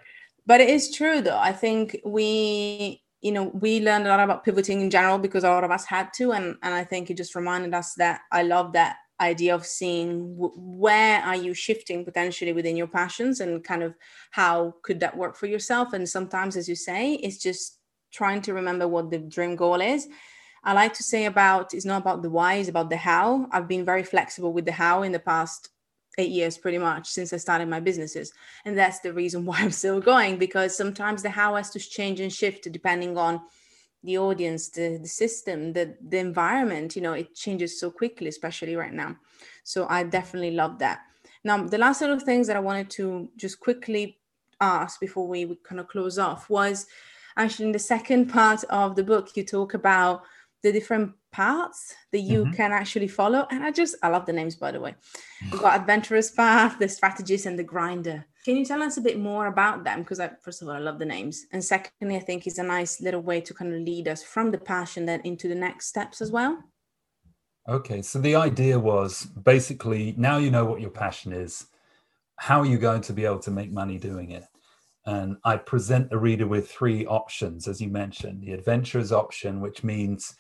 But 0.47 0.61
it 0.61 0.69
is 0.69 0.95
true, 0.95 1.21
though. 1.21 1.39
I 1.39 1.53
think 1.53 2.01
we, 2.05 3.03
you 3.23 3.33
know, 3.33 3.45
we 3.55 3.81
learned 3.81 4.07
a 4.07 4.11
lot 4.11 4.21
about 4.21 4.45
pivoting 4.45 4.83
in 4.83 4.91
general 4.91 5.19
because 5.19 5.43
a 5.43 5.49
lot 5.49 5.65
of 5.65 5.71
us 5.71 5.85
had 5.85 6.13
to, 6.15 6.33
and 6.33 6.57
and 6.63 6.75
I 6.75 6.85
think 6.85 7.11
it 7.11 7.17
just 7.17 7.35
reminded 7.35 7.75
us 7.75 7.95
that 7.95 8.21
I 8.31 8.43
love 8.43 8.73
that 8.75 8.97
idea 9.21 9.55
of 9.55 9.65
seeing 9.65 10.35
where 10.37 11.21
are 11.23 11.37
you 11.37 11.55
shifting 11.55 12.05
potentially 12.05 12.53
within 12.53 12.77
your 12.77 12.87
passions 12.87 13.41
and 13.41 13.63
kind 13.63 13.83
of 13.83 13.95
how 14.33 14.75
could 14.83 15.01
that 15.01 15.17
work 15.17 15.37
for 15.37 15.47
yourself? 15.47 15.93
And 15.93 16.09
sometimes 16.09 16.57
as 16.57 16.69
you 16.69 16.75
say 16.75 17.15
it's 17.15 17.39
just 17.39 17.79
trying 18.13 18.41
to 18.43 18.55
remember 18.55 18.89
what 18.89 19.11
the 19.11 19.19
dream 19.19 19.57
goal 19.57 19.81
is. 19.81 20.09
I 20.63 20.73
like 20.73 20.95
to 20.95 21.03
say 21.03 21.27
about 21.27 21.75
it's 21.75 21.85
not 21.85 22.03
about 22.03 22.23
the 22.23 22.31
why 22.31 22.55
it's 22.55 22.69
about 22.69 22.91
the 22.91 22.97
how. 22.97 23.49
I've 23.53 23.69
been 23.69 23.85
very 23.85 24.03
flexible 24.03 24.53
with 24.53 24.65
the 24.65 24.73
how 24.73 25.03
in 25.03 25.13
the 25.13 25.19
past 25.19 25.69
eight 26.17 26.31
years 26.31 26.57
pretty 26.57 26.79
much 26.79 27.09
since 27.09 27.33
i 27.33 27.37
started 27.37 27.69
my 27.69 27.81
businesses. 27.81 28.33
And 28.65 28.79
that's 28.79 29.01
the 29.01 29.13
reason 29.13 29.45
why 29.47 29.59
i'm 29.59 29.71
still 29.71 30.01
going 30.01 30.39
because 30.39 30.77
sometimes 30.77 31.23
the 31.23 31.31
how 31.31 31.55
has 31.57 31.71
to 31.71 31.79
change 31.79 32.21
and 32.21 32.33
shift 32.33 32.71
depending 32.73 33.17
on 33.17 33.41
the 34.05 34.19
audience 34.19 34.69
the, 34.69 34.99
the 35.01 35.09
system 35.09 35.73
the, 35.73 35.97
the 36.09 36.19
environment 36.19 36.95
you 36.95 37.03
know 37.03 37.15
it 37.15 37.35
changes 37.35 37.81
so 37.81 37.91
quickly 37.91 38.29
especially 38.29 38.77
right 38.77 38.93
now. 38.93 39.17
So 39.65 39.87
i 39.89 40.03
definitely 40.03 40.53
love 40.53 40.79
that. 40.79 41.01
Now 41.43 41.63
the 41.65 41.79
last 41.79 42.01
little 42.01 42.21
things 42.21 42.47
that 42.47 42.57
i 42.57 42.61
wanted 42.61 42.91
to 42.91 43.29
just 43.37 43.61
quickly 43.61 44.19
ask 44.61 45.01
before 45.01 45.27
we, 45.27 45.45
we 45.45 45.57
kind 45.57 45.81
of 45.81 45.89
close 45.89 46.19
off 46.19 46.49
was 46.49 46.87
actually 47.37 47.67
in 47.67 47.73
the 47.73 47.79
second 47.79 48.27
part 48.39 48.65
of 48.65 48.97
the 48.97 49.05
book 49.05 49.37
you 49.37 49.45
talk 49.45 49.75
about 49.75 50.23
the 50.63 50.73
different 50.73 51.13
paths 51.35 51.95
that 52.13 52.21
you 52.21 52.45
mm-hmm. 52.45 52.53
can 52.53 52.71
actually 52.73 53.09
follow 53.09 53.47
and 53.51 53.65
i 53.65 53.71
just 53.71 53.97
i 54.03 54.09
love 54.09 54.25
the 54.27 54.33
names 54.33 54.55
by 54.55 54.71
the 54.71 54.81
way 54.81 54.95
we've 55.51 55.61
got 55.61 55.81
adventurous 55.81 56.31
path 56.31 56.79
the 56.79 56.89
strategist 56.89 57.47
and 57.47 57.59
the 57.59 57.71
grinder 57.73 58.25
can 58.45 58.57
you 58.59 58.65
tell 58.67 58.83
us 58.83 58.99
a 58.99 59.01
bit 59.01 59.19
more 59.19 59.47
about 59.47 59.85
them? 59.85 60.01
Because 60.01 60.21
I, 60.21 60.29
first 60.43 60.61
of 60.61 60.69
all, 60.69 60.75
I 60.75 60.79
love 60.79 60.99
the 60.99 61.07
names, 61.07 61.47
and 61.53 61.65
secondly, 61.65 62.17
I 62.17 62.21
think 62.21 62.47
it's 62.47 62.59
a 62.59 62.63
nice 62.63 63.01
little 63.01 63.23
way 63.23 63.41
to 63.41 63.55
kind 63.55 63.73
of 63.73 63.81
lead 63.81 64.07
us 64.07 64.23
from 64.23 64.51
the 64.51 64.59
passion 64.59 65.07
then 65.07 65.23
into 65.25 65.49
the 65.49 65.55
next 65.55 65.87
steps 65.87 66.21
as 66.21 66.31
well. 66.31 66.63
Okay, 67.67 68.03
so 68.03 68.21
the 68.21 68.35
idea 68.35 68.79
was 68.79 69.25
basically 69.25 70.15
now 70.19 70.37
you 70.37 70.51
know 70.51 70.67
what 70.67 70.83
your 70.83 70.91
passion 70.91 71.33
is. 71.33 71.67
How 72.37 72.61
are 72.61 72.67
you 72.67 72.77
going 72.77 73.01
to 73.03 73.15
be 73.15 73.25
able 73.25 73.39
to 73.39 73.51
make 73.51 73.73
money 73.73 73.97
doing 73.97 74.33
it? 74.33 74.45
And 75.07 75.39
I 75.45 75.57
present 75.57 76.11
the 76.11 76.19
reader 76.19 76.47
with 76.47 76.71
three 76.71 77.07
options, 77.07 77.67
as 77.67 77.81
you 77.81 77.89
mentioned 77.89 78.43
the 78.43 78.53
adventurer's 78.53 79.13
option, 79.13 79.63
which 79.63 79.83
means 79.83 80.35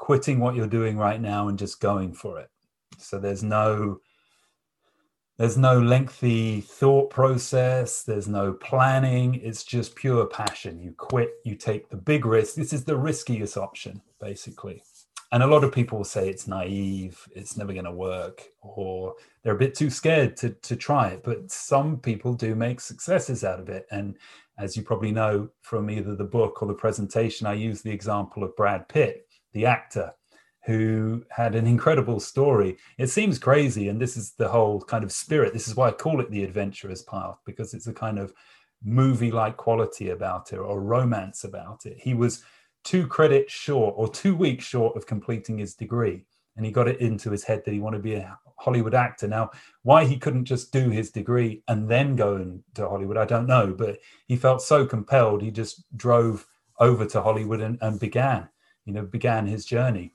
quitting 0.00 0.40
what 0.40 0.54
you're 0.54 0.66
doing 0.66 0.96
right 0.96 1.20
now 1.20 1.48
and 1.48 1.58
just 1.58 1.78
going 1.78 2.14
for 2.14 2.40
it. 2.40 2.48
So 2.96 3.18
there's 3.18 3.42
no 3.42 4.00
there's 5.36 5.58
no 5.58 5.78
lengthy 5.78 6.62
thought 6.62 7.10
process, 7.10 8.02
there's 8.02 8.28
no 8.28 8.52
planning, 8.52 9.34
it's 9.36 9.62
just 9.62 9.94
pure 9.94 10.26
passion. 10.26 10.80
You 10.80 10.92
quit, 10.92 11.30
you 11.44 11.54
take 11.54 11.88
the 11.88 11.96
big 11.96 12.24
risk. 12.26 12.54
This 12.54 12.72
is 12.72 12.84
the 12.84 12.96
riskiest 12.96 13.56
option, 13.56 14.02
basically. 14.20 14.82
And 15.32 15.42
a 15.42 15.46
lot 15.46 15.64
of 15.64 15.72
people 15.72 15.98
will 15.98 16.04
say 16.04 16.28
it's 16.28 16.48
naive, 16.48 17.26
it's 17.34 17.56
never 17.56 17.72
going 17.72 17.84
to 17.84 17.92
work, 17.92 18.42
or 18.60 19.14
they're 19.42 19.54
a 19.54 19.58
bit 19.58 19.74
too 19.74 19.88
scared 19.88 20.36
to, 20.38 20.50
to 20.50 20.76
try 20.76 21.08
it. 21.08 21.22
But 21.22 21.50
some 21.50 21.98
people 21.98 22.34
do 22.34 22.54
make 22.54 22.80
successes 22.80 23.44
out 23.44 23.60
of 23.60 23.68
it. 23.68 23.86
And 23.90 24.16
as 24.58 24.76
you 24.76 24.82
probably 24.82 25.12
know 25.12 25.48
from 25.62 25.88
either 25.88 26.14
the 26.14 26.24
book 26.24 26.60
or 26.60 26.68
the 26.68 26.74
presentation, 26.74 27.46
I 27.46 27.54
use 27.54 27.80
the 27.80 27.92
example 27.92 28.42
of 28.44 28.56
Brad 28.56 28.88
Pitt, 28.88 29.29
the 29.52 29.66
actor 29.66 30.12
who 30.66 31.24
had 31.30 31.54
an 31.54 31.66
incredible 31.66 32.20
story. 32.20 32.76
It 32.98 33.08
seems 33.08 33.38
crazy, 33.38 33.88
and 33.88 34.00
this 34.00 34.16
is 34.16 34.32
the 34.32 34.48
whole 34.48 34.80
kind 34.80 35.04
of 35.04 35.12
spirit. 35.12 35.52
This 35.52 35.68
is 35.68 35.74
why 35.74 35.88
I 35.88 35.92
call 35.92 36.20
it 36.20 36.30
the 36.30 36.44
adventurer's 36.44 37.02
path, 37.02 37.38
because 37.46 37.72
it's 37.72 37.86
a 37.86 37.94
kind 37.94 38.18
of 38.18 38.32
movie 38.82 39.30
like 39.30 39.56
quality 39.56 40.10
about 40.10 40.52
it 40.52 40.58
or 40.58 40.80
romance 40.80 41.44
about 41.44 41.86
it. 41.86 41.98
He 41.98 42.14
was 42.14 42.42
two 42.84 43.06
credits 43.06 43.52
short 43.52 43.94
or 43.96 44.08
two 44.08 44.34
weeks 44.34 44.64
short 44.64 44.96
of 44.96 45.06
completing 45.06 45.58
his 45.58 45.74
degree. 45.74 46.24
And 46.56 46.66
he 46.66 46.72
got 46.72 46.88
it 46.88 47.00
into 47.00 47.30
his 47.30 47.44
head 47.44 47.62
that 47.64 47.72
he 47.72 47.80
wanted 47.80 47.98
to 47.98 48.02
be 48.02 48.14
a 48.14 48.38
Hollywood 48.58 48.94
actor. 48.94 49.28
Now, 49.28 49.50
why 49.82 50.04
he 50.04 50.18
couldn't 50.18 50.44
just 50.44 50.72
do 50.72 50.90
his 50.90 51.10
degree 51.10 51.62
and 51.68 51.88
then 51.88 52.16
go 52.16 52.36
into 52.36 52.88
Hollywood, 52.88 53.16
I 53.16 53.24
don't 53.24 53.46
know. 53.46 53.74
But 53.76 53.98
he 54.26 54.36
felt 54.36 54.60
so 54.60 54.84
compelled, 54.84 55.42
he 55.42 55.50
just 55.50 55.84
drove 55.96 56.46
over 56.78 57.06
to 57.06 57.22
Hollywood 57.22 57.60
and, 57.60 57.78
and 57.80 58.00
began, 58.00 58.48
you 58.90 58.94
know, 59.00 59.06
began 59.06 59.46
his 59.46 59.64
journey. 59.64 60.12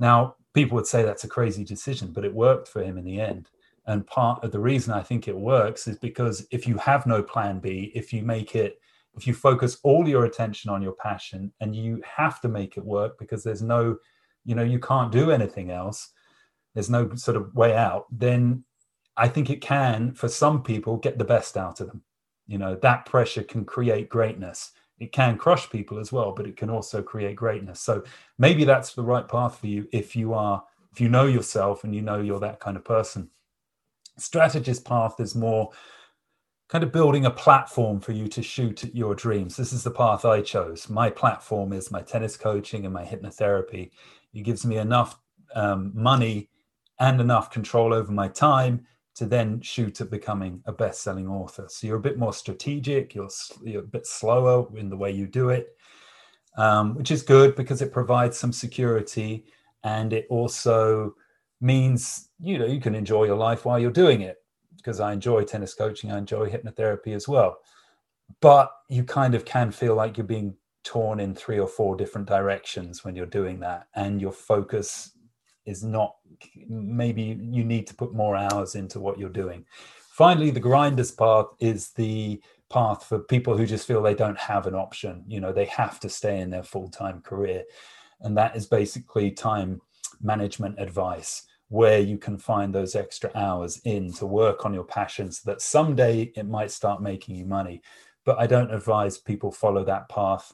Now, 0.00 0.34
people 0.54 0.74
would 0.74 0.88
say 0.88 1.04
that's 1.04 1.22
a 1.22 1.28
crazy 1.28 1.62
decision, 1.62 2.12
but 2.12 2.24
it 2.24 2.34
worked 2.34 2.66
for 2.66 2.82
him 2.82 2.98
in 2.98 3.04
the 3.04 3.20
end. 3.20 3.48
And 3.86 4.04
part 4.06 4.42
of 4.42 4.50
the 4.50 4.58
reason 4.58 4.92
I 4.92 5.02
think 5.02 5.28
it 5.28 5.36
works 5.36 5.86
is 5.86 5.96
because 5.98 6.44
if 6.50 6.66
you 6.66 6.76
have 6.78 7.06
no 7.06 7.22
plan 7.22 7.60
B, 7.60 7.92
if 7.94 8.12
you 8.12 8.22
make 8.22 8.56
it, 8.56 8.80
if 9.14 9.24
you 9.24 9.34
focus 9.34 9.78
all 9.84 10.08
your 10.08 10.24
attention 10.24 10.68
on 10.68 10.82
your 10.82 10.94
passion 10.94 11.52
and 11.60 11.76
you 11.76 12.02
have 12.04 12.40
to 12.40 12.48
make 12.48 12.76
it 12.76 12.84
work 12.84 13.18
because 13.20 13.44
there's 13.44 13.62
no, 13.62 13.96
you 14.44 14.56
know, 14.56 14.64
you 14.64 14.80
can't 14.80 15.12
do 15.12 15.30
anything 15.30 15.70
else, 15.70 16.10
there's 16.74 16.90
no 16.90 17.14
sort 17.14 17.36
of 17.36 17.54
way 17.54 17.76
out, 17.76 18.06
then 18.10 18.64
I 19.16 19.28
think 19.28 19.48
it 19.48 19.60
can, 19.60 20.12
for 20.12 20.28
some 20.28 20.64
people, 20.64 20.96
get 20.96 21.18
the 21.18 21.24
best 21.24 21.56
out 21.56 21.80
of 21.80 21.86
them. 21.86 22.02
You 22.48 22.58
know, 22.58 22.74
that 22.82 23.06
pressure 23.06 23.44
can 23.44 23.64
create 23.64 24.08
greatness. 24.08 24.72
It 25.02 25.12
can 25.12 25.36
crush 25.36 25.68
people 25.68 25.98
as 25.98 26.12
well, 26.12 26.32
but 26.32 26.46
it 26.46 26.56
can 26.56 26.70
also 26.70 27.02
create 27.02 27.36
greatness. 27.36 27.80
So 27.80 28.02
maybe 28.38 28.64
that's 28.64 28.94
the 28.94 29.02
right 29.02 29.26
path 29.26 29.58
for 29.58 29.66
you 29.66 29.88
if 29.92 30.14
you 30.14 30.32
are, 30.32 30.62
if 30.92 31.00
you 31.00 31.08
know 31.08 31.26
yourself 31.26 31.84
and 31.84 31.94
you 31.94 32.02
know 32.02 32.20
you're 32.20 32.40
that 32.40 32.60
kind 32.60 32.76
of 32.76 32.84
person 32.84 33.30
strategist 34.18 34.84
path 34.84 35.20
is 35.20 35.34
more 35.34 35.70
kind 36.68 36.84
of 36.84 36.92
building 36.92 37.26
a 37.26 37.30
platform 37.30 38.00
for 38.00 38.12
you 38.12 38.28
to 38.28 38.42
shoot 38.42 38.84
at 38.84 38.94
your 38.94 39.14
dreams. 39.14 39.56
This 39.56 39.72
is 39.72 39.84
the 39.84 39.90
path 39.90 40.24
I 40.24 40.40
chose. 40.40 40.88
My 40.88 41.10
platform 41.10 41.72
is 41.72 41.90
my 41.90 42.00
tennis 42.00 42.36
coaching 42.36 42.84
and 42.84 42.94
my 42.94 43.04
hypnotherapy. 43.04 43.90
It 44.32 44.42
gives 44.42 44.64
me 44.64 44.78
enough 44.78 45.18
um, 45.54 45.92
money 45.94 46.48
and 46.98 47.20
enough 47.20 47.50
control 47.50 47.92
over 47.92 48.10
my 48.10 48.28
time 48.28 48.86
to 49.14 49.26
then 49.26 49.60
shoot 49.60 50.00
at 50.00 50.10
becoming 50.10 50.62
a 50.66 50.72
best-selling 50.72 51.28
author. 51.28 51.66
So 51.68 51.86
you're 51.86 51.98
a 51.98 52.00
bit 52.00 52.18
more 52.18 52.32
strategic. 52.32 53.14
You're 53.14 53.28
you're 53.62 53.82
a 53.82 53.86
bit 53.86 54.06
slower 54.06 54.66
in 54.76 54.88
the 54.88 54.96
way 54.96 55.10
you 55.10 55.26
do 55.26 55.50
it, 55.50 55.76
um, 56.56 56.94
which 56.94 57.10
is 57.10 57.22
good 57.22 57.54
because 57.54 57.82
it 57.82 57.92
provides 57.92 58.38
some 58.38 58.52
security 58.52 59.44
and 59.84 60.12
it 60.12 60.26
also 60.30 61.14
means 61.60 62.30
you 62.40 62.58
know 62.58 62.66
you 62.66 62.80
can 62.80 62.94
enjoy 62.94 63.24
your 63.24 63.36
life 63.36 63.64
while 63.64 63.78
you're 63.78 63.90
doing 63.90 64.22
it 64.22 64.38
because 64.76 64.98
I 64.98 65.12
enjoy 65.12 65.44
tennis 65.44 65.74
coaching, 65.74 66.10
I 66.10 66.18
enjoy 66.18 66.50
hypnotherapy 66.50 67.14
as 67.14 67.28
well. 67.28 67.58
But 68.40 68.72
you 68.88 69.04
kind 69.04 69.34
of 69.34 69.44
can 69.44 69.70
feel 69.70 69.94
like 69.94 70.16
you're 70.16 70.26
being 70.26 70.56
torn 70.82 71.20
in 71.20 71.34
three 71.34 71.60
or 71.60 71.68
four 71.68 71.96
different 71.96 72.26
directions 72.26 73.04
when 73.04 73.14
you're 73.14 73.26
doing 73.26 73.60
that, 73.60 73.86
and 73.94 74.20
your 74.20 74.32
focus 74.32 75.12
is 75.66 75.82
not. 75.82 76.16
Maybe 76.68 77.38
you 77.40 77.64
need 77.64 77.86
to 77.88 77.94
put 77.94 78.14
more 78.14 78.36
hours 78.36 78.74
into 78.74 79.00
what 79.00 79.18
you're 79.18 79.28
doing. 79.28 79.64
Finally, 80.10 80.50
the 80.50 80.60
grinders 80.60 81.10
path 81.10 81.46
is 81.60 81.90
the 81.90 82.40
path 82.70 83.04
for 83.04 83.18
people 83.18 83.56
who 83.56 83.66
just 83.66 83.86
feel 83.86 84.02
they 84.02 84.14
don't 84.14 84.38
have 84.38 84.66
an 84.66 84.74
option. 84.74 85.24
You 85.26 85.40
know, 85.40 85.52
they 85.52 85.66
have 85.66 86.00
to 86.00 86.08
stay 86.08 86.40
in 86.40 86.50
their 86.50 86.62
full 86.62 86.88
time 86.88 87.20
career, 87.20 87.64
and 88.20 88.36
that 88.36 88.56
is 88.56 88.66
basically 88.66 89.30
time 89.30 89.80
management 90.20 90.76
advice 90.78 91.46
where 91.68 92.00
you 92.00 92.18
can 92.18 92.36
find 92.36 92.74
those 92.74 92.94
extra 92.94 93.30
hours 93.34 93.80
in 93.84 94.12
to 94.12 94.26
work 94.26 94.66
on 94.66 94.74
your 94.74 94.84
passion 94.84 95.32
so 95.32 95.50
that 95.50 95.62
someday 95.62 96.30
it 96.36 96.46
might 96.46 96.70
start 96.70 97.00
making 97.00 97.34
you 97.34 97.46
money. 97.46 97.80
But 98.26 98.38
I 98.38 98.46
don't 98.46 98.72
advise 98.72 99.16
people 99.16 99.50
follow 99.50 99.82
that 99.84 100.08
path 100.10 100.52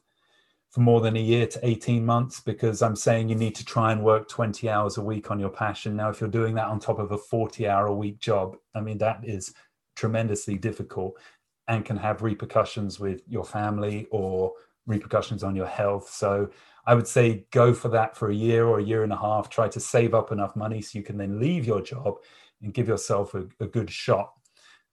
for 0.78 0.82
more 0.82 1.00
than 1.00 1.16
a 1.16 1.20
year 1.20 1.44
to 1.44 1.58
18 1.66 2.06
months 2.06 2.38
because 2.38 2.82
I'm 2.82 2.94
saying 2.94 3.28
you 3.28 3.34
need 3.34 3.56
to 3.56 3.64
try 3.64 3.90
and 3.90 4.04
work 4.04 4.28
20 4.28 4.70
hours 4.70 4.96
a 4.96 5.02
week 5.02 5.28
on 5.28 5.40
your 5.40 5.48
passion. 5.50 5.96
Now, 5.96 6.08
if 6.08 6.20
you're 6.20 6.30
doing 6.30 6.54
that 6.54 6.68
on 6.68 6.78
top 6.78 7.00
of 7.00 7.10
a 7.10 7.18
40 7.18 7.66
hour 7.66 7.86
a 7.86 7.94
week 7.94 8.20
job, 8.20 8.56
I 8.76 8.80
mean, 8.80 8.96
that 8.98 9.24
is 9.24 9.52
tremendously 9.96 10.56
difficult 10.56 11.18
and 11.66 11.84
can 11.84 11.96
have 11.96 12.22
repercussions 12.22 13.00
with 13.00 13.22
your 13.26 13.44
family 13.44 14.06
or 14.12 14.52
repercussions 14.86 15.42
on 15.42 15.56
your 15.56 15.66
health. 15.66 16.10
So 16.10 16.48
I 16.86 16.94
would 16.94 17.08
say 17.08 17.46
go 17.50 17.74
for 17.74 17.88
that 17.88 18.16
for 18.16 18.30
a 18.30 18.34
year 18.34 18.64
or 18.64 18.78
a 18.78 18.84
year 18.84 19.02
and 19.02 19.12
a 19.12 19.16
half. 19.16 19.50
Try 19.50 19.66
to 19.66 19.80
save 19.80 20.14
up 20.14 20.30
enough 20.30 20.54
money 20.54 20.80
so 20.80 20.96
you 20.96 21.04
can 21.04 21.18
then 21.18 21.40
leave 21.40 21.66
your 21.66 21.82
job 21.82 22.18
and 22.62 22.72
give 22.72 22.86
yourself 22.86 23.34
a, 23.34 23.48
a 23.58 23.66
good 23.66 23.90
shot 23.90 24.32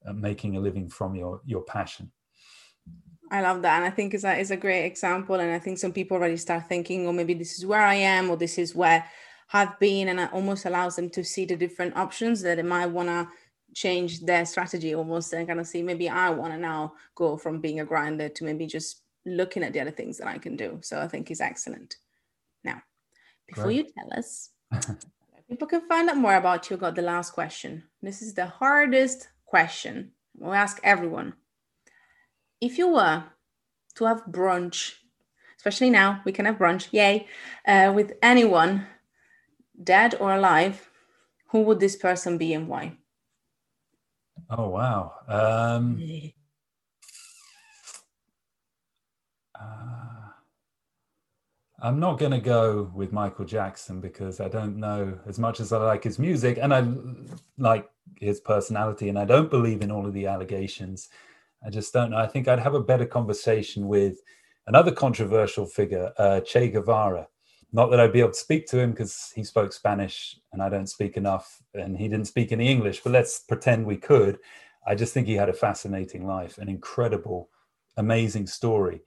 at 0.07 0.15
making 0.15 0.57
a 0.57 0.59
living 0.59 0.89
from 0.89 1.13
your 1.13 1.41
your 1.45 1.61
passion. 1.61 2.11
I 3.31 3.41
love 3.41 3.61
that, 3.63 3.77
and 3.77 3.85
I 3.85 3.89
think 3.89 4.13
is 4.13 4.23
a 4.23 4.37
is 4.37 4.51
a 4.51 4.57
great 4.57 4.85
example. 4.85 5.35
And 5.35 5.51
I 5.51 5.59
think 5.59 5.77
some 5.77 5.91
people 5.91 6.17
already 6.17 6.37
start 6.37 6.67
thinking, 6.67 7.07
oh, 7.07 7.11
maybe 7.11 7.33
this 7.33 7.57
is 7.57 7.65
where 7.65 7.81
I 7.81 7.95
am, 7.95 8.29
or 8.29 8.37
this 8.37 8.57
is 8.57 8.75
where 8.75 9.05
I've 9.53 9.79
been, 9.79 10.09
and 10.09 10.19
it 10.19 10.33
almost 10.33 10.65
allows 10.65 10.95
them 10.95 11.09
to 11.11 11.23
see 11.23 11.45
the 11.45 11.55
different 11.55 11.95
options 11.95 12.41
that 12.41 12.55
they 12.55 12.63
might 12.63 12.87
want 12.87 13.09
to 13.09 13.27
change 13.73 14.21
their 14.21 14.45
strategy 14.45 14.95
almost 14.95 15.33
and 15.33 15.47
kind 15.47 15.59
of 15.59 15.67
see 15.67 15.83
maybe 15.83 16.07
I 16.07 16.29
want 16.29 16.53
to 16.53 16.57
now 16.57 16.93
go 17.13 17.35
from 17.35 17.59
being 17.59 17.81
a 17.81 17.85
grinder 17.85 18.29
to 18.29 18.43
maybe 18.45 18.65
just 18.65 19.01
looking 19.25 19.63
at 19.63 19.73
the 19.73 19.81
other 19.81 19.91
things 19.91 20.17
that 20.17 20.27
I 20.27 20.37
can 20.37 20.55
do. 20.55 20.79
So 20.81 20.99
I 20.99 21.07
think 21.07 21.29
is 21.29 21.41
excellent. 21.41 21.97
Now, 22.63 22.81
before 23.47 23.71
you 23.71 23.83
tell 23.83 24.17
us, 24.17 24.51
people 25.49 25.67
can 25.67 25.87
find 25.87 26.09
out 26.09 26.17
more 26.17 26.35
about 26.35 26.69
you, 26.69 26.77
got 26.77 26.95
the 26.95 27.01
last 27.01 27.31
question. 27.31 27.83
This 28.01 28.21
is 28.21 28.33
the 28.33 28.45
hardest 28.45 29.27
question. 29.45 30.11
We'll 30.37 30.53
ask 30.53 30.79
everyone. 30.83 31.33
If 32.65 32.79
you 32.79 32.87
were 32.87 33.25
to 33.93 34.05
have 34.05 34.25
brunch, 34.25 34.95
especially 35.55 35.91
now, 35.91 36.23
we 36.25 36.31
can 36.31 36.45
have 36.45 36.57
brunch, 36.57 36.87
yay, 36.91 37.27
uh, 37.67 37.93
with 37.93 38.13
anyone, 38.23 38.87
dead 39.83 40.15
or 40.19 40.33
alive, 40.33 40.89
who 41.49 41.61
would 41.61 41.79
this 41.79 41.95
person 41.95 42.39
be 42.39 42.55
and 42.55 42.67
why? 42.67 42.97
Oh, 44.49 44.69
wow. 44.69 45.13
Um, 45.27 46.01
Uh, 49.57 50.29
I'm 51.79 51.99
not 51.99 52.17
going 52.17 52.31
to 52.31 52.41
go 52.41 52.91
with 52.95 53.13
Michael 53.13 53.45
Jackson 53.45 54.01
because 54.01 54.39
I 54.39 54.49
don't 54.49 54.77
know 54.77 55.19
as 55.27 55.37
much 55.37 55.59
as 55.59 55.71
I 55.71 55.77
like 55.77 56.03
his 56.03 56.17
music 56.17 56.57
and 56.59 56.73
I 56.73 56.81
like 57.57 57.87
his 58.19 58.39
personality 58.39 59.07
and 59.07 59.19
I 59.19 59.25
don't 59.25 59.51
believe 59.51 59.81
in 59.81 59.91
all 59.91 60.05
of 60.07 60.13
the 60.13 60.25
allegations. 60.25 61.09
I 61.63 61.69
just 61.69 61.93
don't 61.93 62.11
know. 62.11 62.17
I 62.17 62.27
think 62.27 62.47
I'd 62.47 62.59
have 62.59 62.73
a 62.73 62.79
better 62.79 63.05
conversation 63.05 63.87
with 63.87 64.21
another 64.67 64.91
controversial 64.91 65.65
figure, 65.65 66.11
uh, 66.17 66.41
Che 66.41 66.69
Guevara. 66.69 67.27
Not 67.71 67.91
that 67.91 67.99
I'd 67.99 68.13
be 68.13 68.21
able 68.21 68.31
to 68.31 68.35
speak 68.35 68.67
to 68.67 68.79
him 68.79 68.91
because 68.91 69.31
he 69.35 69.43
spoke 69.43 69.73
Spanish 69.73 70.39
and 70.53 70.61
I 70.61 70.69
don't 70.69 70.87
speak 70.87 71.17
enough 71.17 71.61
and 71.73 71.97
he 71.97 72.07
didn't 72.07 72.27
speak 72.27 72.51
any 72.51 72.69
English, 72.69 73.01
but 73.03 73.11
let's 73.11 73.39
pretend 73.39 73.85
we 73.85 73.97
could. 73.97 74.39
I 74.87 74.95
just 74.95 75.13
think 75.13 75.27
he 75.27 75.33
had 75.33 75.49
a 75.49 75.53
fascinating 75.53 76.25
life, 76.25 76.57
an 76.57 76.69
incredible, 76.69 77.49
amazing 77.97 78.47
story 78.47 79.01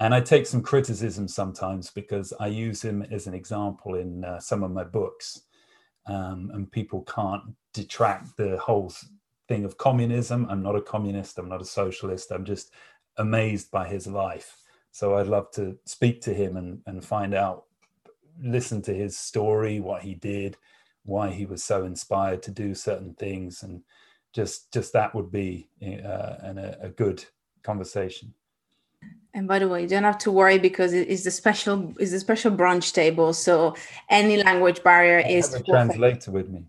and 0.00 0.14
I 0.14 0.20
take 0.20 0.46
some 0.46 0.62
criticism 0.62 1.28
sometimes 1.28 1.90
because 1.90 2.32
I 2.40 2.48
use 2.48 2.82
him 2.82 3.02
as 3.10 3.26
an 3.26 3.34
example 3.34 3.94
in 3.94 4.24
uh, 4.24 4.40
some 4.40 4.62
of 4.62 4.72
my 4.72 4.84
books, 4.84 5.42
um, 6.06 6.50
and 6.52 6.70
people 6.70 7.02
can't 7.02 7.42
detract 7.72 8.36
the 8.36 8.58
whole 8.58 8.92
thing 9.48 9.64
of 9.64 9.76
communism. 9.76 10.46
I'm 10.48 10.62
not 10.62 10.76
a 10.76 10.82
communist. 10.82 11.38
I'm 11.38 11.48
not 11.48 11.62
a 11.62 11.66
socialist. 11.66 12.30
I'm 12.30 12.44
just 12.44 12.72
amazed 13.16 13.70
by 13.70 13.88
his 13.88 14.06
life. 14.06 14.56
So 14.90 15.16
I'd 15.16 15.26
love 15.26 15.50
to 15.52 15.76
speak 15.86 16.20
to 16.22 16.34
him 16.34 16.56
and, 16.56 16.80
and 16.86 17.04
find 17.04 17.34
out, 17.34 17.64
listen 18.40 18.82
to 18.82 18.94
his 18.94 19.18
story, 19.18 19.80
what 19.80 20.02
he 20.02 20.14
did, 20.14 20.56
why 21.04 21.30
he 21.30 21.46
was 21.46 21.62
so 21.62 21.84
inspired 21.84 22.42
to 22.44 22.50
do 22.50 22.74
certain 22.74 23.14
things, 23.14 23.62
and 23.62 23.82
just 24.32 24.72
just 24.72 24.92
that 24.92 25.14
would 25.14 25.30
be 25.30 25.68
uh, 25.82 26.34
an, 26.40 26.58
a, 26.58 26.76
a 26.80 26.88
good 26.88 27.24
conversation. 27.62 28.32
And 29.34 29.48
by 29.48 29.58
the 29.58 29.68
way, 29.68 29.82
you 29.82 29.88
don't 29.88 30.04
have 30.04 30.18
to 30.18 30.30
worry 30.30 30.58
because 30.58 30.92
it 30.92 31.08
is 31.08 31.24
the 31.24 31.30
special 31.30 31.92
is 31.98 32.12
the 32.12 32.20
special 32.20 32.52
brunch 32.52 32.92
table. 32.92 33.32
So 33.32 33.74
any 34.08 34.42
language 34.42 34.82
barrier 34.82 35.18
I 35.18 35.28
is 35.28 35.52
have 35.52 35.62
a 35.62 35.64
translator 35.64 36.30
with 36.30 36.48
me. 36.48 36.64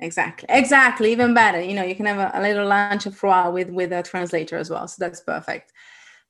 Exactly. 0.00 0.46
Exactly. 0.50 1.12
Even 1.12 1.34
better. 1.34 1.60
You 1.60 1.74
know, 1.74 1.82
you 1.82 1.94
can 1.94 2.06
have 2.06 2.18
a, 2.18 2.38
a 2.38 2.42
little 2.42 2.66
lunch 2.66 3.06
of 3.06 3.16
froid 3.16 3.52
with 3.52 3.70
with 3.70 3.92
a 3.92 4.02
translator 4.02 4.56
as 4.56 4.70
well. 4.70 4.86
So 4.86 4.96
that's 4.98 5.20
perfect. 5.20 5.72